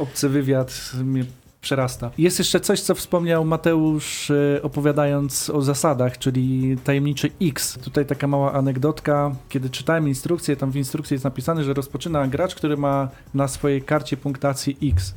obcy 0.00 0.28
wywiad 0.28 0.92
mnie 1.04 1.24
przerasta. 1.60 2.10
Jest 2.18 2.38
jeszcze 2.38 2.60
coś, 2.60 2.80
co 2.80 2.94
wspomniał 2.94 3.44
Mateusz 3.44 4.30
e, 4.30 4.62
opowiadając 4.62 5.50
o 5.50 5.62
zasadach, 5.62 6.18
czyli 6.18 6.76
tajemniczy 6.84 7.30
X. 7.42 7.78
Tutaj 7.84 8.06
taka 8.06 8.26
mała 8.26 8.52
anegdotka. 8.52 9.34
Kiedy 9.48 9.70
czytałem 9.70 10.08
instrukcję, 10.08 10.56
tam 10.56 10.70
w 10.70 10.76
instrukcji 10.76 11.14
jest 11.14 11.24
napisane, 11.24 11.64
że 11.64 11.74
rozpoczyna 11.74 12.26
gracz, 12.28 12.54
który 12.54 12.76
ma 12.76 13.08
na 13.34 13.48
swojej 13.48 13.82
karcie 13.82 14.16
punktację 14.16 14.74
X. 14.82 15.14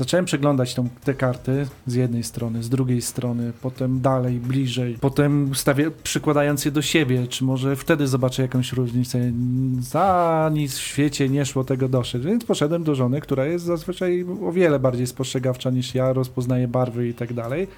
Zacząłem 0.00 0.24
przeglądać 0.24 0.74
tą, 0.74 0.88
te 1.04 1.14
karty 1.14 1.66
z 1.86 1.94
jednej 1.94 2.24
strony, 2.24 2.62
z 2.62 2.68
drugiej 2.68 3.02
strony, 3.02 3.52
potem 3.62 4.00
dalej, 4.00 4.34
bliżej, 4.34 4.96
potem 5.00 5.54
stawię, 5.54 5.90
przykładając 6.02 6.64
je 6.64 6.70
do 6.70 6.82
siebie, 6.82 7.26
czy 7.26 7.44
może 7.44 7.76
wtedy 7.76 8.06
zobaczę 8.06 8.42
jakąś 8.42 8.72
różnicę. 8.72 9.32
Za 9.80 10.50
nic 10.54 10.74
w 10.74 10.80
świecie 10.80 11.28
nie 11.28 11.44
szło 11.46 11.64
tego 11.64 11.88
doszedł, 11.88 12.24
więc 12.24 12.44
poszedłem 12.44 12.84
do 12.84 12.94
żony, 12.94 13.20
która 13.20 13.44
jest 13.46 13.64
zazwyczaj 13.64 14.26
o 14.46 14.52
wiele 14.52 14.78
bardziej 14.78 15.06
spostrzegawcza 15.06 15.70
niż 15.70 15.94
ja, 15.94 16.12
rozpoznaje 16.12 16.68
barwy 16.68 17.08
i 17.08 17.14
tak 17.14 17.32
dalej. 17.32 17.68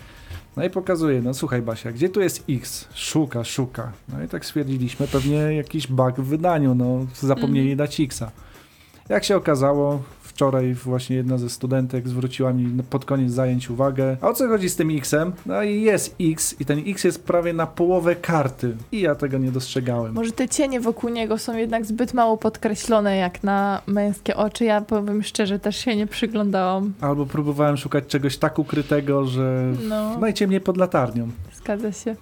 No 0.56 0.64
i 0.64 0.70
pokazuje, 0.70 1.22
no 1.22 1.34
słuchaj 1.34 1.62
Basia, 1.62 1.92
gdzie 1.92 2.08
tu 2.08 2.20
jest 2.20 2.44
X? 2.50 2.88
Szuka, 2.94 3.44
szuka. 3.44 3.92
No 4.08 4.22
i 4.24 4.28
tak 4.28 4.46
stwierdziliśmy, 4.46 5.08
pewnie 5.08 5.36
jakiś 5.36 5.86
bug 5.86 6.16
w 6.20 6.24
wydaniu, 6.24 6.74
no 6.74 7.06
zapomnieli 7.20 7.72
Mhm. 7.72 7.78
dać 7.78 8.00
Xa. 8.00 8.30
Jak 9.08 9.24
się 9.24 9.36
okazało, 9.36 10.02
wczoraj 10.34 10.74
właśnie 10.74 11.16
jedna 11.16 11.38
ze 11.38 11.48
studentek 11.50 12.08
zwróciła 12.08 12.52
mi 12.52 12.82
pod 12.90 13.04
koniec 13.04 13.32
zajęć 13.32 13.70
uwagę, 13.70 14.16
a 14.20 14.28
o 14.28 14.34
co 14.34 14.48
chodzi 14.48 14.68
z 14.68 14.76
tym 14.76 14.96
X-em? 14.96 15.32
No 15.46 15.62
i 15.62 15.82
jest 15.82 16.16
X 16.20 16.54
i 16.60 16.64
ten 16.64 16.82
X 16.86 17.04
jest 17.04 17.24
prawie 17.24 17.52
na 17.52 17.66
połowę 17.66 18.16
karty 18.16 18.76
i 18.92 19.00
ja 19.00 19.14
tego 19.14 19.38
nie 19.38 19.52
dostrzegałem. 19.52 20.12
Może 20.14 20.32
te 20.32 20.48
cienie 20.48 20.80
wokół 20.80 21.10
niego 21.10 21.38
są 21.38 21.56
jednak 21.56 21.86
zbyt 21.86 22.14
mało 22.14 22.36
podkreślone 22.36 23.16
jak 23.16 23.42
na 23.42 23.82
męskie 23.86 24.36
oczy. 24.36 24.64
Ja 24.64 24.80
powiem 24.80 25.22
szczerze, 25.22 25.58
też 25.58 25.76
się 25.76 25.96
nie 25.96 26.06
przyglądałam. 26.06 26.92
Albo 27.00 27.26
próbowałem 27.26 27.76
szukać 27.76 28.06
czegoś 28.06 28.36
tak 28.36 28.58
ukrytego, 28.58 29.24
że 29.26 29.72
No, 29.88 30.18
najciemniej 30.18 30.60
pod 30.60 30.76
latarnią. 30.76 31.28
zgadza 31.54 31.92
się. 31.92 32.16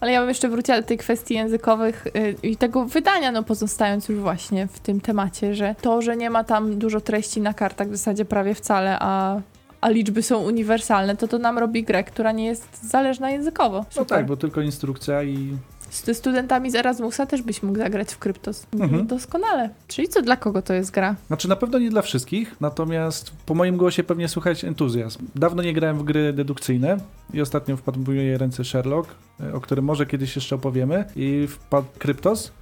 Ale 0.00 0.12
ja 0.12 0.20
bym 0.20 0.28
jeszcze 0.28 0.48
wróciła 0.48 0.80
do 0.80 0.86
tej 0.86 0.98
kwestii 0.98 1.34
językowych 1.34 2.06
y, 2.06 2.34
i 2.42 2.56
tego 2.56 2.84
wydania, 2.84 3.32
no 3.32 3.42
pozostając 3.42 4.08
już 4.08 4.18
właśnie 4.18 4.66
w 4.66 4.80
tym 4.80 5.00
temacie, 5.00 5.54
że 5.54 5.74
to, 5.80 6.02
że 6.02 6.16
nie 6.16 6.30
ma 6.30 6.44
tam 6.44 6.78
dużo 6.78 7.00
treści 7.00 7.40
na 7.40 7.54
kartach 7.54 7.88
w 7.88 7.96
zasadzie 7.96 8.24
prawie 8.24 8.54
wcale, 8.54 8.96
a, 9.00 9.40
a 9.80 9.88
liczby 9.88 10.22
są 10.22 10.38
uniwersalne, 10.38 11.16
to 11.16 11.28
to 11.28 11.38
nam 11.38 11.58
robi 11.58 11.82
grę, 11.84 12.04
która 12.04 12.32
nie 12.32 12.46
jest 12.46 12.88
zależna 12.90 13.30
językowo. 13.30 13.78
No 13.78 13.84
Super. 13.90 14.18
tak, 14.18 14.26
bo 14.26 14.36
tylko 14.36 14.60
instrukcja 14.60 15.22
i 15.22 15.56
Z 15.90 16.16
studentami 16.16 16.70
z 16.70 16.74
Erasmusa 16.74 17.26
też 17.26 17.42
byś 17.42 17.62
mógł 17.62 17.78
zagrać 17.78 18.12
w 18.14 18.18
Kryptos. 18.18 18.66
Mhm. 18.72 19.06
Doskonale. 19.06 19.70
Czyli 19.88 20.08
co, 20.08 20.22
dla 20.22 20.36
kogo 20.36 20.62
to 20.62 20.74
jest 20.74 20.90
gra? 20.90 21.16
Znaczy 21.26 21.48
na 21.48 21.56
pewno 21.56 21.78
nie 21.78 21.90
dla 21.90 22.02
wszystkich, 22.02 22.56
natomiast 22.60 23.32
po 23.46 23.54
moim 23.54 23.76
głosie 23.76 24.04
pewnie 24.04 24.28
słychać 24.28 24.64
entuzjazm. 24.64 25.26
Dawno 25.34 25.62
nie 25.62 25.72
grałem 25.72 25.98
w 25.98 26.02
gry 26.02 26.32
dedukcyjne 26.32 26.96
i 27.32 27.40
ostatnio 27.40 27.76
wpadł 27.76 28.00
w 28.00 28.06
moje 28.06 28.38
ręce 28.38 28.64
Sherlock, 28.64 29.14
e, 29.40 29.54
o 29.54 29.60
którym 29.60 29.84
może 29.84 30.06
kiedyś 30.06 30.36
jeszcze 30.36 30.54
opowiemy, 30.54 31.04
i 31.16 31.46
wpadł 31.48 31.86
Kryptos. 31.98 32.52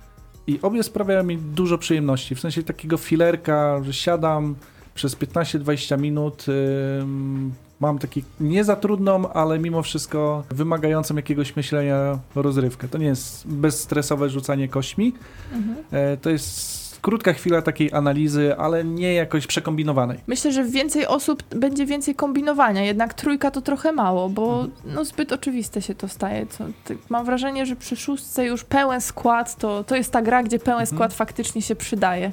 I 0.47 0.59
obie 0.63 0.83
sprawiają 0.83 1.25
mi 1.25 1.39
dużo 1.39 1.79
przyjemności, 1.79 2.35
w 2.35 2.41
sensie 2.41 2.63
takiego 2.63 2.97
filerka, 2.97 3.83
że 3.83 3.93
siadam 3.93 4.55
przez 4.97 5.17
15-20 5.17 5.99
minut, 6.01 6.47
mam 7.81 7.99
taki 7.99 8.25
nie 8.41 8.65
za 8.65 8.77
trudną, 8.77 9.33
ale 9.33 9.59
mimo 9.59 9.83
wszystko 9.83 10.45
wymagającą 10.51 11.17
jakiegoś 11.17 11.57
myślenia 11.57 12.19
rozrywkę. 12.35 12.89
To 12.89 12.99
nie 12.99 13.07
jest 13.07 13.47
bezstresowe 13.49 14.29
rzucanie 14.31 14.69
kośćmi, 14.69 15.13
Mhm. 15.53 15.77
E, 15.93 16.17
To 16.17 16.31
jest 16.31 16.87
krótka 17.03 17.33
chwila 17.33 17.63
takiej 17.63 17.93
analizy, 17.93 18.57
ale 18.57 18.85
nie 18.85 19.15
jakoś 19.15 19.47
przekombinowanej. 19.47 20.19
Myślę, 20.27 20.53
że 20.53 20.65
więcej 20.65 21.07
osób 21.07 21.43
będzie 21.57 21.87
więcej 21.87 22.15
kombinowania, 22.15 22.83
jednak 22.85 23.15
trójka 23.15 23.51
to 23.51 23.61
trochę 23.61 23.93
mało, 23.93 24.29
bo 24.29 24.67
no, 24.95 25.05
zbyt 25.05 25.33
oczywiste 25.33 25.83
się 25.83 25.95
to 25.95 26.09
staje. 26.09 26.47
Co, 26.47 26.65
ty, 26.85 26.99
mam 27.09 27.25
wrażenie, 27.27 27.67
że 27.67 27.77
przy 27.77 27.97
szóstce 27.97 28.45
już 28.47 28.65
pełen 28.65 29.01
skład 29.01 29.57
to, 29.57 29.85
to 29.85 29.97
jest 29.97 30.13
ta 30.13 30.23
gra, 30.23 30.43
gdzie 30.43 30.59
pełen 30.59 30.81
Mhm. 30.81 30.97
skład 30.97 31.15
faktycznie 31.15 31.63
się 31.63 31.77
przydaje. 31.77 32.33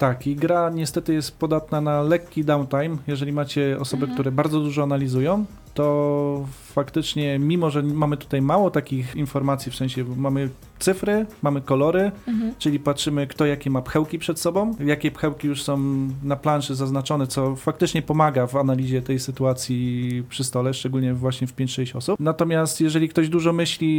Tak, 0.00 0.26
i 0.26 0.36
gra 0.36 0.70
niestety 0.70 1.14
jest 1.14 1.38
podatna 1.38 1.80
na 1.80 2.02
lekki 2.02 2.44
downtime. 2.44 2.96
Jeżeli 3.06 3.32
macie 3.32 3.76
osoby, 3.80 4.02
Mhm. 4.02 4.14
które 4.14 4.32
bardzo 4.32 4.60
dużo 4.60 4.82
analizują, 4.82 5.44
to 5.80 6.46
faktycznie, 6.74 7.38
mimo 7.38 7.70
że 7.70 7.82
mamy 7.82 8.16
tutaj 8.16 8.42
mało 8.42 8.70
takich 8.70 9.16
informacji, 9.16 9.72
w 9.72 9.76
sensie 9.76 10.04
mamy 10.16 10.48
cyfry, 10.78 11.26
mamy 11.42 11.60
kolory, 11.60 12.12
Mhm. 12.28 12.54
czyli 12.58 12.78
patrzymy, 12.80 13.26
kto 13.26 13.46
jakie 13.46 13.70
ma 13.70 13.82
pchełki 13.82 14.18
przed 14.18 14.40
sobą, 14.40 14.74
jakie 14.86 15.10
pchełki 15.10 15.46
już 15.48 15.62
są 15.62 15.78
na 16.22 16.36
planszy 16.36 16.74
zaznaczone, 16.74 17.26
co 17.26 17.56
faktycznie 17.56 18.02
pomaga 18.02 18.46
w 18.46 18.56
analizie 18.56 19.02
tej 19.02 19.18
sytuacji 19.18 20.22
przy 20.28 20.44
stole, 20.44 20.74
szczególnie 20.74 21.14
właśnie 21.14 21.46
w 21.46 21.56
5-6 21.56 21.96
osób. 21.96 22.20
Natomiast 22.20 22.80
jeżeli 22.80 23.08
ktoś 23.08 23.28
dużo 23.28 23.52
myśli, 23.52 23.90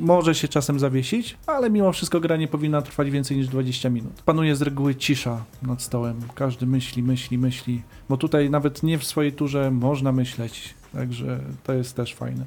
może 0.00 0.34
się 0.34 0.48
czasem 0.48 0.78
zawiesić, 0.78 1.36
ale 1.46 1.70
mimo 1.70 1.92
wszystko 1.92 2.20
gra 2.20 2.36
nie 2.36 2.48
powinna 2.48 2.82
trwać 2.82 3.10
więcej 3.10 3.36
niż 3.36 3.48
20 3.48 3.90
minut. 3.90 4.22
Panuje 4.24 4.56
z 4.56 4.62
reguły 4.62 4.94
cisza 4.94 5.44
nad 5.62 5.82
stołem. 5.82 6.16
Każdy 6.34 6.66
myśli, 6.66 7.02
myśli, 7.02 7.38
myśli, 7.38 7.82
bo 8.08 8.16
tutaj 8.16 8.50
nawet 8.50 8.82
nie 8.82 8.98
w 8.98 9.04
swojej 9.04 9.32
turze 9.32 9.70
można 9.70 10.12
myśleć. 10.12 10.74
Także 10.92 11.38
to 11.64 11.72
jest 11.72 11.96
też 11.96 12.14
fajne. 12.14 12.44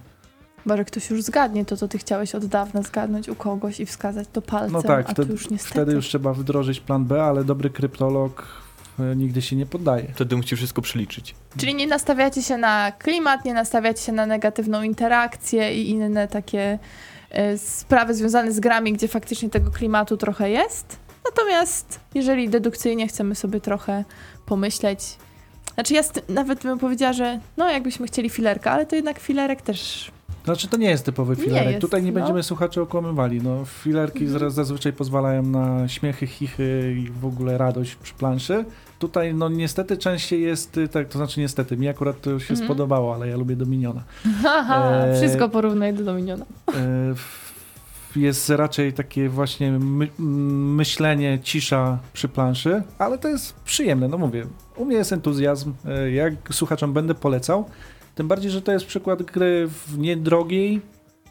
Może 0.66 0.86
ktoś 0.86 1.10
już 1.10 1.22
zgadnie 1.24 1.66
to, 1.66 1.78
co 1.78 1.88
ty 1.88 1.98
chciałeś 1.98 2.36
od 2.36 2.46
dawna 2.46 2.82
zgadnąć 2.82 3.30
u 3.30 3.36
kogoś 3.36 3.80
i 3.80 3.86
wskazać 3.86 4.28
to 4.34 4.42
palcem, 4.42 4.72
No 4.72 4.84
tak, 4.84 5.10
a 5.10 5.14
wtedy- 5.14 5.28
tu 5.28 5.32
już 5.34 5.50
niestety. 5.50 5.74
Wtedy 5.74 5.94
już 5.94 6.08
trzeba 6.08 6.34
wdrożyć 6.34 6.80
plan 6.80 7.06
B, 7.06 7.24
ale 7.24 7.44
dobry 7.44 7.70
kryptolog 7.70 8.48
e, 9.00 9.16
nigdy 9.16 9.42
się 9.42 9.56
nie 9.56 9.66
poddaje. 9.66 10.08
Wtedy 10.16 10.38
musi 10.38 10.56
wszystko 10.56 10.82
przeliczyć. 10.82 11.36
Czyli 11.58 11.76
nie 11.76 11.88
nastawiacie 11.88 12.42
się 12.42 12.58
na 12.58 12.92
klimat, 12.92 13.46
nie 13.46 13.54
nastawiacie 13.54 14.02
się 14.04 14.12
na 14.12 14.26
negatywną 14.26 14.84
interakcję 14.84 15.82
i 15.82 15.90
inne 15.90 16.28
takie 16.28 16.80
e, 17.30 17.58
sprawy 17.58 18.14
związane 18.14 18.52
z 18.52 18.60
grami, 18.60 18.94
gdzie 18.94 19.08
faktycznie 19.08 19.50
tego 19.50 19.72
klimatu 19.72 20.18
trochę 20.18 20.50
jest. 20.50 21.00
Natomiast 21.26 22.00
jeżeli 22.16 22.50
dedukcyjnie 22.50 23.08
chcemy 23.08 23.36
sobie 23.36 23.62
trochę 23.62 24.04
pomyśleć, 24.46 25.18
znaczy 25.74 25.94
ja 25.94 26.02
nawet 26.30 26.64
bym 26.64 26.80
powiedziała, 26.80 27.14
że 27.14 27.40
no 27.58 27.70
jakbyśmy 27.72 28.08
chcieli 28.08 28.30
filerka, 28.30 28.72
ale 28.72 28.86
to 28.86 28.96
jednak 28.96 29.20
filerek 29.20 29.62
też 29.62 30.12
Znaczy 30.46 30.68
to 30.68 30.78
nie 30.78 30.90
jest 30.90 31.06
typowy 31.06 31.36
Nie 31.36 31.44
filerek. 31.44 31.68
jest, 31.70 31.82
Tutaj 31.82 32.04
nie 32.04 32.12
no. 32.12 32.20
będziemy 32.20 32.44
słuchaczy 32.44 32.82
okłamywali. 32.82 33.42
No, 33.42 33.66
filerki 33.66 34.26
Mhm. 34.26 34.52
zazwyczaj 34.52 34.94
pozwalają 34.94 35.44
na 35.44 35.88
śmiechy, 35.88 36.28
chichy 36.28 36.96
i 36.98 37.10
w 37.22 37.26
ogóle 37.26 37.58
radość 37.58 37.96
przy 37.96 38.14
planszy. 38.14 38.66
Tutaj 39.00 39.34
no 39.34 39.50
niestety 39.50 39.98
częściej 39.98 40.42
jest, 40.42 40.78
y, 40.78 40.88
tak, 40.88 41.08
to 41.08 41.18
znaczy 41.18 41.40
niestety, 41.40 41.78
mi 41.78 41.88
akurat 41.88 42.22
to 42.22 42.40
się 42.40 42.50
Mhm. 42.54 42.66
spodobało, 42.68 43.16
ale 43.16 43.28
ja 43.28 43.38
lubię 43.38 43.56
Dominiona. 43.56 44.04
Haha, 44.44 45.06
Eee, 45.06 45.16
wszystko 45.18 45.50
porównaj 45.50 45.94
do 45.94 46.04
Dominiona. 46.04 46.46
E, 46.68 46.74
Jest 48.16 48.50
raczej 48.50 48.94
takie 48.94 49.30
właśnie 49.30 49.72
my, 49.72 50.08
myślenie, 50.76 51.40
cisza 51.44 52.00
przy 52.14 52.28
planszy, 52.28 52.84
ale 52.98 53.18
to 53.18 53.28
jest 53.28 53.54
przyjemne, 53.54 54.08
no 54.08 54.18
mówię. 54.18 54.46
U 54.76 54.86
mnie 54.86 54.96
jest 54.96 55.14
entuzjazm, 55.14 55.74
e, 55.86 56.12
jak 56.12 56.34
słuchaczom 56.52 56.94
będę 56.94 57.16
polecał, 57.16 57.66
tym 58.16 58.28
bardziej, 58.28 58.52
że 58.52 58.62
to 58.62 58.72
jest 58.72 58.86
przykład 58.86 59.24
gry 59.24 59.68
w 59.88 59.98
niedrogiej, 59.98 60.82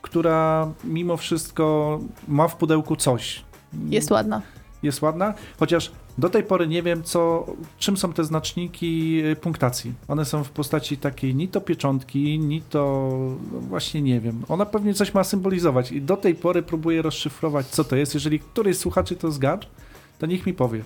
która 0.03 0.73
mimo 0.85 1.17
wszystko 1.17 1.99
ma 2.29 2.49
w 2.49 2.57
pudełku 2.57 2.97
coś. 2.97 3.45
Jest 3.89 4.11
ładna. 4.11 4.43
Jest 4.83 5.03
ładna, 5.03 5.35
chociaż 5.59 5.93
do 6.19 6.29
tej 6.31 6.43
pory 6.43 6.69
nie 6.69 6.83
wiem, 6.83 7.03
co, 7.03 7.47
czym 7.79 7.97
są 7.97 8.13
te 8.13 8.25
znaczniki 8.25 9.23
y, 9.25 9.37
punktacji. 9.37 9.93
One 10.09 10.25
są 10.25 10.45
w 10.45 10.51
postaci 10.51 10.97
takiej 10.97 11.35
ni 11.35 11.49
to 11.49 11.61
pieczątki, 11.61 12.39
ni 12.39 12.63
to 12.63 13.11
no 13.53 13.61
właśnie 13.61 14.03
nie 14.03 14.21
wiem. 14.21 14.43
Ona 14.49 14.67
pewnie 14.67 14.95
coś 14.95 15.15
ma 15.15 15.25
symbolizować 15.25 15.93
i 15.93 16.03
do 16.03 16.17
tej 16.17 16.35
pory 16.35 16.63
próbuję 16.63 17.03
rozszyfrować, 17.03 17.67
co 17.67 17.85
to 17.85 17.97
jest. 17.97 18.15
Jeżeli 18.15 18.41
któryś 18.41 18.77
z 18.77 18.81
słuchaczy 18.81 19.17
to 19.17 19.31
zgadł, 19.31 19.67
to 20.19 20.27
niech 20.27 20.47
mi 20.47 20.55
powie. 20.55 20.83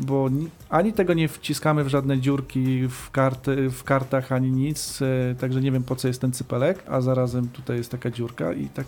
Bo 0.00 0.28
ni- 0.28 0.48
ani 0.68 0.92
tego 0.92 1.14
nie 1.14 1.28
wciskamy 1.28 1.84
w 1.84 1.88
żadne 1.88 2.18
dziurki 2.18 2.88
w, 2.88 3.10
karty, 3.10 3.70
w 3.70 3.84
kartach, 3.84 4.32
ani 4.32 4.50
nic, 4.50 5.02
y, 5.02 5.36
także 5.40 5.60
nie 5.60 5.72
wiem 5.72 5.82
po 5.82 5.96
co 5.96 6.08
jest 6.08 6.20
ten 6.20 6.32
cypelek, 6.32 6.84
a 6.88 7.00
zarazem 7.00 7.48
tutaj 7.48 7.76
jest 7.76 7.90
taka 7.90 8.10
dziurka 8.10 8.52
i 8.52 8.68
tak... 8.68 8.86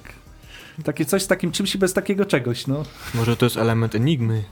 Takie 0.84 1.04
coś 1.04 1.22
z 1.22 1.26
takim 1.26 1.52
czymś 1.52 1.74
i 1.74 1.78
bez 1.78 1.92
takiego 1.92 2.24
czegoś, 2.24 2.66
no. 2.66 2.82
Może 3.14 3.36
to 3.36 3.46
jest 3.46 3.56
element 3.56 3.94
enigmy. 3.94 4.44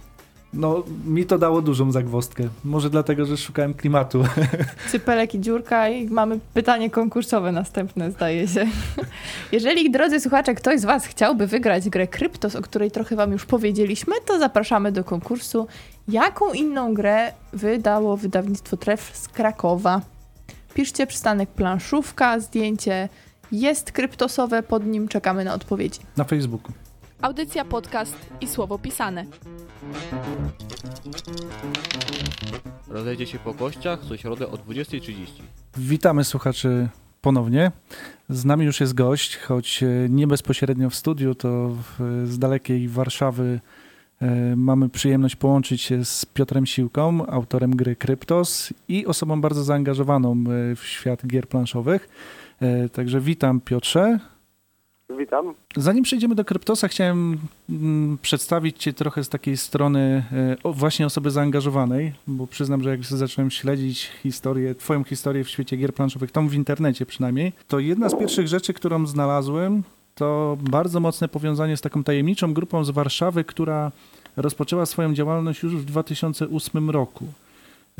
No, 0.52 0.82
mi 1.06 1.26
to 1.26 1.38
dało 1.38 1.62
dużą 1.62 1.92
zagwozdkę. 1.92 2.48
Może 2.64 2.90
dlatego, 2.90 3.26
że 3.26 3.36
szukałem 3.36 3.74
klimatu. 3.74 4.24
Cypelek 4.90 5.34
i 5.34 5.40
dziurka 5.40 5.88
i 5.88 6.06
mamy 6.08 6.38
pytanie 6.54 6.90
konkursowe 6.90 7.52
następne, 7.52 8.10
zdaje 8.10 8.48
się. 8.48 8.66
Jeżeli, 9.52 9.90
drodzy 9.90 10.20
słuchacze, 10.20 10.54
ktoś 10.54 10.80
z 10.80 10.84
Was 10.84 11.06
chciałby 11.06 11.46
wygrać 11.46 11.88
grę 11.88 12.06
Kryptos, 12.06 12.56
o 12.56 12.62
której 12.62 12.90
trochę 12.90 13.16
Wam 13.16 13.32
już 13.32 13.46
powiedzieliśmy, 13.46 14.14
to 14.26 14.38
zapraszamy 14.38 14.92
do 14.92 15.04
konkursu. 15.04 15.66
Jaką 16.08 16.52
inną 16.52 16.94
grę 16.94 17.32
wydało 17.52 18.16
wydawnictwo 18.16 18.76
Tref 18.76 19.10
z 19.16 19.28
Krakowa? 19.28 20.00
Piszcie 20.74 21.06
przystanek 21.06 21.50
planszówka, 21.50 22.40
zdjęcie 22.40 23.08
jest 23.52 23.92
kryptosowe, 23.92 24.62
pod 24.62 24.86
nim 24.86 25.08
czekamy 25.08 25.44
na 25.44 25.54
odpowiedzi. 25.54 26.00
Na 26.16 26.24
Facebooku. 26.24 26.72
Audycja, 27.22 27.64
podcast 27.64 28.16
i 28.40 28.46
słowo 28.46 28.78
pisane. 28.78 29.24
Rozejdzie 32.88 33.26
się 33.26 33.38
po 33.38 33.54
kościach 33.54 34.00
co 34.08 34.16
środę 34.16 34.48
o 34.48 34.56
20.30. 34.56 35.14
Witamy 35.76 36.24
słuchaczy 36.24 36.88
ponownie. 37.20 37.72
Z 38.28 38.44
nami 38.44 38.64
już 38.64 38.80
jest 38.80 38.94
gość, 38.94 39.36
choć 39.36 39.82
e, 39.82 39.86
nie 40.08 40.26
bezpośrednio 40.26 40.90
w 40.90 40.94
studiu, 40.94 41.34
to 41.34 41.68
w, 41.68 42.22
z 42.24 42.38
dalekiej 42.38 42.88
Warszawy 42.88 43.60
e, 44.22 44.56
mamy 44.56 44.88
przyjemność 44.88 45.36
połączyć 45.36 45.82
się 45.82 46.04
z 46.04 46.26
Piotrem 46.26 46.66
Siłką, 46.66 47.26
autorem 47.26 47.76
gry 47.76 47.96
Kryptos 47.96 48.72
i 48.88 49.06
osobą 49.06 49.40
bardzo 49.40 49.64
zaangażowaną 49.64 50.32
e, 50.32 50.76
w 50.76 50.84
świat 50.84 51.26
gier 51.26 51.48
planszowych. 51.48 52.08
E, 52.60 52.88
Także 52.88 53.20
witam 53.20 53.60
Piotrze. 53.60 54.18
Witam. 55.18 55.54
Zanim 55.76 56.04
przejdziemy 56.04 56.34
do 56.34 56.44
Kryptosa, 56.44 56.88
chciałem 56.88 57.38
mm, 57.70 58.18
przedstawić 58.22 58.78
Cię 58.78 58.92
trochę 58.92 59.24
z 59.24 59.28
takiej 59.28 59.56
strony 59.56 60.24
e, 60.64 60.72
właśnie 60.72 61.06
osoby 61.06 61.30
zaangażowanej, 61.30 62.12
bo 62.26 62.46
przyznam, 62.46 62.82
że 62.82 62.90
jak 62.90 63.04
zacząłem 63.04 63.50
śledzić 63.50 64.10
historię, 64.22 64.74
Twoją 64.74 65.04
historię 65.04 65.44
w 65.44 65.48
świecie 65.48 65.76
gier 65.76 65.94
planszowych, 65.94 66.30
tą 66.30 66.48
w 66.48 66.54
internecie 66.54 67.06
przynajmniej, 67.06 67.52
to 67.68 67.78
jedna 67.78 68.08
z 68.08 68.18
pierwszych 68.18 68.48
rzeczy, 68.48 68.72
którą 68.74 69.06
znalazłem, 69.06 69.82
to 70.14 70.56
bardzo 70.60 71.00
mocne 71.00 71.28
powiązanie 71.28 71.76
z 71.76 71.80
taką 71.80 72.04
tajemniczą 72.04 72.54
grupą 72.54 72.84
z 72.84 72.90
Warszawy, 72.90 73.44
która 73.44 73.92
rozpoczęła 74.36 74.86
swoją 74.86 75.14
działalność 75.14 75.62
już 75.62 75.76
w 75.76 75.84
2008 75.84 76.90
roku. 76.90 77.26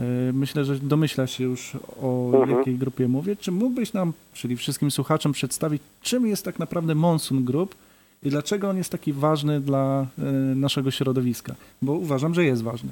E, 0.00 0.32
Myślę, 0.32 0.64
że 0.64 0.74
domyślasz 0.74 1.30
się 1.30 1.44
już 1.44 1.72
o 2.02 2.30
Mhm. 2.34 2.58
jakiej 2.58 2.74
grupie 2.74 3.08
mówię. 3.08 3.36
Czy 3.36 3.52
mógłbyś 3.52 3.92
nam, 3.92 4.12
czyli 4.34 4.56
wszystkim 4.56 4.90
słuchaczom, 4.90 5.32
przedstawić, 5.32 5.82
czym 6.02 6.26
jest 6.26 6.44
tak 6.44 6.58
naprawdę 6.58 6.94
Monsun 6.94 7.44
Group 7.44 7.74
i 8.22 8.30
dlaczego 8.30 8.68
on 8.68 8.76
jest 8.76 8.92
taki 8.92 9.12
ważny 9.12 9.60
dla 9.60 10.06
e, 10.18 10.22
naszego 10.54 10.90
środowiska? 10.90 11.54
Bo 11.82 11.92
uważam, 11.92 12.34
że 12.34 12.44
jest 12.44 12.64
ważny. 12.64 12.90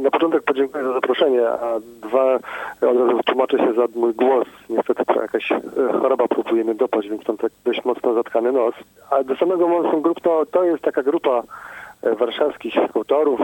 Na 0.00 0.10
początek 0.10 0.42
podziękuję 0.42 0.84
za 0.84 0.92
zaproszenie, 0.92 1.48
a 1.48 1.80
dwa, 2.02 2.34
od 2.90 2.96
razu 2.96 3.20
tłumaczę 3.26 3.58
się 3.58 3.72
za 3.74 3.86
mój 3.94 4.14
głos. 4.14 4.46
Niestety 4.70 5.04
to 5.04 5.20
jakaś 5.22 5.52
e, 5.52 5.58
choroba 6.00 6.28
próbuje 6.28 6.64
mnie 6.64 6.74
dopaść, 6.74 7.08
więc 7.08 7.28
mam 7.28 7.36
tak 7.36 7.52
dość 7.64 7.84
mocno 7.84 8.14
zatkany 8.14 8.52
nos. 8.52 8.74
A 9.10 9.24
do 9.24 9.36
samego 9.36 9.68
Monsun 9.68 10.02
Group 10.02 10.20
to, 10.20 10.46
to 10.50 10.64
jest 10.64 10.82
taka 10.82 11.02
grupa 11.02 11.42
e, 12.02 12.14
warszawskich 12.14 12.74
autorów, 12.94 13.40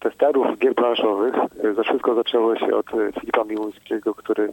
testerów 0.00 0.58
gier 0.58 0.74
planszowych. 0.74 1.34
E, 1.64 1.74
Za 1.74 1.82
wszystko 1.82 2.14
zaczęło 2.14 2.56
się 2.56 2.74
od 2.76 2.94
e, 2.94 3.12
Filipa 3.20 3.44
Miłuńskiego, 3.44 4.14
który 4.14 4.52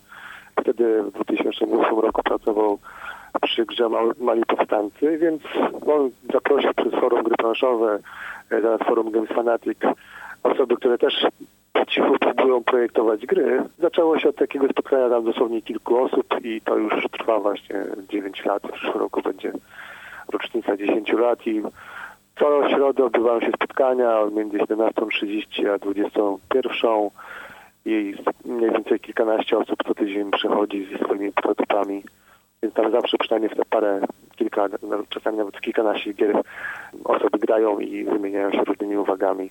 wtedy 0.61 1.03
w 1.03 1.11
2008 1.11 1.99
roku 1.99 2.23
pracował 2.23 2.79
przy 3.41 3.65
grze 3.65 3.89
Mal- 3.89 4.13
Mali 4.19 4.45
Powstańcy, 4.45 5.17
więc 5.17 5.41
on 5.87 6.09
zaprosił 6.33 6.73
przez 6.73 6.93
forum 6.93 7.23
gry 7.23 7.35
planszowe, 7.37 7.99
e, 8.49 8.61
teraz 8.61 8.81
forum 8.81 9.11
Games 9.11 9.29
Fanatic, 9.29 9.77
osoby, 10.43 10.75
które 10.75 10.97
też 10.97 11.25
po 11.73 11.85
cichu 11.85 12.19
próbują 12.19 12.63
projektować 12.63 13.25
gry. 13.25 13.63
Zaczęło 13.79 14.19
się 14.19 14.29
od 14.29 14.35
takiego 14.35 14.67
spotkania 14.67 15.09
tam 15.09 15.23
dosłownie 15.23 15.61
kilku 15.61 15.97
osób 16.03 16.25
i 16.43 16.61
to 16.61 16.77
już 16.77 16.93
trwa 17.11 17.39
właśnie 17.39 17.85
9 18.09 18.45
lat. 18.45 18.63
W 18.63 18.71
przyszłym 18.71 18.97
roku 18.99 19.21
będzie 19.21 19.51
rocznica 20.33 20.77
10 20.77 21.13
lat 21.13 21.47
i 21.47 21.61
co 22.39 22.69
środę 22.69 23.05
odbywają 23.05 23.41
się 23.41 23.51
spotkania 23.51 24.25
między 24.31 24.57
17.30 24.57 25.69
a 25.69 25.77
21.00 25.77 27.09
i 27.85 28.15
mniej 28.45 28.71
więcej 28.71 28.99
kilkanaście 28.99 29.57
osób 29.57 29.83
co 29.87 29.95
tydzień 29.95 30.31
przychodzi 30.31 30.87
ze 30.91 31.05
swoimi 31.05 31.31
prototypami. 31.31 32.03
Więc 32.63 32.75
tam 32.75 32.91
zawsze 32.91 33.17
przynajmniej 33.17 33.49
w 33.49 33.55
te 33.55 33.65
parę, 33.65 34.01
kilka, 34.35 34.67
nawet 34.83 35.09
czasami 35.09 35.37
nawet 35.37 35.61
kilkanaście 35.61 36.13
gier 36.13 36.41
osoby 37.03 37.39
grają 37.39 37.79
i 37.79 38.03
wymieniają 38.03 38.51
się 38.51 38.63
różnymi 38.63 38.97
uwagami, 38.97 39.49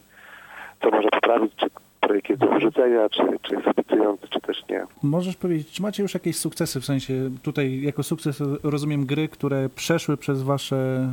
co 0.82 0.90
można 0.90 1.10
poprawić, 1.10 1.54
czy 1.56 1.66
projekt 2.06 2.28
jest 2.30 2.40
do 2.40 2.46
wyrzucenia, 2.48 3.08
czy, 3.08 3.22
czy 3.42 3.56
obiecujący, 3.70 4.28
czy 4.28 4.40
też 4.40 4.62
nie. 4.70 4.84
Możesz 5.02 5.36
powiedzieć, 5.36 5.70
czy 5.70 5.82
macie 5.82 6.02
już 6.02 6.14
jakieś 6.14 6.36
sukcesy, 6.36 6.80
w 6.80 6.84
sensie 6.84 7.14
tutaj 7.42 7.80
jako 7.80 8.02
sukces 8.02 8.42
rozumiem 8.62 9.06
gry, 9.06 9.28
które 9.28 9.68
przeszły 9.68 10.16
przez 10.16 10.42
wasze 10.42 10.76
e, 10.76 11.08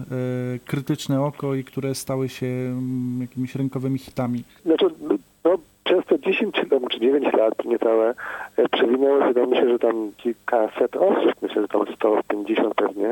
krytyczne 0.66 1.22
oko 1.22 1.56
i 1.56 1.64
które 1.64 1.96
stały 1.96 2.30
się 2.30 2.46
mm, 2.46 3.22
jakimiś 3.22 3.56
rynkowymi 3.56 3.98
hitami? 4.00 4.44
Znaczy, 4.66 4.86
no, 5.44 5.52
przez 5.84 6.06
te 6.06 6.20
10 6.20 6.56
czy- 6.56 6.68
czy 6.92 7.00
9 7.00 7.34
lat 7.34 7.66
niecałe 7.66 8.14
e, 8.58 8.70
przewinęło, 8.70 9.28
wydaje 9.28 9.48
mi 9.48 9.58
się, 9.58 9.70
że 9.70 9.80
tam 9.80 10.12
kilkaset 10.18 10.96
osób, 10.96 11.34
myślę, 11.42 11.62
że 11.62 11.68
tam 11.68 11.86
150 11.96 12.76
pewnie, 12.76 13.10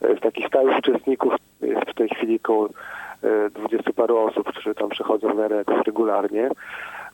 e, 0.00 0.16
z 0.16 0.20
takich 0.20 0.46
stałych 0.46 0.78
uczestników 0.78 1.32
jest 1.62 1.90
w 1.90 1.94
tej 1.94 2.08
chwili 2.08 2.36
około 2.36 2.68
e, 3.22 3.50
20 3.50 3.92
paru 3.92 4.18
osób, 4.18 4.48
którzy 4.48 4.74
tam 4.74 4.88
przychodzą 4.88 5.28
w 5.32 5.36
miarę 5.36 5.56
jakoś 5.56 5.86
regularnie. 5.86 6.50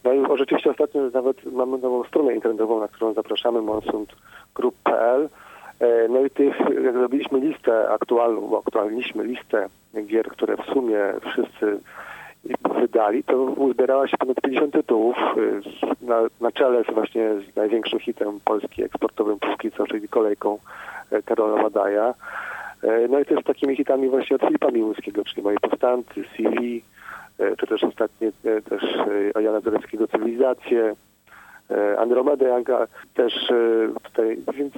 No 0.04 0.12
i 0.12 0.38
rzeczywiście 0.38 0.70
ostatnio 0.70 1.00
nawet 1.14 1.52
mamy 1.52 1.78
nową 1.78 2.04
stronę 2.04 2.34
internetową, 2.34 2.80
na 2.80 2.88
którą 2.88 3.12
zapraszamy, 3.12 3.62
monsundgroup.pl. 3.62 5.28
E, 5.80 6.08
No 6.08 6.20
i 6.20 6.30
tych, 6.30 6.58
jak 6.84 6.92
zrobiliśmy 6.94 7.40
listę 7.40 7.88
aktualną, 7.90 8.40
bo 8.40 8.58
aktualniliśmy 8.66 9.24
listę 9.24 9.68
gier, 10.06 10.26
które 10.28 10.56
w 10.56 10.64
sumie 10.64 10.98
wszyscy 11.30 11.78
wydali, 12.80 13.24
to 13.24 13.36
uzbierała 13.42 14.08
się 14.08 14.16
ponad 14.16 14.40
50 14.40 14.72
tytułów. 14.72 15.16
z- 15.62 16.02
Na, 16.02 16.20
na 16.40 16.52
czele 16.52 16.84
z 16.84 16.94
właśnie 16.94 17.30
z 17.52 17.56
największym 17.56 17.98
hitem 18.00 18.40
Polski 18.44 18.82
eksportowym 18.84 19.38
póki 19.38 19.70
co, 19.72 19.86
czyli 19.86 20.08
kolejką 20.08 20.58
e, 21.10 21.22
Karola 21.22 21.62
Madaja. 21.62 22.14
E, 22.84 23.08
No 23.08 23.20
i 23.20 23.24
też 23.24 23.44
takimi 23.44 23.76
hitami 23.76 24.08
właśnie 24.08 24.36
od 24.36 24.42
Filipa 24.42 24.70
Miłuńskiego, 24.70 25.24
czyli 25.24 25.42
Moje 25.42 25.56
Powstanty, 25.60 26.24
CV, 26.36 26.82
e, 27.38 27.56
czy 27.56 27.66
też 27.66 27.84
ostatnie 27.84 28.28
e, 28.44 28.62
też 28.62 28.82
Jana 29.40 29.60
Zaleckiego 29.60 30.08
Cywilizację, 30.08 30.94
Andromedę 31.98 32.48
Janka 32.48 32.86
też 33.14 33.32
tutaj, 34.02 34.38
więc 34.54 34.74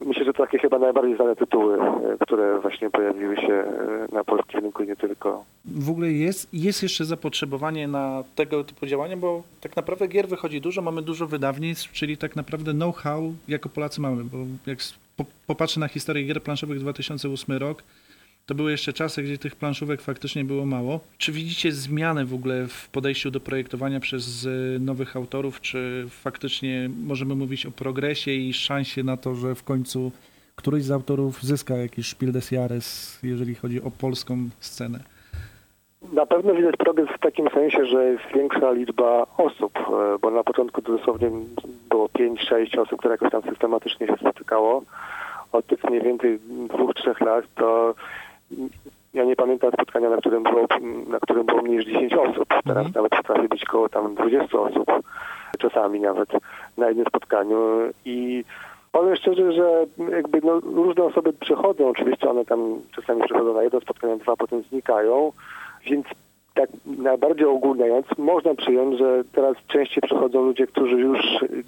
myślę, 0.00 0.24
że 0.24 0.32
to 0.32 0.42
takie 0.42 0.58
chyba 0.58 0.78
najbardziej 0.78 1.16
znane 1.16 1.36
tytuły, 1.36 1.78
które 2.20 2.60
właśnie 2.60 2.90
pojawiły 2.90 3.36
się 3.36 3.64
na 4.12 4.24
polskim 4.24 4.60
rynku 4.60 4.82
nie 4.82 4.96
tylko. 4.96 5.44
W 5.64 5.90
ogóle 5.90 6.12
jest, 6.12 6.54
jest 6.54 6.82
jeszcze 6.82 7.04
zapotrzebowanie 7.04 7.88
na 7.88 8.24
tego 8.34 8.64
typu 8.64 8.86
działania, 8.86 9.16
bo 9.16 9.42
tak 9.60 9.76
naprawdę 9.76 10.08
gier 10.08 10.28
wychodzi 10.28 10.60
dużo, 10.60 10.82
mamy 10.82 11.02
dużo 11.02 11.26
wydawnictw, 11.26 11.92
czyli 11.92 12.16
tak 12.16 12.36
naprawdę 12.36 12.72
know-how 12.72 13.32
jako 13.48 13.68
Polacy 13.68 14.00
mamy, 14.00 14.24
bo 14.24 14.38
jak 14.66 14.78
popatrzę 15.46 15.80
na 15.80 15.88
historię 15.88 16.24
gier 16.24 16.42
planszowych 16.42 16.80
2008 16.80 17.56
rok, 17.56 17.82
to 18.46 18.54
były 18.54 18.70
jeszcze 18.70 18.92
czasy, 18.92 19.22
gdzie 19.22 19.38
tych 19.38 19.56
planszówek 19.56 20.02
faktycznie 20.02 20.44
było 20.44 20.66
mało. 20.66 21.00
Czy 21.18 21.32
widzicie 21.32 21.72
zmianę 21.72 22.24
w 22.24 22.34
ogóle 22.34 22.68
w 22.68 22.88
podejściu 22.88 23.30
do 23.30 23.40
projektowania 23.40 24.00
przez 24.00 24.44
y, 24.44 24.78
nowych 24.80 25.16
autorów, 25.16 25.60
czy 25.60 26.06
faktycznie 26.10 26.90
możemy 27.04 27.34
mówić 27.34 27.66
o 27.66 27.70
progresie 27.70 28.30
i 28.30 28.52
szansie 28.52 29.02
na 29.02 29.16
to, 29.16 29.34
że 29.34 29.54
w 29.54 29.62
końcu 29.62 30.12
któryś 30.56 30.84
z 30.84 30.90
autorów 30.90 31.42
zyska 31.42 31.76
jakiś 31.76 32.08
Spiel 32.08 32.32
des 32.32 32.50
Jahres, 32.50 33.18
jeżeli 33.22 33.54
chodzi 33.54 33.82
o 33.82 33.90
polską 33.90 34.48
scenę? 34.60 35.04
Na 36.12 36.26
pewno 36.26 36.54
widać 36.54 36.76
progres 36.76 37.08
w 37.08 37.18
takim 37.18 37.48
sensie, 37.48 37.86
że 37.86 38.04
jest 38.04 38.24
większa 38.34 38.70
liczba 38.70 39.26
osób, 39.38 39.72
e, 39.78 40.18
bo 40.18 40.30
na 40.30 40.44
początku 40.44 40.82
dosłownie 40.82 41.30
było 41.88 42.08
5-6 42.08 42.78
osób, 42.78 42.98
które 42.98 43.14
jakoś 43.14 43.30
tam 43.30 43.42
systematycznie 43.42 44.06
się 44.06 44.16
spotykało. 44.16 44.82
Od 45.52 45.66
tych 45.66 45.84
mniej 45.84 46.02
więcej 46.02 46.38
dwóch, 46.68 46.94
trzech 46.94 47.20
lat 47.20 47.44
to 47.54 47.94
ja 49.14 49.24
nie 49.24 49.36
pamiętam 49.36 49.72
spotkania, 49.72 50.10
na 50.10 50.16
którym 50.16 50.42
było, 50.42 50.66
na 51.08 51.20
którym 51.20 51.46
było 51.46 51.62
mniej 51.62 51.76
niż 51.76 51.86
10 51.86 52.14
osób. 52.14 52.48
Teraz 52.48 52.86
Mhm. 52.86 52.92
nawet 52.94 53.12
potrafi 53.12 53.48
być 53.48 53.64
koło 53.64 53.88
tam 53.88 54.14
20 54.14 54.60
osób, 54.60 54.90
czasami 55.58 56.00
nawet 56.00 56.28
na 56.76 56.88
jednym 56.88 57.06
spotkaniu 57.06 57.58
i 58.04 58.44
Powiem 58.92 59.16
szczerze, 59.16 59.52
że 59.52 59.86
jakby 60.16 60.40
no, 60.44 60.60
różne 60.60 61.04
osoby 61.04 61.32
przychodzą, 61.32 61.88
oczywiście 61.88 62.30
one 62.30 62.44
tam 62.44 62.80
czasami 62.96 63.22
przychodzą 63.22 63.54
na 63.54 63.62
jedno 63.62 63.80
spotkanie, 63.80 64.16
dwa, 64.16 64.36
potem 64.36 64.62
znikają, 64.62 65.32
więc 65.84 66.06
tak 66.54 66.70
najbardziej 66.86 67.46
ogólniając, 67.46 68.06
można 68.18 68.54
przyjąć, 68.54 68.98
że 68.98 69.24
teraz 69.32 69.56
częściej 69.68 70.02
przychodzą 70.02 70.42
ludzie, 70.42 70.66
którzy 70.66 70.96
już 71.00 71.20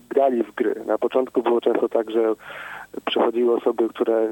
grali 0.09 0.43
w 0.43 0.55
gry. 0.55 0.75
Na 0.87 0.99
początku 0.99 1.43
było 1.43 1.61
często 1.61 1.89
tak, 1.89 2.11
że 2.11 2.35
przychodziły 3.07 3.57
osoby, 3.57 3.89
które 3.89 4.29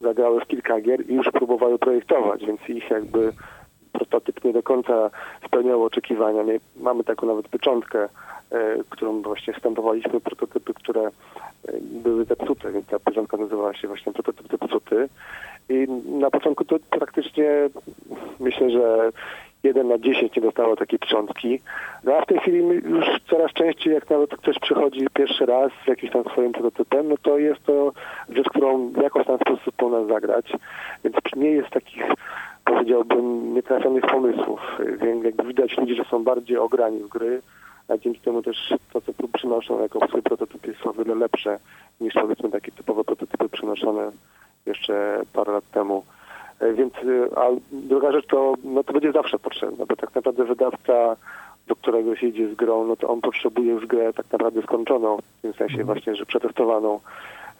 zagrały 0.00 0.40
w 0.40 0.46
kilka 0.46 0.80
gier 0.80 1.10
i 1.10 1.14
już 1.14 1.30
próbowały 1.30 1.78
projektować, 1.78 2.46
więc 2.46 2.68
ich 2.68 2.90
jakby 2.90 3.32
prototyp 3.92 4.44
nie 4.44 4.52
do 4.52 4.62
końca 4.62 5.10
spełniał 5.46 5.84
oczekiwania. 5.84 6.42
My 6.42 6.60
mamy 6.76 7.04
taką 7.04 7.26
nawet 7.26 7.48
pieczątkę, 7.48 8.08
e, 8.50 8.76
którą 8.90 9.22
właśnie 9.22 9.54
stampowaliśmy, 9.58 10.20
prototypy, 10.20 10.74
które 10.74 11.00
e, 11.02 11.10
były 11.80 12.24
zepsute, 12.24 12.72
więc 12.72 12.86
ta 12.86 12.98
pieczątka 12.98 13.36
nazywała 13.36 13.74
się 13.74 13.88
właśnie 13.88 14.12
prototyp 14.12 14.48
zepsuty. 14.50 15.08
I 15.70 15.86
na 16.10 16.30
początku 16.30 16.64
to 16.64 16.76
praktycznie 16.90 17.50
myślę, 18.40 18.70
że 18.70 19.10
1 19.62 19.88
na 19.88 19.98
10 19.98 20.36
nie 20.36 20.42
dostało 20.42 20.76
takiej 20.76 20.98
pieczątki. 20.98 21.60
No 22.04 22.16
a 22.16 22.22
w 22.22 22.26
tej 22.26 22.38
chwili 22.38 22.58
już 22.58 23.06
coraz 23.30 23.52
częściej, 23.52 23.94
jak 23.94 24.10
nawet 24.10 24.36
ktoś 24.36 24.58
przychodzi 24.58 25.06
pierwszy 25.14 25.46
raz 25.46 25.72
z 25.84 25.88
jakimś 25.88 26.12
tam 26.12 26.24
swoim 26.24 26.52
prototypem, 26.52 27.08
no 27.08 27.14
to 27.22 27.38
jest 27.38 27.64
to 27.64 27.92
rzecz, 28.28 28.48
którą 28.48 28.88
w 28.88 29.02
jakoś 29.02 29.26
tam 29.26 29.38
sposób 29.38 29.74
po 29.76 29.88
nas 29.88 30.06
zagrać. 30.06 30.52
Więc 31.04 31.16
nie 31.36 31.50
jest 31.50 31.70
takich, 31.70 32.04
powiedziałbym, 32.64 33.54
nietrafionych 33.54 34.06
pomysłów. 34.06 34.60
Więc 35.02 35.24
jakby 35.24 35.44
widać 35.44 35.78
ludzi, 35.78 35.94
że 35.94 36.04
są 36.04 36.24
bardziej 36.24 36.56
ograni 36.56 36.98
w 36.98 37.08
gry, 37.08 37.42
a 37.88 37.96
dzięki 37.96 38.20
temu 38.20 38.42
też 38.42 38.74
to, 38.92 39.00
co 39.00 39.12
przynoszą 39.32 39.82
jako 39.82 40.08
swój 40.08 40.22
prototyp 40.22 40.66
jest 40.66 40.86
o 40.86 40.92
wiele 40.92 41.14
lepsze 41.14 41.58
niż 42.00 42.14
powiedzmy 42.14 42.50
takie 42.50 42.72
typowe 42.72 43.04
prototypy 43.04 43.48
przynoszone 43.48 44.10
jeszcze 44.66 45.22
parę 45.32 45.52
lat 45.52 45.70
temu. 45.70 46.04
E, 46.60 46.72
Więc, 46.72 46.94
e, 46.94 47.38
a 47.38 47.46
druga 47.72 48.12
rzecz 48.12 48.26
to, 48.26 48.54
no 48.64 48.84
to 48.84 48.92
będzie 48.92 49.12
zawsze 49.12 49.38
potrzebne, 49.38 49.86
bo 49.86 49.96
tak 49.96 50.14
naprawdę 50.14 50.44
wydawca, 50.44 51.16
do 51.66 51.76
którego 51.76 52.16
się 52.16 52.26
idzie 52.26 52.48
z 52.48 52.54
grą, 52.54 52.84
no 52.84 52.96
to 52.96 53.08
on 53.08 53.20
potrzebuje 53.20 53.72
już 53.72 53.86
grę 53.86 54.12
tak 54.12 54.26
naprawdę 54.32 54.62
skończoną, 54.62 55.18
w 55.38 55.42
tym 55.42 55.52
sensie 55.52 55.84
właśnie, 55.84 56.16
że 56.16 56.26
przetestowaną 56.26 57.00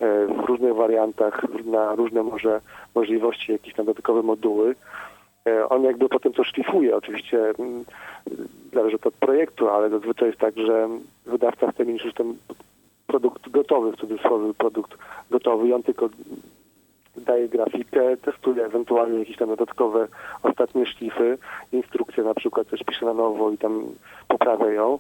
e, 0.01 0.27
w 0.27 0.45
różnych 0.45 0.75
wariantach, 0.75 1.47
na 1.65 1.95
różne 1.95 2.23
może 2.23 2.61
możliwości, 2.95 3.53
jakieś 3.53 3.75
tam 3.75 3.87
dodatkowe 3.87 4.23
moduły. 4.23 4.75
On 5.69 5.83
jakby 5.83 6.09
potem 6.09 6.33
to 6.33 6.45
szlifuje, 6.45 6.97
oczywiście 6.97 7.39
mm, 7.59 7.85
zależy 8.73 8.99
to 8.99 9.09
od 9.09 9.15
projektu, 9.15 9.69
ale 9.69 9.91
zazwyczaj 9.91 10.29
jest 10.29 10.41
tak, 10.41 10.57
że 10.57 10.89
wydawca 11.27 11.73
chce 11.73 11.85
mieć 11.85 12.05
już 12.05 12.15
ten 12.15 12.37
produkt 13.07 13.51
gotowy, 13.51 13.93
w 13.93 13.97
cudzysłowie 13.97 14.55
produkt 14.55 14.99
gotowy 15.31 15.69
i 15.69 15.73
on 15.73 15.83
tylko 15.83 16.09
daje 17.17 17.49
grafikę, 17.49 18.17
testuje 18.17 18.65
ewentualnie 18.65 19.19
jakieś 19.19 19.37
tam 19.37 19.49
dodatkowe 19.49 20.09
ostatnie 20.43 20.87
szlify, 20.87 21.39
instrukcje 21.73 22.25
na 22.25 22.35
przykład 22.35 22.69
też 22.69 22.81
pisze 22.83 23.07
na 23.07 23.15
nowo 23.15 23.51
i 23.51 23.59
tam 23.59 23.85
poprawia 24.29 24.71
ją. 24.71 24.99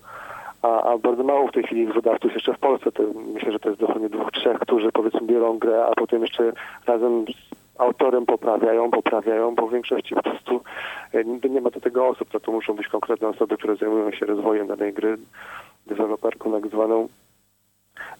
A, 0.62 0.82
a 0.82 0.98
bardzo 0.98 1.24
mało 1.24 1.48
w 1.48 1.52
tej 1.52 1.62
chwili 1.62 1.86
wydawców 1.86 2.34
jeszcze 2.34 2.54
w 2.54 2.58
Polsce, 2.58 2.92
to 2.92 3.02
myślę, 3.34 3.52
że 3.52 3.58
to 3.58 3.68
jest 3.68 3.80
dosłownie 3.80 4.08
dwóch, 4.08 4.30
trzech, 4.32 4.58
którzy 4.58 4.92
powiedzmy 4.92 5.20
biorą 5.20 5.58
grę, 5.58 5.86
a 5.86 5.94
potem 5.94 6.22
jeszcze 6.22 6.52
razem 6.86 7.24
z 7.24 7.80
autorem 7.80 8.26
poprawiają, 8.26 8.90
poprawiają, 8.90 9.54
bo 9.54 9.66
w 9.66 9.72
większości 9.72 10.14
po 10.14 10.22
prostu 10.22 10.60
e, 11.12 11.48
nie, 11.48 11.60
ma 11.60 11.70
do 11.70 11.80
tego 11.80 12.08
osób, 12.08 12.30
to, 12.30 12.40
to 12.40 12.52
muszą 12.52 12.74
być 12.74 12.88
konkretne 12.88 13.28
osoby, 13.28 13.56
które 13.56 13.76
zajmują 13.76 14.10
się 14.10 14.26
rozwojem 14.26 14.66
danej 14.66 14.92
gry, 14.92 15.18
deweloperką 15.86 16.52
tak 16.52 16.70
zwaną. 16.70 17.08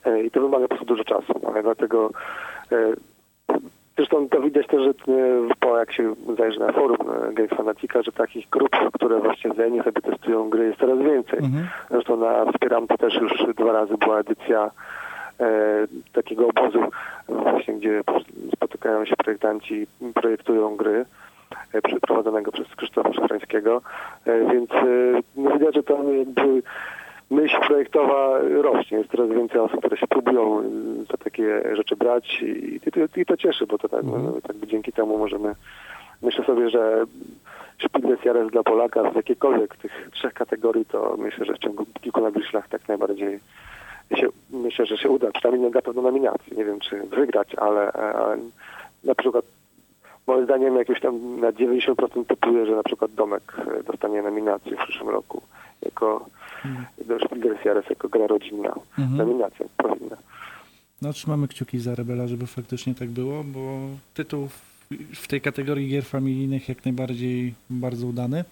E, 0.04 0.22
I 0.22 0.30
to 0.30 0.40
wymaga 0.40 0.62
po 0.62 0.68
prostu 0.68 0.86
dużo 0.86 1.04
czasu, 1.04 1.32
ale 1.48 1.62
dlatego 1.62 2.10
e, 2.72 2.76
Zresztą 4.00 4.28
to 4.28 4.40
widać 4.40 4.66
też, 4.66 4.82
że 4.82 4.90
e, 4.90 4.94
po 5.60 5.78
jak 5.78 5.92
się 5.92 6.14
zajrzy 6.38 6.60
na 6.60 6.72
forum 6.72 6.96
e, 7.00 7.32
Game 7.32 7.48
Fanatica, 7.48 8.02
że 8.02 8.12
takich 8.12 8.50
grup, 8.50 8.70
które 8.94 9.18
właśnie 9.20 9.50
wzajemnie 9.50 9.82
sobie 9.82 10.02
testują 10.02 10.50
gry 10.50 10.66
jest 10.66 10.78
coraz 10.78 10.98
więcej. 10.98 11.38
Mhm. 11.38 11.68
Zresztą 11.90 12.16
na 12.16 12.52
Wspieram 12.52 12.86
to 12.86 12.98
też 12.98 13.14
już 13.14 13.32
dwa 13.56 13.72
razy 13.72 13.94
była 13.98 14.18
edycja 14.18 14.70
e, 15.40 15.86
takiego 16.12 16.48
obozu 16.48 16.84
właśnie, 17.28 17.74
gdzie 17.74 18.02
spotykają 18.54 19.04
się 19.04 19.16
projektanci 19.16 19.86
i 20.00 20.12
projektują 20.14 20.76
gry 20.76 21.04
e, 21.72 21.82
przeprowadzonego 21.82 22.52
przez 22.52 22.74
Krzysztofa 22.76 23.12
Szafrańskiego. 23.12 23.82
E, 24.26 24.52
więc 24.52 24.70
e, 24.70 24.84
no 25.36 25.50
widać, 25.50 25.74
że 25.74 25.82
to 25.82 26.12
jakby 26.12 26.62
myśl 27.30 27.56
projektowa 27.66 28.38
rośnie. 28.62 28.98
Jest 28.98 29.10
coraz 29.10 29.28
więcej 29.28 29.60
osób, 29.60 29.78
które 29.78 29.96
się 29.96 30.06
próbują 30.06 30.60
y, 30.60 30.64
za 31.10 31.16
takie 31.24 31.62
rzeczy 31.76 31.96
brać 31.96 32.42
i, 32.42 32.74
i, 32.86 32.90
to- 32.92 33.20
i 33.20 33.26
to 33.26 33.36
cieszy, 33.36 33.66
bo 33.66 33.78
to 33.78 33.88
tak, 33.88 34.02
no, 34.04 34.32
tak 34.42 34.56
dzięki 34.66 34.92
temu 34.92 35.18
możemy 35.18 35.54
myślę 36.22 36.44
sobie, 36.44 36.70
że 36.70 37.04
Szpilnes 37.78 38.24
Jares 38.24 38.50
dla 38.50 38.62
Polaka 38.62 39.12
z 39.12 39.16
jakiejkolwiek 39.16 39.76
tych 39.76 40.08
trzech 40.12 40.34
kategorii, 40.34 40.84
to 40.84 41.16
myślę, 41.18 41.44
że 41.46 41.54
w 41.54 41.58
ciągu 41.58 41.86
kilku 42.00 42.20
najbliższych 42.20 42.54
lat 42.54 42.68
tak 42.68 42.88
najbardziej 42.88 43.40
się, 44.16 44.26
myślę, 44.50 44.86
że 44.86 44.96
się 44.98 45.08
uda. 45.08 45.30
Przynajmniej 45.32 45.70
na 45.70 45.82
pewno 45.82 46.02
nominacji. 46.02 46.56
Nie 46.56 46.64
wiem, 46.64 46.80
czy 46.80 46.96
wygrać, 47.02 47.54
ale, 47.54 47.92
ale 47.92 48.36
na 49.04 49.14
przykład 49.14 49.44
moim 50.30 50.44
zdaniem 50.44 50.76
jakoś 50.76 51.00
tam 51.00 51.40
na 51.40 51.52
90% 51.52 52.26
typuję, 52.26 52.66
że 52.66 52.76
na 52.76 52.82
przykład 52.82 53.10
Domek 53.14 53.56
e, 53.58 53.82
dostanie 53.82 54.22
nominację 54.22 54.76
w 54.76 54.80
przyszłym 54.80 55.08
roku 55.08 55.42
jako 55.82 56.26
do 57.06 57.18
Jares 57.64 57.90
jako 57.90 58.08
gra 58.08 58.26
rodzinna. 58.26 58.72
Mhm. 58.98 59.16
Nominacja 59.16 59.66
powinna. 59.76 60.16
No 61.02 61.12
trzymamy 61.12 61.48
kciuki 61.48 61.78
za 61.78 61.94
Rebela, 61.94 62.26
żeby 62.26 62.46
faktycznie 62.46 62.94
tak 62.94 63.08
było, 63.08 63.44
bo 63.44 63.80
tytuł 64.14 64.48
w, 64.48 64.86
w 65.14 65.28
tej 65.28 65.40
kategorii 65.40 65.88
gier 65.88 66.04
familijnych 66.04 66.68
jak 66.68 66.84
najbardziej 66.84 67.54
bardzo 67.70 68.06
udany. 68.06 68.44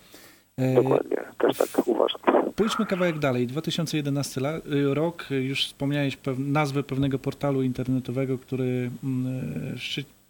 E, 0.59 0.75
Dokładnie. 0.75 1.17
Też 1.39 1.59
tak 1.59 1.89
uważam. 1.89 2.21
Pójdźmy 2.57 2.87
kawałek 2.87 3.19
dalej. 3.19 3.47
2011 3.47 4.41
la- 4.41 4.57
y, 4.57 4.95
rok, 4.95 5.27
y, 5.31 5.35
już 5.43 5.67
wspomniałeś 5.67 6.19
nazwę 6.39 6.83
pewnego 6.83 7.19
portalu 7.19 7.63
internetowego, 7.63 8.39
który 8.39 8.91
mm, 9.05 9.27
y, 9.75 9.79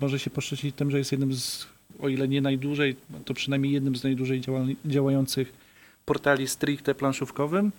może 0.00 0.18
się 0.18 0.30
poszczycić 0.30 0.74
tym, 0.76 0.90
że 0.90 0.98
jest 0.98 1.12
jednym 1.12 1.34
z, 1.34 1.66
o 2.00 2.08
ile 2.08 2.28
nie 2.28 2.40
najdłużej, 2.40 2.96
to 3.24 3.34
przynajmniej 3.34 3.72
jednym 3.72 3.96
z 3.96 4.04
najdłużej 4.04 4.40
działa- 4.40 4.66
działających 4.86 5.52
portali 6.06 6.48
stricte 6.48 6.94
planszówkowym. 6.94 7.72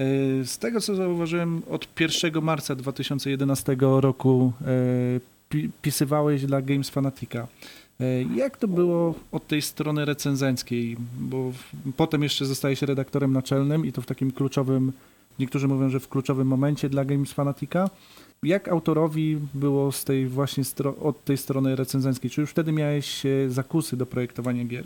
Y, 0.00 0.42
Z 0.46 0.58
tego 0.58 0.80
co 0.80 0.94
zauważyłem, 0.94 1.62
od 1.70 1.86
1 2.00 2.40
marca 2.42 2.74
2011 2.74 3.76
roku 4.00 4.52
pi- 5.48 5.70
pisywałeś 5.82 6.44
dla 6.46 6.62
Games 6.62 6.90
Fanatica. 6.90 7.46
E, 8.00 8.22
Jak 8.36 8.56
to 8.56 8.68
było 8.68 9.14
od 9.32 9.46
tej 9.46 9.62
strony 9.62 10.04
recenzenckiej? 10.04 10.96
Bo 11.20 11.52
potem 11.96 12.22
jeszcze 12.22 12.44
zostałeś 12.46 12.82
redaktorem 12.82 13.32
naczelnym 13.32 13.86
i 13.86 13.92
to 13.92 14.02
w 14.02 14.06
takim 14.06 14.30
kluczowym, 14.32 14.92
niektórzy 15.38 15.68
mówią, 15.68 15.90
że 15.90 16.00
w 16.00 16.08
kluczowym 16.08 16.48
momencie 16.48 16.88
dla 16.88 17.04
Games 17.04 17.32
Fanatica. 17.32 17.90
Jak 18.42 18.68
autorowi 18.68 19.38
było 19.54 19.92
z 19.92 20.04
tej 20.04 20.26
właśnie 20.26 20.64
od 21.02 21.24
tej 21.24 21.36
strony 21.36 21.76
recenzenckiej? 21.76 22.30
Czy 22.30 22.40
już 22.40 22.50
wtedy 22.50 22.72
miałeś 22.72 23.26
e, 23.26 23.48
zakusy 23.48 23.96
do 23.96 24.06
projektowania 24.06 24.64
gier? 24.64 24.84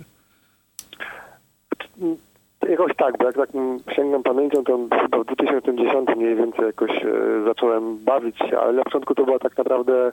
Jakoś 2.68 2.96
tak, 2.96 3.18
bo 3.18 3.24
jak 3.24 3.36
tak 3.36 3.50
sięgam 3.96 4.22
pamięcią, 4.22 4.64
to 4.64 4.78
chyba 5.02 5.18
w 5.18 5.26
2010 5.26 6.08
mniej 6.16 6.36
więcej 6.36 6.64
jakoś 6.66 6.90
e, 6.90 7.44
zacząłem 7.44 8.04
bawić 8.04 8.38
się, 8.38 8.58
ale 8.58 8.72
na 8.72 8.84
początku 8.84 9.14
to 9.14 9.24
było 9.24 9.38
tak 9.38 9.58
naprawdę 9.58 10.06
e, 10.06 10.10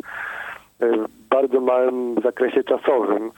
w 0.80 1.08
bardzo 1.30 1.62
małym 1.62 2.16
zakresie 2.24 2.64
czasowym. 2.64 3.32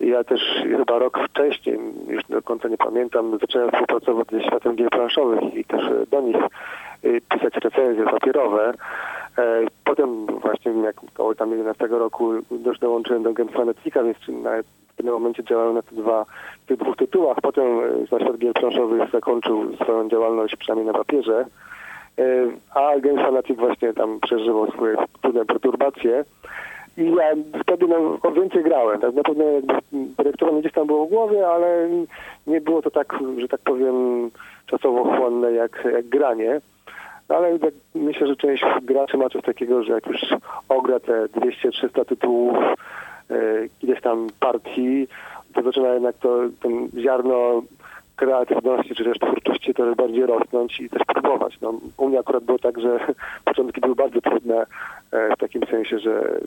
Ja 0.00 0.24
też 0.24 0.40
chyba 0.62 0.98
rok 0.98 1.18
wcześniej, 1.28 1.78
już 2.08 2.24
do 2.24 2.42
końca 2.42 2.68
nie 2.68 2.76
pamiętam, 2.76 3.38
zacząłem 3.40 3.70
współpracować 3.70 4.28
ze 4.30 4.42
światem 4.42 4.76
gier 4.76 4.90
planszowych 4.90 5.54
i 5.54 5.64
też 5.64 5.84
e, 5.84 6.06
do 6.06 6.20
nich 6.20 6.36
e, 6.36 7.20
pisać 7.30 7.54
recenzje 7.54 8.04
papierowe. 8.04 8.74
E, 9.38 9.66
Potem 9.84 10.26
właśnie 10.26 10.72
jak 10.72 11.04
około 11.04 11.34
tam 11.34 11.50
11 11.50 11.86
roku 11.86 12.32
już 12.66 12.78
dołączyłem 12.78 13.22
do 13.22 13.32
Games 13.32 13.54
Fanatica, 13.54 14.02
więc 14.02 14.18
na 14.28 14.50
w 14.62 14.94
pewnym 14.96 15.14
momencie 15.14 15.44
działałem 15.44 15.74
na 15.74 15.82
te 15.82 15.96
dwa, 15.96 16.26
tych 16.66 16.78
dwóch 16.78 16.96
tytułach. 16.96 17.36
Potem 17.42 17.64
e, 17.64 17.80
na 18.12 18.20
świat 18.20 18.38
gier 18.38 18.52
planszowych 18.54 19.10
zakończył 19.10 19.76
swoją 19.76 20.08
działalność 20.08 20.56
przynajmniej 20.56 20.86
na 20.86 20.98
papierze. 20.98 21.46
E, 22.18 22.24
A 22.74 23.00
Games 23.00 23.20
Fanatic 23.26 23.58
właśnie 23.58 23.92
tam 23.92 24.20
przeżywał 24.20 24.70
swoje 24.70 24.96
trudne 25.22 25.44
perturbacje. 25.44 26.24
I 26.96 27.04
ja 27.04 27.60
wtedy 27.62 27.86
no, 27.88 28.30
więcej 28.32 28.62
grałem. 28.62 29.00
Tak? 29.00 29.14
Na 29.14 29.22
pewno 29.22 29.44
projektowanie 30.16 30.60
gdzieś 30.60 30.72
tam 30.72 30.86
było 30.86 31.06
w 31.06 31.10
głowie, 31.10 31.48
ale 31.48 31.88
nie 32.46 32.60
było 32.60 32.82
to 32.82 32.90
tak, 32.90 33.18
że 33.38 33.48
tak 33.48 33.60
powiem, 33.60 34.30
czasowo 34.66 35.04
chłonne 35.04 35.52
jak, 35.52 35.88
jak 35.92 36.08
granie. 36.08 36.60
Ale 37.30 37.58
tak 37.58 37.74
myślę, 37.94 38.26
że 38.26 38.36
część 38.36 38.64
graczy 38.82 39.16
ma 39.16 39.28
coś 39.28 39.42
takiego, 39.42 39.82
że 39.82 39.92
jak 39.92 40.06
już 40.06 40.20
ogra 40.68 41.00
te 41.00 41.26
200-300 41.26 42.04
tytułów, 42.04 42.56
e, 43.30 43.36
ileś 43.82 44.00
tam 44.00 44.26
partii, 44.40 45.06
to 45.54 45.62
zaczyna 45.62 45.88
jednak 45.88 46.16
to 46.16 46.38
ten 46.62 46.88
ziarno 47.02 47.62
kreatywności 48.16 48.94
czy 48.94 49.04
też 49.04 49.18
twórczości 49.18 49.74
to 49.74 49.94
bardziej 49.94 50.26
rosnąć 50.26 50.80
i 50.80 50.90
też 50.90 51.02
próbować. 51.04 51.60
No, 51.60 51.74
u 51.96 52.08
mnie 52.08 52.18
akurat 52.18 52.44
było 52.44 52.58
tak, 52.58 52.80
że 52.80 52.98
początki 53.44 53.80
były 53.80 53.94
bardzo 53.94 54.20
trudne 54.20 54.66
e, 55.12 55.36
w 55.36 55.38
takim 55.38 55.66
sensie, 55.66 55.98
że 55.98 56.40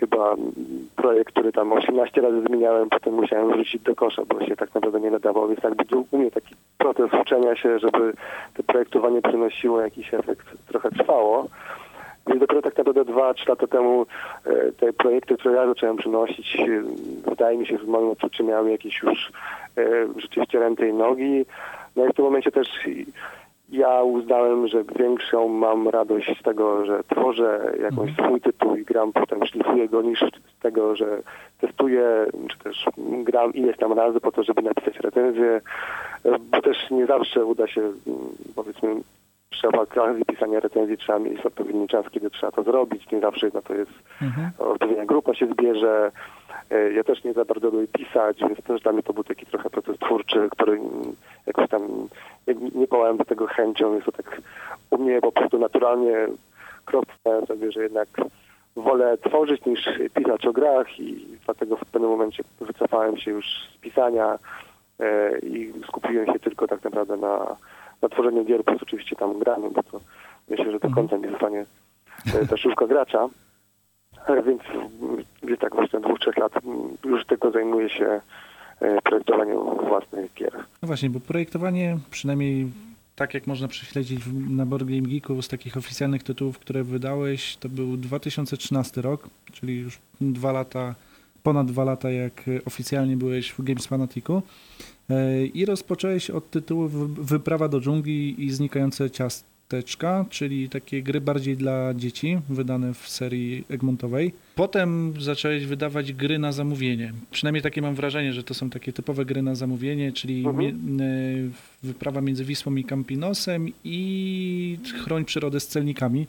chyba 0.00 0.34
projekt, 0.96 1.32
który 1.32 1.52
tam 1.52 1.72
18 1.72 2.20
razy 2.20 2.42
zmieniałem, 2.42 2.88
potem 2.88 3.14
musiałem 3.14 3.52
wrzucić 3.52 3.82
do 3.82 3.94
kosza, 3.94 4.22
bo 4.24 4.46
się 4.46 4.56
tak 4.56 4.74
naprawdę 4.74 5.00
nie 5.00 5.10
nadawał. 5.10 5.48
Więc 5.48 5.62
jakby 5.62 5.84
był 5.84 6.06
u 6.10 6.18
mnie 6.18 6.30
taki 6.30 6.54
proces 6.78 7.10
uczenia 7.22 7.56
się, 7.56 7.78
żeby 7.78 8.12
to 8.54 8.62
projektowanie 8.62 9.22
przynosiło 9.22 9.80
jakiś 9.80 10.14
efekt, 10.14 10.46
trochę 10.68 10.90
trwało. 10.90 11.46
Więc 12.26 12.40
dopiero 12.40 12.62
tak 12.62 12.78
naprawdę 12.78 13.04
dwa, 13.04 13.34
trzy 13.34 13.48
lata 13.48 13.66
temu 13.66 14.06
e, 14.46 14.72
te 14.72 14.92
projekty, 14.92 15.36
które 15.36 15.54
ja 15.54 15.66
zacząłem 15.66 15.96
przynosić, 15.96 16.56
e, 16.60 16.82
wydaje 17.30 17.58
mi 17.58 17.66
się, 17.66 17.78
w 17.78 17.88
moim 17.88 18.10
odczuciu 18.10 18.44
miały 18.44 18.70
jakiś 18.70 19.02
już 19.02 19.32
rzeczywiście 20.16 20.58
ręce 20.58 20.88
i 20.88 20.92
nogi. 20.92 21.44
No 21.96 22.06
i 22.06 22.08
w 22.08 22.14
tym 22.14 22.24
momencie 22.24 22.50
też 22.50 22.68
ja 23.68 24.02
uznałem, 24.02 24.68
że 24.68 24.84
większą 24.98 25.48
mam 25.48 25.88
radość 25.88 26.40
z 26.40 26.42
tego, 26.42 26.86
że 26.86 27.04
tworzę 27.10 27.74
jakąś 27.82 28.12
swój 28.14 28.40
tytuł 28.40 28.76
i 28.76 28.84
gram, 28.84 29.12
potem 29.12 29.46
szlifuję 29.46 29.88
go, 29.88 30.02
niż 30.02 30.20
z 30.20 30.62
tego, 30.62 30.96
że 30.96 31.22
testuję, 31.60 32.26
czy 32.48 32.58
też 32.58 32.86
gram 32.98 33.54
ileś 33.54 33.76
tam 33.76 33.92
razy 33.92 34.20
po 34.20 34.32
to, 34.32 34.42
żeby 34.42 34.62
napisać 34.62 35.00
recenzję, 35.00 35.60
bo 36.50 36.62
też 36.62 36.90
nie 36.90 37.06
zawsze 37.06 37.44
uda 37.44 37.66
się, 37.66 37.80
mm, 37.80 38.18
powiedzmy, 38.56 38.96
przy 39.50 39.68
okazji 39.68 40.24
pisania 40.24 40.60
recenzji 40.60 40.96
trzeba 40.98 41.18
mieć 41.18 41.40
odpowiedni 41.46 41.88
czas, 41.88 42.10
kiedy 42.10 42.30
trzeba 42.30 42.52
to 42.52 42.62
zrobić. 42.62 43.10
Nie 43.12 43.20
zawsze 43.20 43.50
na 43.54 43.62
to 43.62 43.74
jest 43.74 43.90
Mhm. 44.22 44.50
odpowiednia 44.58 45.04
grupa 45.06 45.34
się 45.34 45.46
zbierze. 45.46 46.10
E, 46.70 46.92
Ja 46.92 47.04
też 47.04 47.24
nie 47.24 47.32
za 47.32 47.44
bardzo 47.44 47.70
lubię 47.70 47.86
pisać, 47.88 48.40
więc 48.40 48.62
też 48.62 48.82
dla 48.82 48.92
mnie 48.92 49.02
to 49.02 49.12
był 49.12 49.24
taki 49.24 49.46
trochę 49.46 49.70
proces 49.70 49.98
twórczy, 49.98 50.48
który 50.50 50.80
jakoś 51.46 51.68
tam 51.68 51.82
nie, 52.46 52.54
nie 52.74 52.86
pałałem 52.86 53.16
do 53.16 53.24
tego 53.24 53.46
chęcią. 53.46 53.94
Jest 53.94 54.06
to 54.06 54.12
tak 54.12 54.40
u 54.90 54.98
mnie 54.98 55.20
po 55.20 55.32
prostu 55.32 55.58
naturalnie 55.58 56.28
krok 56.84 57.04
sobie, 57.48 57.72
że 57.72 57.82
jednak 57.82 58.08
wolę 58.76 59.18
tworzyć 59.18 59.64
niż 59.66 59.88
pisać 60.14 60.46
o 60.46 60.52
grach 60.52 61.00
i 61.00 61.26
dlatego 61.44 61.76
w 61.76 61.84
pewnym 61.84 62.10
momencie 62.10 62.42
wycofałem 62.60 63.16
się 63.16 63.30
już 63.30 63.46
z 63.74 63.80
pisania 63.80 64.38
e, 65.00 65.38
i 65.38 65.72
skupiłem 65.88 66.26
się 66.26 66.38
tylko 66.38 66.66
tak 66.68 66.84
naprawdę 66.84 67.16
na, 67.16 67.56
na 68.02 68.08
tworzeniu 68.08 68.44
gier, 68.44 68.64
plus 68.64 68.82
oczywiście 68.82 69.16
tam 69.16 69.38
graniu, 69.38 69.70
bo 69.70 69.82
to 69.82 70.00
myślę, 70.48 70.72
że 70.72 70.78
do 70.78 70.90
końca 70.90 71.16
nie 71.16 71.30
zostanie 71.30 71.66
e, 72.34 72.46
ta 72.46 72.56
szufka 72.56 72.86
gracza. 72.86 73.28
E, 74.26 74.42
Więc 74.42 74.62
gdzieś 75.42 75.58
tak 75.58 75.74
właśnie 75.74 75.98
od 75.98 76.04
dwóch, 76.04 76.18
trzech 76.18 76.36
lat 76.36 76.52
już 77.04 77.26
tylko 77.26 77.50
zajmuję 77.50 77.90
się 77.90 78.20
e, 78.80 79.02
projektowaniem 79.02 79.58
własnych 79.88 80.34
gier. 80.34 80.52
No 80.82 80.86
właśnie, 80.86 81.10
bo 81.10 81.20
projektowanie, 81.20 81.98
przynajmniej 82.10 82.70
tak 83.16 83.34
jak 83.34 83.46
można 83.46 83.68
prześledzić 83.68 84.20
na 84.50 84.66
Board 84.66 84.84
Game 84.84 85.08
Geeku 85.08 85.42
z 85.42 85.48
takich 85.48 85.76
oficjalnych 85.76 86.22
tytułów, 86.22 86.58
które 86.58 86.84
wydałeś, 86.84 87.56
to 87.56 87.68
był 87.68 87.96
2013 87.96 89.02
rok, 89.02 89.28
czyli 89.52 89.80
już 89.80 89.98
dwa 90.20 90.52
lata, 90.52 90.94
ponad 91.42 91.66
dwa 91.66 91.84
lata 91.84 92.10
jak 92.10 92.32
oficjalnie 92.66 93.16
byłeś 93.16 93.50
w 93.50 93.62
Games 93.62 93.86
Fanaticu 93.86 94.42
i 95.54 95.64
rozpocząłeś 95.64 96.30
od 96.30 96.50
tytułu 96.50 96.88
Wy- 96.88 97.22
Wyprawa 97.24 97.68
do 97.68 97.80
dżungli 97.80 98.44
i 98.44 98.50
Znikające 98.50 99.10
ciasteczka, 99.10 100.24
czyli 100.30 100.68
takie 100.68 101.02
gry 101.02 101.20
bardziej 101.20 101.56
dla 101.56 101.94
dzieci, 101.94 102.38
wydane 102.48 102.94
w 102.94 103.08
serii 103.08 103.64
Egmontowej. 103.70 104.32
Potem 104.54 105.14
zacząłeś 105.20 105.66
wydawać 105.66 106.12
gry 106.12 106.38
na 106.38 106.52
zamówienie. 106.52 107.12
Przynajmniej 107.30 107.62
takie 107.62 107.82
mam 107.82 107.94
wrażenie, 107.94 108.32
że 108.32 108.42
to 108.42 108.54
są 108.54 108.70
takie 108.70 108.92
typowe 108.92 109.24
gry 109.24 109.42
na 109.42 109.54
zamówienie, 109.54 110.12
czyli 110.12 110.46
Mhm. 110.46 111.00
e, 111.00 111.04
wyprawa 111.82 112.20
między 112.20 112.44
Wisłą 112.44 112.76
i 112.76 112.84
Campinosem 112.84 113.68
i 113.84 114.78
Chroń 115.04 115.24
przyrodę 115.24 115.60
z 115.60 115.66
celnikami. 115.68 116.26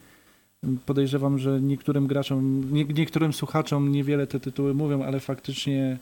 Podejrzewam, 0.85 1.39
że 1.39 1.61
niektórym 1.61 2.07
graczom, 2.07 2.63
nie, 2.73 2.83
niektórym 2.85 3.33
słuchaczom 3.33 3.91
niewiele 3.91 4.27
te 4.27 4.39
tytuły 4.39 4.73
mówią, 4.73 5.03
ale 5.03 5.19
faktycznie 5.19 5.83
e, 5.83 5.97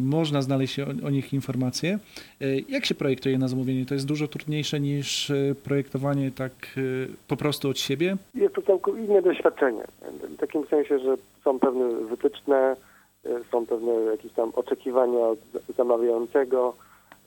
można 0.00 0.42
znaleźć 0.42 0.78
o, 0.80 0.86
o 1.06 1.10
nich 1.10 1.32
informacje. 1.32 1.98
E, 2.40 2.46
Jak 2.68 2.86
się 2.86 2.94
projektuje 2.94 3.38
na 3.38 3.48
zamówienie? 3.48 3.86
To 3.86 3.94
jest 3.94 4.06
dużo 4.06 4.28
trudniejsze 4.28 4.80
niż 4.80 5.30
e, 5.30 5.54
projektowanie 5.64 6.30
tak 6.30 6.52
e, 6.52 6.80
po 7.28 7.36
prostu 7.36 7.68
od 7.68 7.78
siebie? 7.78 8.16
Jest 8.34 8.54
to 8.54 8.62
całkiem 8.62 9.06
inne 9.06 9.22
doświadczenie. 9.22 9.82
W 10.22 10.36
takim 10.36 10.66
sensie, 10.66 10.98
że 10.98 11.16
są 11.44 11.58
pewne 11.58 11.90
wytyczne, 11.90 12.76
e, 13.24 13.28
są 13.52 13.66
pewne 13.66 13.92
jakieś 13.92 14.32
tam 14.32 14.50
oczekiwania 14.54 15.18
od 15.18 15.38
zamawiającego. 15.76 16.74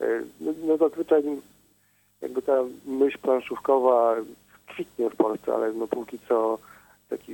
E, 0.00 0.06
No, 0.40 0.52
no 0.66 0.76
zazwyczaj 0.76 1.22
jakby 2.22 2.42
ta 2.42 2.52
myśl 2.86 3.18
planszówkowa 3.18 4.16
kwitnie 4.66 5.10
w 5.10 5.16
Polsce, 5.16 5.54
ale 5.54 5.72
no 5.72 5.86
póki 5.86 6.18
co 6.28 6.58
taki 7.10 7.32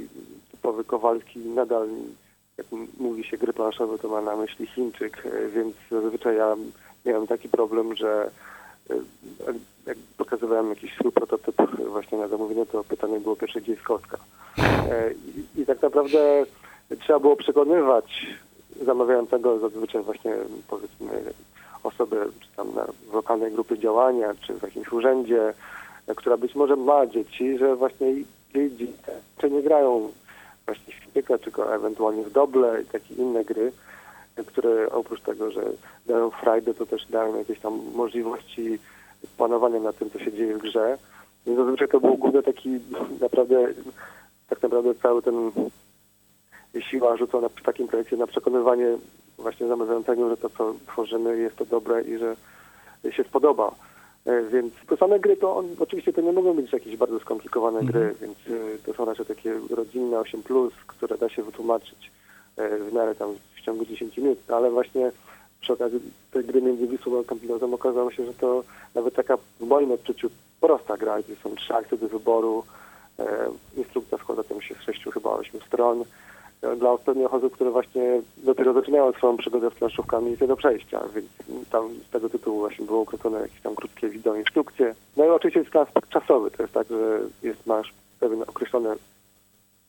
typowy 0.50 0.84
Kowalski 0.84 1.38
nadal, 1.38 1.88
jak 2.58 2.66
mówi 2.98 3.24
się 3.24 3.38
gry 3.38 3.52
planszowe, 3.52 3.98
to 3.98 4.08
ma 4.08 4.20
na 4.20 4.36
myśli 4.36 4.66
Chińczyk, 4.66 5.22
e, 5.26 5.48
więc 5.48 5.76
zazwyczaj 5.90 6.36
ja 6.36 6.56
miałem 7.06 7.26
taki 7.26 7.48
problem, 7.48 7.96
że 7.96 8.30
e, 8.90 8.94
jak- 9.86 9.98
pokazywałem 10.16 10.68
jakiś 10.70 10.94
swój 10.94 11.12
prototyp 11.12 11.56
właśnie 11.88 12.18
na 12.18 12.28
zamówienie, 12.28 12.66
to 12.66 12.84
pytanie 12.84 13.20
było 13.20 13.36
pierwsze, 13.36 13.60
gdzie 13.60 13.72
jest 13.72 13.84
kostka. 13.84 14.18
E, 14.90 15.10
I, 15.56 15.66
tak 15.66 15.82
naprawdę 15.82 16.44
trzeba 17.00 17.18
było 17.20 17.36
przekonywać 17.36 18.26
zamawiającego 18.82 19.58
zazwyczaj 19.58 20.02
właśnie 20.02 20.34
powiedzmy 20.68 21.22
osoby 21.82 22.26
czy 22.40 22.48
tam 22.56 22.74
na 22.74 22.86
w 23.10 23.14
lokalnej 23.14 23.52
grupie 23.52 23.78
działania, 23.78 24.34
czy 24.40 24.54
w 24.54 24.62
jakimś 24.62 24.92
urzędzie, 24.92 25.54
która 26.16 26.36
być 26.36 26.54
może 26.54 26.76
ma 26.76 27.06
dzieci, 27.06 27.58
że 27.58 27.76
właśnie 27.76 28.06
jej 28.06 28.26
dzieci 28.54 28.92
czy 29.38 29.50
nie 29.50 29.62
grają 29.62 30.12
właśnie 30.66 30.92
w 30.92 30.96
Świntyka, 30.96 31.38
tylko 31.38 31.74
ewentualnie 31.74 32.22
w 32.22 32.32
Doble 32.32 32.82
i 32.82 32.86
takie 32.86 33.14
inne 33.14 33.44
gry, 33.44 33.72
które 34.46 34.90
oprócz 34.90 35.20
tego, 35.20 35.50
że 35.50 35.62
dają 36.06 36.30
frajdę, 36.30 36.74
to 36.74 36.86
też 36.86 37.06
dają 37.06 37.38
jakieś 37.38 37.60
tam 37.60 37.80
możliwości 37.94 38.78
panowania 39.38 39.80
nad 39.80 39.98
tym, 39.98 40.10
co 40.10 40.18
się 40.18 40.32
dzieje 40.32 40.56
w 40.56 40.62
grze. 40.62 40.98
Więc 41.46 41.58
zazwyczaj 41.58 41.88
to 41.88 42.00
był 42.00 42.16
główny 42.16 42.42
taki 42.42 42.70
naprawdę, 43.20 43.66
tak 44.48 44.62
naprawdę 44.62 44.94
cały 44.94 45.22
ten 45.22 45.50
siła 46.90 47.16
rzucona 47.16 47.48
przy 47.48 47.64
takim 47.64 47.88
projekcie 47.88 48.16
na 48.16 48.26
przekonywanie 48.26 48.96
właśnie 49.38 49.66
zamawiającego, 49.66 50.30
że 50.30 50.36
to, 50.36 50.50
co 50.50 50.74
tworzymy, 50.86 51.36
jest 51.36 51.56
to 51.56 51.64
dobre 51.64 52.02
i 52.02 52.18
że 52.18 52.36
się 53.12 53.24
spodoba. 53.24 53.74
E, 54.26 54.42
Więc 54.42 54.74
te 54.88 54.96
same 54.96 55.20
gry, 55.20 55.36
to 55.36 55.56
on, 55.56 55.66
oczywiście 55.80 56.12
to 56.12 56.20
nie 56.20 56.32
mogą 56.32 56.54
być 56.54 56.72
jakieś 56.72 56.96
bardzo 56.96 57.20
skomplikowane 57.20 57.80
Mhm. 57.80 57.92
gry, 57.92 58.14
więc 58.20 58.38
e, 58.38 58.78
to 58.86 58.94
są 58.94 59.04
raczej 59.04 59.26
takie 59.26 59.54
rodzinne 59.70 60.16
8+, 60.16 60.70
które 60.86 61.18
da 61.18 61.28
się 61.28 61.42
wytłumaczyć 61.42 62.10
e, 62.56 62.78
w 62.78 62.92
miarę 62.92 63.14
tam 63.14 63.34
w 63.56 63.60
ciągu 63.60 63.84
10 63.84 64.16
minut, 64.18 64.38
ale 64.50 64.70
właśnie 64.70 65.10
przy 65.60 65.72
okazji 65.72 66.00
tej 66.30 66.44
gry 66.44 66.62
między 66.62 66.86
Wisłą 66.86 67.20
a 67.20 67.24
Campinozem 67.24 67.74
okazało 67.74 68.10
się, 68.10 68.26
że 68.26 68.34
to 68.34 68.64
nawet 68.94 69.14
taka 69.14 69.36
w 69.36 69.66
moim 69.66 69.92
odczuciu 69.92 70.30
prosta 70.60 70.96
gra, 70.96 71.22
gdzie 71.22 71.36
są 71.36 71.54
trzy 71.54 71.74
akcje 71.74 71.98
do 71.98 72.08
wyboru, 72.08 72.64
instrukcja 73.76 74.18
składa 74.18 74.42
się 74.60 74.74
z 74.74 74.82
sześciu 74.82 75.10
chyba 75.10 75.30
ośmiu 75.30 75.60
stron. 75.60 76.04
Dla 76.76 76.98
pewnych 76.98 77.34
osób, 77.34 77.54
które 77.54 77.70
właśnie 77.70 78.22
dopiero 78.36 78.72
zaczynają 78.72 79.12
swoją 79.12 79.36
przygodę 79.36 79.70
z 79.70 79.74
planszówkami 79.74 80.30
jest 80.30 80.44
do 80.44 80.56
przejścia, 80.56 81.00
więc 81.14 81.26
tam 81.70 81.88
z 82.08 82.10
tego 82.10 82.28
tytułu 82.28 82.58
właśnie 82.58 82.86
było 82.86 83.00
ukrócone 83.00 83.40
jakieś 83.40 83.60
tam 83.60 83.74
krótkie 83.74 84.08
wideo 84.08 84.34
instrukcje. 84.34 84.94
No 85.16 85.24
i 85.24 85.28
oczywiście 85.28 85.60
jest 85.60 85.76
aspekt 85.76 86.08
czasowy, 86.08 86.50
to 86.50 86.62
jest 86.62 86.74
tak, 86.74 86.86
że 86.88 87.20
jest, 87.42 87.66
masz 87.66 87.94
pewien 88.20 88.42
określone 88.42 88.96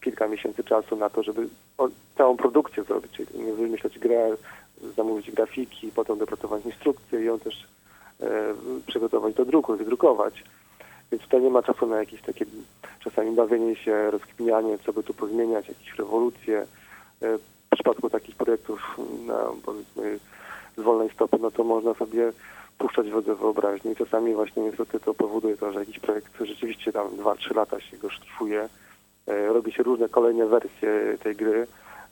kilka 0.01 0.27
miesięcy 0.27 0.63
czasu 0.63 0.95
na 0.95 1.09
to, 1.09 1.23
żeby 1.23 1.47
całą 2.17 2.37
produkcję 2.37 2.83
zrobić, 2.83 3.11
czyli 3.11 3.53
wymyślać 3.53 3.99
grę, 3.99 4.35
zamówić 4.95 5.31
grafiki, 5.31 5.91
potem 5.95 6.17
dopracować 6.17 6.65
instrukcję 6.65 7.21
i 7.21 7.25
ją 7.25 7.39
też 7.39 7.67
e, 8.21 8.53
przygotować 8.87 9.33
do 9.33 9.45
druku, 9.45 9.77
wydrukować. 9.77 10.43
Więc 11.15 11.23
tutaj 11.23 11.41
nie 11.41 11.49
ma 11.49 11.63
czasu 11.63 11.87
na 11.87 11.97
jakieś 11.97 12.21
takie 12.21 12.45
czasami 12.99 13.35
bawienie 13.35 13.75
się, 13.75 14.11
rozkminianie, 14.11 14.77
co 14.85 14.93
by 14.93 15.03
tu 15.03 15.13
pozmieniać, 15.13 15.67
jakieś 15.67 15.95
rewolucje. 15.97 16.59
E, 17.21 17.37
w 17.37 17.69
przypadku 17.71 18.09
takich 18.09 18.35
projektów 18.35 18.97
na 19.27 19.39
powiedzmy 19.65 20.19
z 20.77 20.81
wolnej 20.81 21.09
stopy, 21.09 21.37
no 21.41 21.51
to 21.51 21.63
można 21.63 21.93
sobie 21.93 22.31
puszczać 22.77 23.09
wodze 23.09 23.35
wyobraźni. 23.35 23.91
I 23.91 23.95
czasami 23.95 24.33
właśnie 24.33 24.63
niestety 24.63 24.99
to 24.99 25.13
powoduje 25.13 25.57
to, 25.57 25.71
że 25.71 25.79
jakiś 25.79 25.99
projekt 25.99 26.33
rzeczywiście 26.41 26.91
tam 26.91 27.07
2-3 27.07 27.55
lata 27.55 27.79
się 27.79 27.97
go 27.97 28.09
sztrifuje, 28.09 28.69
e, 29.27 29.47
robi 29.47 29.71
się 29.71 29.83
różne 29.83 30.09
kolejne 30.09 30.45
wersje 30.45 31.17
tej 31.23 31.35
gry. 31.35 31.67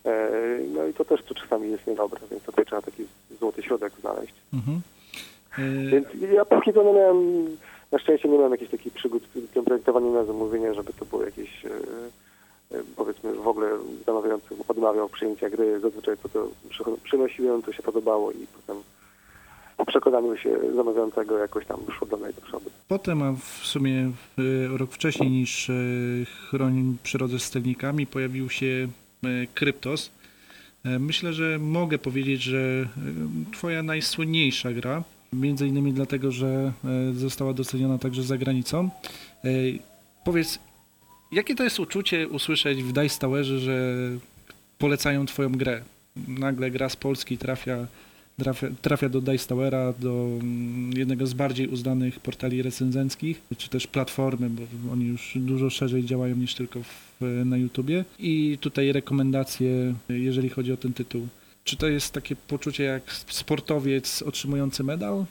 E, 0.06 0.30
No 0.74 0.88
i 0.88 0.94
to 0.94 1.06
też 1.06 1.24
to 1.24 1.36
czasami 1.36 1.72
jest 1.72 1.88
niedobre, 1.88 2.20
więc 2.32 2.44
tutaj 2.44 2.66
trzeba 2.66 2.82
taki 2.82 3.06
złoty 3.40 3.64
środek 3.64 3.94
znaleźć. 4.02 4.34
Mhm. 4.54 4.82
Więc 5.92 6.08
ja 6.34 6.46
póki 6.46 6.74
co 6.74 6.84
nie 6.84 6.94
miałem, 6.94 7.48
na 7.94 8.00
szczęście 8.00 8.30
nie 8.30 8.38
miałem 8.38 8.52
jakichś 8.52 8.72
takich 8.72 8.94
przygód 8.94 9.24
z 9.50 9.54
tym 9.54 9.66
projektowaniem 9.66 10.14
na 10.14 10.26
zamówienie, 10.26 10.74
żeby 10.74 10.94
to 10.94 11.06
było 11.06 11.24
jakieś, 11.26 11.66
e, 11.66 11.70
e, 12.78 12.84
powiedzmy 12.96 13.34
w 13.34 13.48
ogóle 13.48 13.70
zamawiający 14.06 14.48
odmawiał 14.68 15.10
przyjęcia 15.10 15.50
gry. 15.50 15.80
Zazwyczaj 15.80 16.18
to, 16.18 16.30
to 16.30 16.48
przy- 16.70 16.84
przynosiłem, 17.04 17.62
to 17.62 17.74
się 17.74 17.84
podobało 17.84 18.32
i 18.32 18.48
potem 18.56 18.84
po 19.78 19.86
przekonaniu 19.86 20.38
się 20.38 20.60
zamawiającego 20.76 21.38
jakoś 21.38 21.66
tam 21.66 21.80
szło 21.98 22.08
do 22.08 22.18
przodu. 22.46 22.70
Potem, 22.88 23.22
a 23.22 23.34
w 23.34 23.66
sumie 23.66 24.12
e, 24.38 24.78
rok 24.78 24.92
wcześniej 24.92 25.32
niż 25.32 25.72
Chroń 26.50 26.98
przyrodę 27.04 27.40
z 27.40 27.44
sternikami, 27.44 28.08
pojawił 28.08 28.50
się 28.50 28.88
Kryptos. 29.54 30.12
Myślę, 31.00 31.34
że 31.34 31.60
mogę 31.60 31.98
powiedzieć, 31.98 32.42
że 32.42 32.88
twoja 33.54 33.84
najsłynniejsza 33.84 34.74
gra, 34.74 35.04
między 35.34 35.68
innymi 35.68 35.94
dlatego, 35.94 36.32
że 36.32 36.74
e, 36.86 37.14
została 37.14 37.54
doceniona 37.54 37.98
także 37.98 38.24
za 38.24 38.38
granicą. 38.38 38.90
E, 39.44 39.50
Powiedz, 40.24 40.60
jakie 41.32 41.56
to 41.56 41.64
jest 41.64 41.80
uczucie 41.80 42.28
usłyszeć 42.28 42.84
w 42.84 42.92
Dice 42.92 43.20
Towerze, 43.20 43.60
że 43.60 43.98
polecają 44.78 45.26
twoją 45.26 45.52
grę? 45.52 45.82
Nagle 46.28 46.72
gra 46.72 46.90
z 46.90 46.96
Polski 46.96 47.38
trafia 47.38 47.88
trafia, 48.38 48.68
trafia 48.82 49.10
do 49.10 49.22
Dice 49.22 49.48
Towera, 49.48 49.94
do 50.00 50.28
mm, 50.42 50.92
jednego 50.98 51.28
z 51.28 51.34
bardziej 51.34 51.68
uznanych 51.68 52.20
portali 52.20 52.62
recenzenckich, 52.62 53.42
czy 53.58 53.70
też 53.70 53.88
platformy, 53.88 54.50
bo 54.50 54.92
oni 54.92 55.06
już 55.06 55.32
dużo 55.36 55.70
szerzej 55.70 56.06
działają 56.06 56.36
niż 56.36 56.56
tylko 56.56 56.80
w, 56.84 57.42
na 57.46 57.58
YouTubie. 57.58 58.06
I 58.20 58.58
tutaj 58.62 58.92
rekomendacje, 58.92 59.94
jeżeli 60.10 60.50
chodzi 60.50 60.72
o 60.72 60.78
ten 60.78 60.94
tytuł. 60.94 61.28
Czy 61.64 61.78
to 61.78 61.88
jest 61.88 62.14
takie 62.14 62.36
poczucie 62.36 62.84
jak 62.84 63.04
sportowiec 63.12 64.22
otrzymujący 64.22 64.84
medal? 64.84 65.26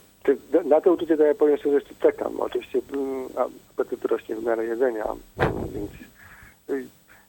Na- 0.64 0.80
to 0.80 0.92
uczucie 0.92 1.16
to 1.16 1.22
ja 1.22 1.34
powiem 1.34 1.56
szczerze, 1.56 1.74
jeszcze 1.74 1.94
czekam. 1.94 2.40
Oczywiście 2.40 2.80
mm, 2.92 3.28
apetyt 3.70 4.04
rośnie 4.04 4.36
w 4.36 4.44
miarę 4.44 4.64
jedzenia, 4.64 5.04
więc 5.72 5.90
y, 6.70 6.86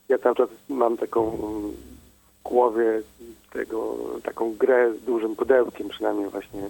ja 0.10 0.18
cały 0.18 0.36
czas 0.36 0.50
mam 0.70 0.98
taką 0.98 1.34
mm, 1.34 1.72
w 2.40 2.44
głowie 2.44 3.02
tego, 3.54 3.98
taką 4.24 4.54
grę 4.56 4.94
z 4.94 5.02
dużym 5.02 5.36
pudełkiem, 5.36 5.90
przynajmniej 5.90 6.30
właśnie 6.30 6.68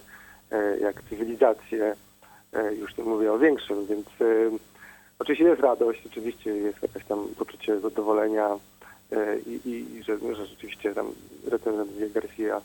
e, 0.52 0.78
jak 0.80 1.04
cywilizację, 1.10 1.96
e, 2.54 2.74
już 2.76 2.98
nie 2.98 3.04
mówię 3.04 3.34
o 3.34 3.40
większym, 3.40 3.86
więc 3.86 4.08
e, 4.08 4.58
oczywiście 5.20 5.46
jest 5.46 5.62
radość, 5.62 6.02
oczywiście 6.06 6.50
jest 6.50 6.82
jakieś 6.82 7.06
tam 7.06 7.28
poczucie 7.38 7.80
zadowolenia 7.80 8.50
i, 9.45 9.70
i, 9.70 9.95
i 9.97 10.03
że, 10.03 10.18
że 10.36 10.45
rzeczywiście 10.45 10.93
tam 10.93 11.07
recenzent 11.51 11.91
Garcia 12.14 12.61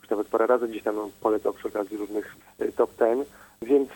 już 0.00 0.10
nawet 0.10 0.28
parę 0.28 0.46
razy 0.46 0.68
gdzieś 0.68 0.82
tam 0.82 0.96
polecał 1.20 1.52
przy 1.52 1.68
okazji 1.68 1.96
różnych 1.96 2.36
y, 2.60 2.72
top 2.72 2.94
ten, 2.94 3.24
więc 3.62 3.88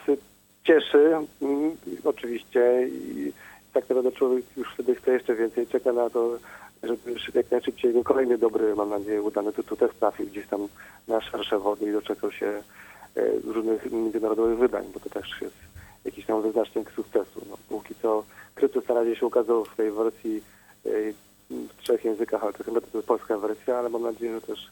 cieszy 0.65 1.17
mm, 1.43 1.77
oczywiście 2.05 2.89
i 2.89 3.33
tak 3.73 3.89
naprawdę 3.89 4.13
człowiek 4.13 4.45
już 4.57 4.75
wtedy 4.75 4.95
chce 4.95 5.13
jeszcze 5.13 5.35
więcej, 5.35 5.67
czeka 5.67 5.93
na 5.93 6.11
to, 6.11 6.39
żeby 6.83 7.15
jak 7.35 7.51
najszybciej 7.51 7.95
no, 7.95 8.05
kolejny 8.05 8.39
dobry, 8.39 8.75
mam 8.75 8.91
nadzieję, 8.91 9.23
udany 9.23 9.53
tytuł 9.53 9.77
też 9.77 9.91
trafił 9.95 10.27
gdzieś 10.27 10.47
tam 10.47 10.69
na 11.09 11.21
szersze 11.21 11.59
wody 11.59 11.87
i 11.91 11.93
doczekał 11.93 12.33
się 12.33 12.63
y, 13.17 13.41
różnych 13.45 13.93
międzynarodowych 13.93 14.59
wydań, 14.59 14.85
bo 14.95 15.01
to 15.01 15.11
też 15.11 15.41
jest 15.43 15.57
jakiś 16.05 16.27
tam 16.27 16.43
wyznacznik 16.43 16.91
sukcesu. 16.91 17.41
No, 17.51 17.57
póki 17.69 17.95
co 18.03 18.25
Krytus 18.55 18.89
na 18.89 18.95
razie 18.95 19.17
się 19.17 19.27
ukazał 19.27 19.65
w 19.65 19.77
tej 19.77 19.91
wersji 19.91 20.43
w 21.51 21.83
trzech 21.83 22.05
językach, 22.05 22.43
ale 22.45 22.53
to 22.53 22.65
chyba 22.65 22.81
to 22.81 22.87
jest 22.95 23.09
polska 23.09 23.39
wersja, 23.39 23.77
ale 23.79 23.89
mam 23.89 24.03
nadzieję, 24.03 24.35
że 24.35 24.41
też 24.41 24.67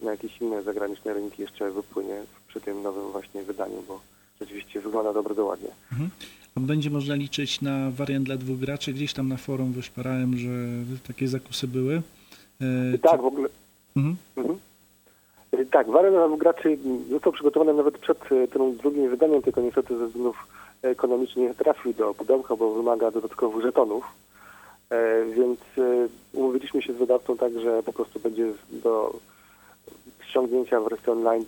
na 0.00 0.10
jakieś 0.10 0.40
inne 0.40 0.62
zagraniczne 0.62 1.14
rynki 1.14 1.42
jeszcze 1.42 1.70
wypłynie 1.70 2.22
przy 2.48 2.60
tym 2.60 2.82
nowym 2.82 3.12
właśnie 3.12 3.42
wydaniu, 3.42 3.82
bo 3.88 4.00
rzeczywiście 4.40 4.80
wygląda 4.80 5.12
dobrze 5.12 5.42
ładnie. 5.42 5.68
A 6.56 6.60
Będzie 6.60 6.90
można 6.90 7.14
liczyć 7.14 7.60
na 7.60 7.90
wariant 7.90 8.26
dla 8.26 8.36
dwóch 8.36 8.58
graczy. 8.58 8.92
Gdzieś 8.92 9.12
tam 9.12 9.28
na 9.28 9.36
forum 9.36 9.72
wyszparałem, 9.72 10.36
że 10.36 10.48
takie 11.08 11.28
zakusy 11.28 11.68
były. 11.68 12.02
E, 12.94 12.98
Tak, 12.98 13.12
czy- 13.16 13.22
w 13.22 13.24
ogóle. 13.24 13.48
Mhm. 13.96 14.16
Mhm. 14.36 14.58
Y, 15.54 15.66
Tak, 15.66 15.90
wariant 15.90 16.16
dla 16.16 16.36
graczy 16.36 16.78
został 17.10 17.32
przygotowany 17.32 17.74
nawet 17.74 17.98
przed 17.98 18.32
y, 18.32 18.48
tym 18.48 18.76
drugim 18.76 19.10
wydaniem, 19.10 19.42
tylko 19.42 19.60
niestety 19.60 19.98
ze 19.98 20.06
względów 20.06 20.36
ekonomicznych 20.82 21.48
nie 21.48 21.54
trafił 21.54 21.92
do 21.92 22.14
pudełka, 22.14 22.56
bo 22.56 22.74
wymaga 22.74 23.10
dodatkowych 23.10 23.62
żetonów. 23.62 24.04
E, 24.90 25.24
Więc 25.24 25.60
y, 25.78 26.08
umówiliśmy 26.32 26.82
się 26.82 26.92
z 26.92 26.96
wydawcą 26.96 27.36
tak, 27.36 27.60
że 27.60 27.82
po 27.82 27.92
prostu 27.92 28.20
będzie 28.20 28.52
do 28.70 29.14
ściągnięcia 30.28 30.80
w 30.80 30.88
wersji 30.88 31.12
online 31.12 31.44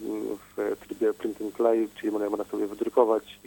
w 0.57 0.77
trybie 0.81 1.13
print 1.15 1.43
and 1.43 1.55
play, 1.55 1.89
czyli 2.01 2.13
można, 2.13 2.45
sobie 2.45 2.67
wydrukować, 2.67 3.41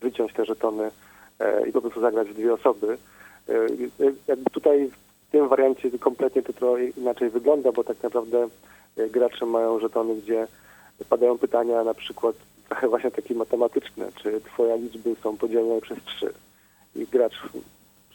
wyciąć 0.00 0.32
te 0.32 0.44
żetony 0.44 0.90
e, 1.38 1.68
i 1.68 1.72
po 1.72 1.80
prostu 1.80 2.00
zagrać 2.00 2.28
w 2.28 2.34
dwie 2.34 2.54
osoby. 2.54 2.98
E, 3.48 3.52
e, 3.54 4.12
Jakby 4.28 4.50
tutaj 4.50 4.90
w 5.28 5.30
tym 5.32 5.48
wariancie 5.48 5.98
kompletnie 5.98 6.42
to 6.42 6.52
trochę 6.52 6.84
inaczej 6.84 7.30
wygląda, 7.30 7.72
bo 7.72 7.84
tak 7.84 8.02
naprawdę 8.02 8.48
e, 8.96 9.08
gracze 9.08 9.46
mają 9.46 9.80
żetony, 9.80 10.16
gdzie 10.16 10.46
padają 11.08 11.38
pytania 11.38 11.84
na 11.84 11.94
przykład 11.94 12.36
trochę 12.68 12.88
właśnie 12.92 13.10
takie 13.10 13.34
matematyczne, 13.34 14.08
czy 14.22 14.40
twoje 14.40 14.78
liczby 14.78 15.16
są 15.22 15.36
podzielone 15.36 15.80
przez 15.80 15.98
trzy 16.04 16.32
i 16.96 17.06
gracz 17.06 17.42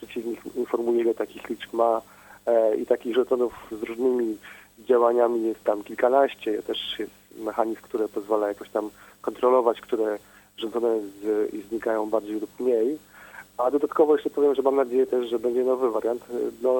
przeciwnik 0.05 0.55
informuje, 0.55 1.01
ile 1.01 1.13
takich 1.13 1.49
liczb 1.49 1.73
ma 1.73 2.01
e, 2.45 2.75
i 2.75 2.85
takich 2.85 3.15
żetonów 3.15 3.53
z 3.71 3.83
różnymi 3.83 4.37
działaniami 4.79 5.43
jest 5.43 5.63
tam 5.63 5.83
kilkanaście. 5.83 6.63
Też 6.63 6.99
jest 6.99 7.11
mechanizm, 7.37 7.81
który 7.81 8.07
pozwala 8.07 8.47
jakoś 8.47 8.69
tam 8.69 8.89
kontrolować, 9.21 9.81
które 9.81 10.19
żetony 10.57 11.01
z, 11.01 11.51
znikają 11.69 12.09
bardziej 12.09 12.39
lub 12.39 12.59
mniej. 12.59 12.97
A 13.57 13.71
dodatkowo 13.71 14.15
jeszcze 14.15 14.29
powiem, 14.29 14.55
że 14.55 14.61
mam 14.61 14.75
nadzieję 14.75 15.07
też, 15.07 15.29
że 15.29 15.39
będzie 15.39 15.63
nowy 15.63 15.91
wariant 15.91 16.23
e, 16.29 16.51
dla 16.51 16.71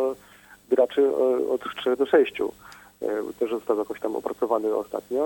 graczy 0.70 1.02
e, 1.02 1.50
od 1.50 1.62
3 1.82 1.98
do 1.98 2.06
6. 2.06 2.42
E, 2.42 2.46
Też 3.40 3.50
został 3.50 3.78
jakoś 3.80 4.00
tam 4.00 4.16
opracowany 4.16 4.76
ostatnio. 4.76 5.26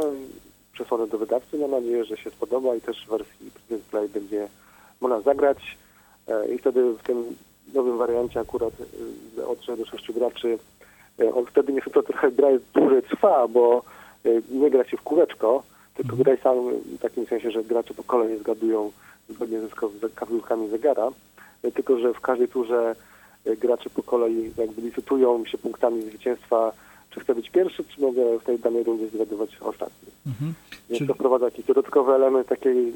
Przesłany 0.73 1.07
do 1.07 1.17
wydawcy. 1.17 1.57
Mam 1.57 1.71
nadzieję, 1.71 2.05
że 2.05 2.17
się 2.17 2.31
spodoba 2.31 2.75
i 2.75 2.81
też 2.81 3.05
w 3.05 3.09
wersji 3.09 3.51
Play 3.91 4.09
będzie 4.09 4.47
można 5.01 5.21
zagrać. 5.21 5.77
I 6.55 6.57
wtedy 6.57 6.93
w 6.93 7.03
tym 7.03 7.35
nowym 7.73 7.97
wariancie 7.97 8.39
akurat 8.39 8.73
e, 9.37 9.47
od 9.47 9.59
3 9.59 9.77
do 9.77 9.85
6 9.85 10.11
graczy. 10.11 10.57
E, 11.19 11.33
on 11.33 11.45
wtedy 11.45 11.73
niestety 11.73 12.03
trochę 12.03 12.31
gra 12.31 12.49
jest 12.49 12.65
dłużej 12.73 13.03
trwa, 13.03 13.47
bo 13.47 13.83
e, 14.25 14.29
nie 14.49 14.69
gra 14.69 14.83
się 14.83 14.97
w 14.97 15.01
kółeczko, 15.01 15.63
tylko 15.95 16.15
gra 16.15 16.31
jest 16.31 16.43
sam 16.43 16.55
w 16.97 16.99
takim 17.01 17.25
sensie, 17.25 17.51
że 17.51 17.63
gracze 17.63 17.93
po 17.93 18.03
kolei 18.03 18.37
zgadują 18.37 18.91
zgodnie 19.29 19.59
ze 19.61 19.67
wska- 19.67 19.99
ze 20.01 20.09
wskazówkami 20.09 20.69
zegara, 20.69 21.09
tylko 21.75 21.99
że 21.99 22.13
w 22.13 22.21
każdej 22.21 22.47
turze 22.47 22.95
gracze 23.45 23.89
po 23.89 24.03
kolei 24.03 24.51
jakby 24.57 24.81
licytują 24.81 25.45
się 25.45 25.57
punktami 25.57 26.01
zwycięstwa, 26.01 26.71
czy 27.17 27.23
chcę 27.23 27.35
być 27.35 27.49
pierwszy, 27.49 27.83
czy 27.83 28.01
mogę 28.01 28.39
w 28.39 28.43
tej 28.43 28.59
danej 28.59 28.83
rundzie 28.83 29.07
zgadywać 29.07 29.57
ostatni. 29.61 30.09
Mhm. 30.27 30.53
Więc 30.89 30.97
Czyli- 30.97 31.07
to 31.07 31.13
wprowadza 31.13 31.45
jakiś 31.45 31.65
dodatkowy 31.65 32.13
element 32.13 32.47
takiej, 32.47 32.93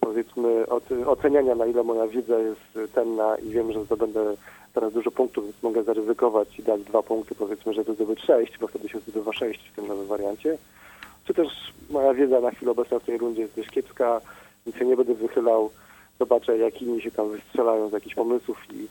powiedzmy, 0.00 0.64
oce- 0.66 1.06
oceniania, 1.06 1.54
na 1.54 1.66
ile 1.66 1.82
moja 1.82 2.06
wiedza 2.06 2.38
jest 2.38 2.92
cenna 2.94 3.36
i 3.36 3.50
wiem, 3.50 3.72
że 3.72 3.84
zdobędę 3.84 4.36
teraz 4.74 4.92
dużo 4.92 5.10
punktów, 5.10 5.44
więc 5.44 5.62
mogę 5.62 5.82
zaryzykować 5.82 6.58
i 6.58 6.62
dać 6.62 6.82
dwa 6.82 7.02
punkty, 7.02 7.34
powiedzmy, 7.34 7.74
żeby 7.74 7.94
zdobyć 7.94 8.20
sześć, 8.20 8.58
bo 8.58 8.66
wtedy 8.66 8.88
się 8.88 9.00
zdobywa 9.00 9.32
sześć 9.32 9.68
w 9.68 9.76
tym 9.76 9.86
nowym 9.86 10.06
wariancie. 10.06 10.58
Czy 11.24 11.34
też 11.34 11.48
moja 11.90 12.14
wiedza 12.14 12.40
na 12.40 12.50
chwilę 12.50 12.70
obecną 12.72 12.98
w 12.98 13.04
tej 13.04 13.18
rundzie 13.18 13.42
jest 13.42 13.56
dość 13.56 13.70
kiepska, 13.70 14.20
więc 14.66 14.80
ja 14.80 14.86
nie 14.86 14.96
będę 14.96 15.14
wychylał, 15.14 15.70
zobaczę, 16.18 16.58
jak 16.58 16.82
inni 16.82 17.02
się 17.02 17.10
tam 17.10 17.30
wystrzelają 17.30 17.88
z 17.88 17.92
jakichś 17.92 18.14
pomysłów 18.14 18.58
i 18.72 18.86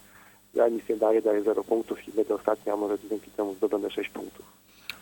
ja 0.54 0.70
nic 0.70 0.90
nie 0.90 0.98
daję, 0.98 1.22
daję 1.22 1.44
zero 1.44 1.64
punktów 1.64 2.08
i 2.08 2.12
będę 2.12 2.36
ostatni, 2.36 2.72
a 2.72 2.76
może 2.76 2.98
dzięki 3.10 3.32
temu 3.32 3.56
zdobędę 3.56 3.92
sześć 3.92 4.10
punktów. 4.10 4.46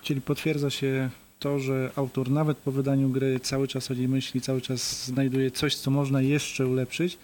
Czyli 0.02 0.22
potwierdza 0.22 0.70
się 0.70 1.10
to, 1.40 1.60
że 1.60 1.90
autor 1.96 2.30
nawet 2.30 2.58
po 2.58 2.72
wydaniu 2.72 3.10
gry 3.10 3.40
cały 3.40 3.68
czas 3.68 3.92
o 3.92 3.94
niej 3.94 4.08
myśli, 4.08 4.42
cały 4.42 4.62
czas 4.62 5.06
znajduje 5.06 5.52
coś, 5.52 5.76
co 5.76 5.92
można 5.92 6.22
jeszcze 6.22 6.68
ulepszyć. 6.68 7.18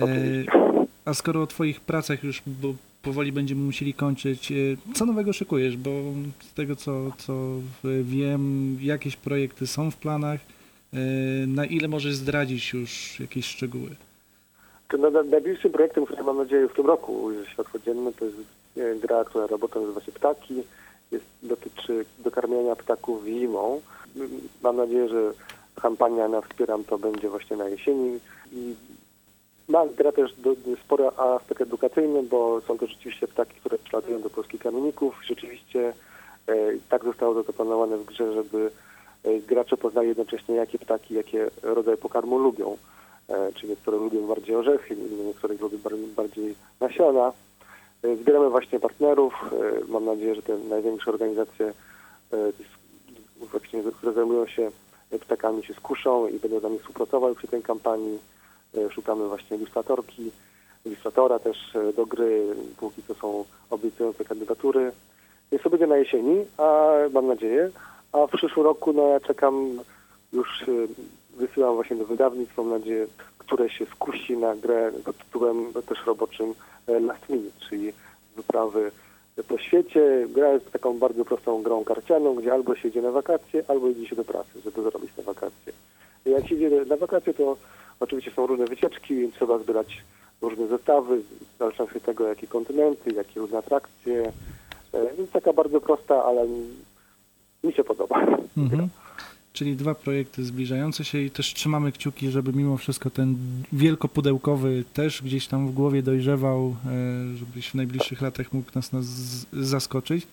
E, 0.00 0.04
Oczywiście. 0.04 0.52
a 1.04 1.14
skoro 1.14 1.42
o 1.42 1.46
Twoich 1.46 1.80
pracach 1.80 2.24
już 2.24 2.42
bo 2.46 2.74
powoli 3.02 3.32
będziemy 3.32 3.64
musieli 3.64 3.94
kończyć, 3.94 4.52
e, 4.52 4.54
co 4.94 5.06
nowego 5.06 5.32
szykujesz? 5.32 5.76
Bo 5.76 5.90
z 6.40 6.52
tego, 6.52 6.76
co, 6.76 7.12
co 7.18 7.60
wiem, 8.02 8.76
jakieś 8.82 9.16
projekty 9.16 9.66
są 9.66 9.90
w 9.90 9.96
planach. 9.96 10.40
E, 10.92 10.96
na 11.46 11.64
ile 11.64 11.88
możesz 11.88 12.14
zdradzić 12.14 12.72
już 12.72 13.20
jakieś 13.20 13.46
szczegóły? 13.46 13.90
Najbliższym 15.30 15.72
projektem, 15.72 16.06
który 16.06 16.22
mam 16.22 16.36
nadzieję 16.36 16.68
w 16.68 16.74
tym 16.74 16.86
roku 16.86 17.22
ujrzy 17.22 17.46
światło 17.46 17.80
dzienne, 17.80 18.12
to 18.12 18.24
jest 18.24 18.36
gra, 19.00 19.24
która 19.24 19.46
robotą 19.46 19.80
nazywa 19.80 20.00
się 20.00 20.12
Ptaki. 20.12 20.62
Jest, 21.12 21.24
dotyczy 21.42 22.04
dokarmiania 22.18 22.76
ptaków 22.76 23.24
zimą. 23.24 23.80
Mam 24.62 24.76
nadzieję, 24.76 25.08
że 25.08 25.32
kampania 25.82 26.28
na 26.28 26.40
Wspieram 26.40 26.84
to 26.84 26.98
będzie 26.98 27.28
właśnie 27.28 27.56
na 27.56 27.68
jesieni. 27.68 28.20
I 28.52 28.74
ma 29.68 29.86
gra 29.86 30.12
też 30.12 30.34
do, 30.34 30.56
spory 30.84 31.06
aspekt 31.06 31.60
edukacyjny, 31.60 32.22
bo 32.22 32.60
są 32.60 32.78
to 32.78 32.86
rzeczywiście 32.86 33.28
ptaki, 33.28 33.54
które 33.60 33.78
przylatują 33.78 34.20
do 34.20 34.30
polskich 34.30 34.60
kamieników. 34.60 35.20
Rzeczywiście 35.24 35.92
e, 36.46 36.54
tak 36.88 37.04
zostało 37.04 37.34
to 37.34 37.42
zaplanowane 37.42 37.96
w 37.96 38.04
grze, 38.04 38.34
żeby 38.34 38.70
e, 39.24 39.38
gracze 39.40 39.76
poznali 39.76 40.08
jednocześnie, 40.08 40.54
jakie 40.54 40.78
ptaki, 40.78 41.14
jakie 41.14 41.50
rodzaje 41.62 41.96
pokarmu 41.96 42.38
lubią. 42.38 42.76
E, 43.28 43.52
czy 43.52 43.66
niektóre 43.68 43.96
lubią 43.98 44.26
bardziej 44.26 44.56
orzechy, 44.56 44.96
niektóre 45.26 45.54
lubią 45.60 45.78
bar- 45.78 45.92
bardziej 46.16 46.54
nasiona. 46.80 47.32
E, 48.02 48.16
Zbieramy 48.16 48.50
właśnie 48.50 48.80
partnerów. 48.80 49.34
E, 49.52 49.84
Mam 49.92 50.04
nadzieję, 50.04 50.34
że 50.34 50.42
te 50.42 50.58
największe 50.58 51.10
organizacje, 51.10 51.72
które 53.98 54.12
zajmują 54.12 54.46
się 54.46 54.70
ptakami, 55.20 55.64
się 55.64 55.74
skuszą 55.74 56.26
i 56.26 56.38
będą 56.38 56.60
z 56.60 56.62
nami 56.62 56.78
współpracowały 56.78 57.34
przy 57.34 57.46
tej 57.48 57.62
kampanii. 57.62 58.18
Szukamy 58.90 59.28
właśnie 59.28 59.56
ilustratorki, 59.56 60.30
ilustratora 60.86 61.38
też 61.38 61.72
do 61.96 62.06
gry. 62.06 62.46
Póki 62.80 63.02
co 63.02 63.14
są 63.14 63.44
obiecujące 63.70 64.24
kandydatury. 64.24 64.92
Więc 65.52 65.62
to 65.62 65.70
będzie 65.70 65.86
na 65.86 65.96
jesieni, 65.96 66.44
a 66.58 66.90
mam 67.12 67.26
nadzieję. 67.26 67.70
A 68.12 68.26
w 68.26 68.30
przyszłym 68.30 68.66
roku 68.66 68.92
no 68.92 69.08
ja 69.08 69.20
czekam 69.20 69.78
już 70.32 70.64
wysyłam 71.36 71.74
właśnie 71.74 71.96
do 71.96 72.04
wydawnictw, 72.04 72.56
mam 72.56 72.70
nadzieję, 72.70 73.06
które 73.38 73.70
się 73.70 73.86
skusi 73.86 74.36
na 74.36 74.56
grę 74.56 74.92
pod 75.04 75.18
tytułem 75.18 75.72
też 75.88 76.06
roboczym 76.06 76.54
e, 76.86 77.00
Last 77.00 77.28
Minute, 77.28 77.60
czyli 77.68 77.92
wyprawy 78.36 78.90
po 79.48 79.58
świecie. 79.58 80.26
Gra 80.28 80.52
jest 80.52 80.70
taką 80.72 80.98
bardzo 80.98 81.24
prostą 81.24 81.62
grą 81.62 81.84
karcianą, 81.84 82.34
gdzie 82.34 82.52
albo 82.52 82.76
się 82.76 82.88
idzie 82.88 83.02
na 83.02 83.10
wakacje, 83.10 83.64
albo 83.68 83.88
idzie 83.88 84.06
się 84.08 84.16
do 84.16 84.24
pracy, 84.24 84.60
żeby 84.64 84.82
zarobić 84.82 85.16
na 85.16 85.22
wakacje. 85.22 85.72
I 86.26 86.30
Jak 86.30 86.48
się 86.48 86.54
idzie 86.54 86.70
na 86.86 86.96
wakacje, 86.96 87.34
to 87.34 87.56
oczywiście 88.00 88.30
są 88.30 88.46
różne 88.46 88.64
wycieczki, 88.64 89.16
więc 89.16 89.34
trzeba 89.34 89.58
zbierać 89.58 90.04
różne 90.42 90.66
zestawy, 90.66 91.22
w 91.54 91.58
zależności 91.58 91.96
od 91.96 92.02
tego, 92.02 92.28
jakie 92.28 92.46
kontynenty, 92.46 93.10
jakie 93.12 93.40
różne 93.40 93.58
atrakcje. 93.58 94.32
E, 94.92 95.16
Więc 95.16 95.30
taka 95.30 95.52
bardzo 95.52 95.80
prosta, 95.80 96.24
ale 96.24 96.46
mi 97.64 97.72
się 97.72 97.84
podoba. 97.84 98.26
Mhm. 98.56 98.88
Czyli 99.56 99.76
dwa 99.76 99.94
projekty 99.94 100.44
zbliżające 100.44 101.04
się 101.04 101.18
i 101.18 101.30
też 101.30 101.54
trzymamy 101.54 101.92
kciuki, 101.92 102.30
żeby 102.30 102.52
mimo 102.52 102.76
wszystko 102.76 103.10
ten 103.10 103.36
wielkopudełkowy 103.72 104.84
też 104.92 105.22
gdzieś 105.22 105.46
tam 105.46 105.68
w 105.68 105.72
głowie 105.72 106.02
dojrzewał, 106.02 106.76
e, 106.86 107.36
żebyś 107.36 107.68
w 107.68 107.74
najbliższych 107.74 108.20
latach 108.20 108.52
mógł 108.52 108.70
nas, 108.74 108.92
nas 108.92 109.06
zaskoczyć. 109.52 110.26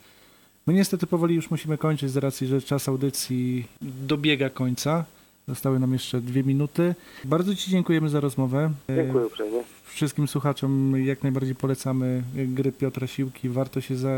My 0.68 0.74
niestety 0.74 1.08
powoli 1.08 1.36
już 1.36 1.52
musimy 1.52 1.78
kończyć 1.78 2.12
z 2.12 2.18
racji, 2.18 2.48
że 2.48 2.62
czas 2.62 2.90
audycji 2.90 3.66
dobiega 3.82 4.50
końca. 4.50 5.06
Zostały 5.48 5.80
nam 5.80 5.94
jeszcze 5.94 6.22
dwie 6.22 6.44
minuty. 6.44 6.96
Bardzo 7.26 7.56
Ci 7.56 7.72
dziękujemy 7.72 8.10
za 8.10 8.20
rozmowę. 8.20 8.72
E, 8.90 8.96
Dziękuję 8.96 9.26
uprzejmie. 9.26 9.60
Wszystkim 9.86 10.28
słuchaczom 10.28 11.06
jak 11.06 11.24
najbardziej 11.24 11.56
polecamy 11.56 12.24
gry 12.36 12.72
Piotra 12.72 13.08
Siłki. 13.08 13.50
Warto 13.50 13.82
się 13.82 13.96
za, 13.96 14.10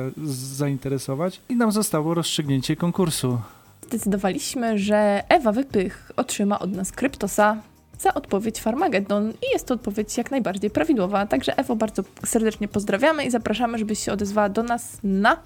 zainteresować. 0.56 1.42
I 1.50 1.56
nam 1.56 1.72
zostało 1.72 2.14
rozstrzygnięcie 2.14 2.76
konkursu. 2.76 3.40
Zdecydowaliśmy, 3.88 4.80
że 4.80 5.24
Ewa 5.30 5.52
Wypych 5.52 6.12
otrzyma 6.16 6.60
od 6.60 6.72
nas 6.72 6.92
Kryptosa 6.92 7.58
za 8.00 8.14
odpowiedź 8.14 8.62
Farmageddon 8.62 9.30
i 9.30 9.54
jest 9.54 9.68
to 9.68 9.74
odpowiedź 9.74 10.18
jak 10.18 10.32
najbardziej 10.32 10.70
prawidłowa. 10.70 11.26
Także 11.26 11.58
Ewo 11.58 11.76
bardzo 11.76 12.04
serdecznie 12.26 12.68
pozdrawiamy 12.68 13.26
i 13.26 13.32
zapraszamy, 13.32 13.78
żebyś 13.78 14.00
się 14.00 14.12
odezwała 14.12 14.50
do 14.50 14.64
nas 14.64 14.98
na 15.04 15.38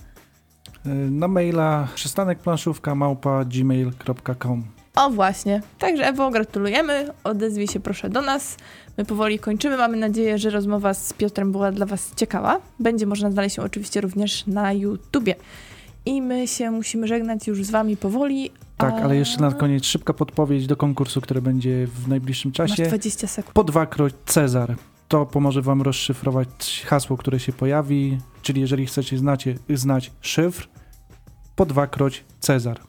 Na 1.10 1.28
maila 1.28 1.88
przystanek 1.96 2.40
planszówka 2.40 2.96
małpa 2.96 3.46
gmail.com. 3.46 4.64
O 4.96 5.10
właśnie. 5.10 5.62
Także 5.80 6.08
Ewo, 6.08 6.32
gratulujemy. 6.32 7.08
Odezwij 7.24 7.68
się 7.68 7.80
proszę 7.80 8.10
do 8.10 8.22
nas. 8.22 8.58
My 8.98 9.06
powoli 9.06 9.40
kończymy. 9.40 9.78
Mamy 9.78 9.98
nadzieję, 9.98 10.38
że 10.38 10.50
rozmowa 10.50 10.94
z 10.94 11.14
Piotrem 11.14 11.52
była 11.52 11.72
dla 11.72 11.86
Was 11.86 12.16
ciekawa. 12.16 12.62
Będzie 12.80 13.06
można 13.06 13.32
znaleźć 13.32 13.58
ją 13.58 13.64
oczywiście 13.64 14.02
również 14.02 14.48
na 14.48 14.74
YouTubie. 14.74 15.36
I 16.10 16.22
my 16.22 16.48
się 16.48 16.72
musimy 16.72 17.08
żegnać 17.08 17.48
już 17.48 17.64
z 17.64 17.72
Wami 17.72 17.98
powoli. 17.98 18.52
Tak, 18.78 18.94
ale 18.94 19.16
jeszcze 19.16 19.42
na 19.42 19.52
koniec 19.52 19.86
szybka 19.86 20.14
podpowiedź 20.14 20.68
do 20.68 20.76
konkursu, 20.76 21.22
który 21.22 21.42
będzie 21.42 21.88
w 21.88 22.08
najbliższym 22.08 22.52
Masz 22.60 22.72
czasie. 22.72 22.88
20 22.88 23.28
sekund. 23.28 23.54
Po 23.54 23.64
dwakroć 23.64 24.14
Cezar. 24.26 24.76
To 25.08 25.26
pomoże 25.26 25.62
wam 25.62 25.82
rozszyfrować 25.82 26.86
hasło, 26.88 27.18
które 27.18 27.40
się 27.40 27.54
pojawi, 27.54 28.18
czyli 28.42 28.62
jeżeli 28.62 28.86
chcecie 28.86 29.18
znacie, 29.18 29.56
znać 29.70 30.12
szyfr, 30.22 30.68
po 31.56 31.66
dwakroć 31.66 32.24
Cezar. 32.40 32.80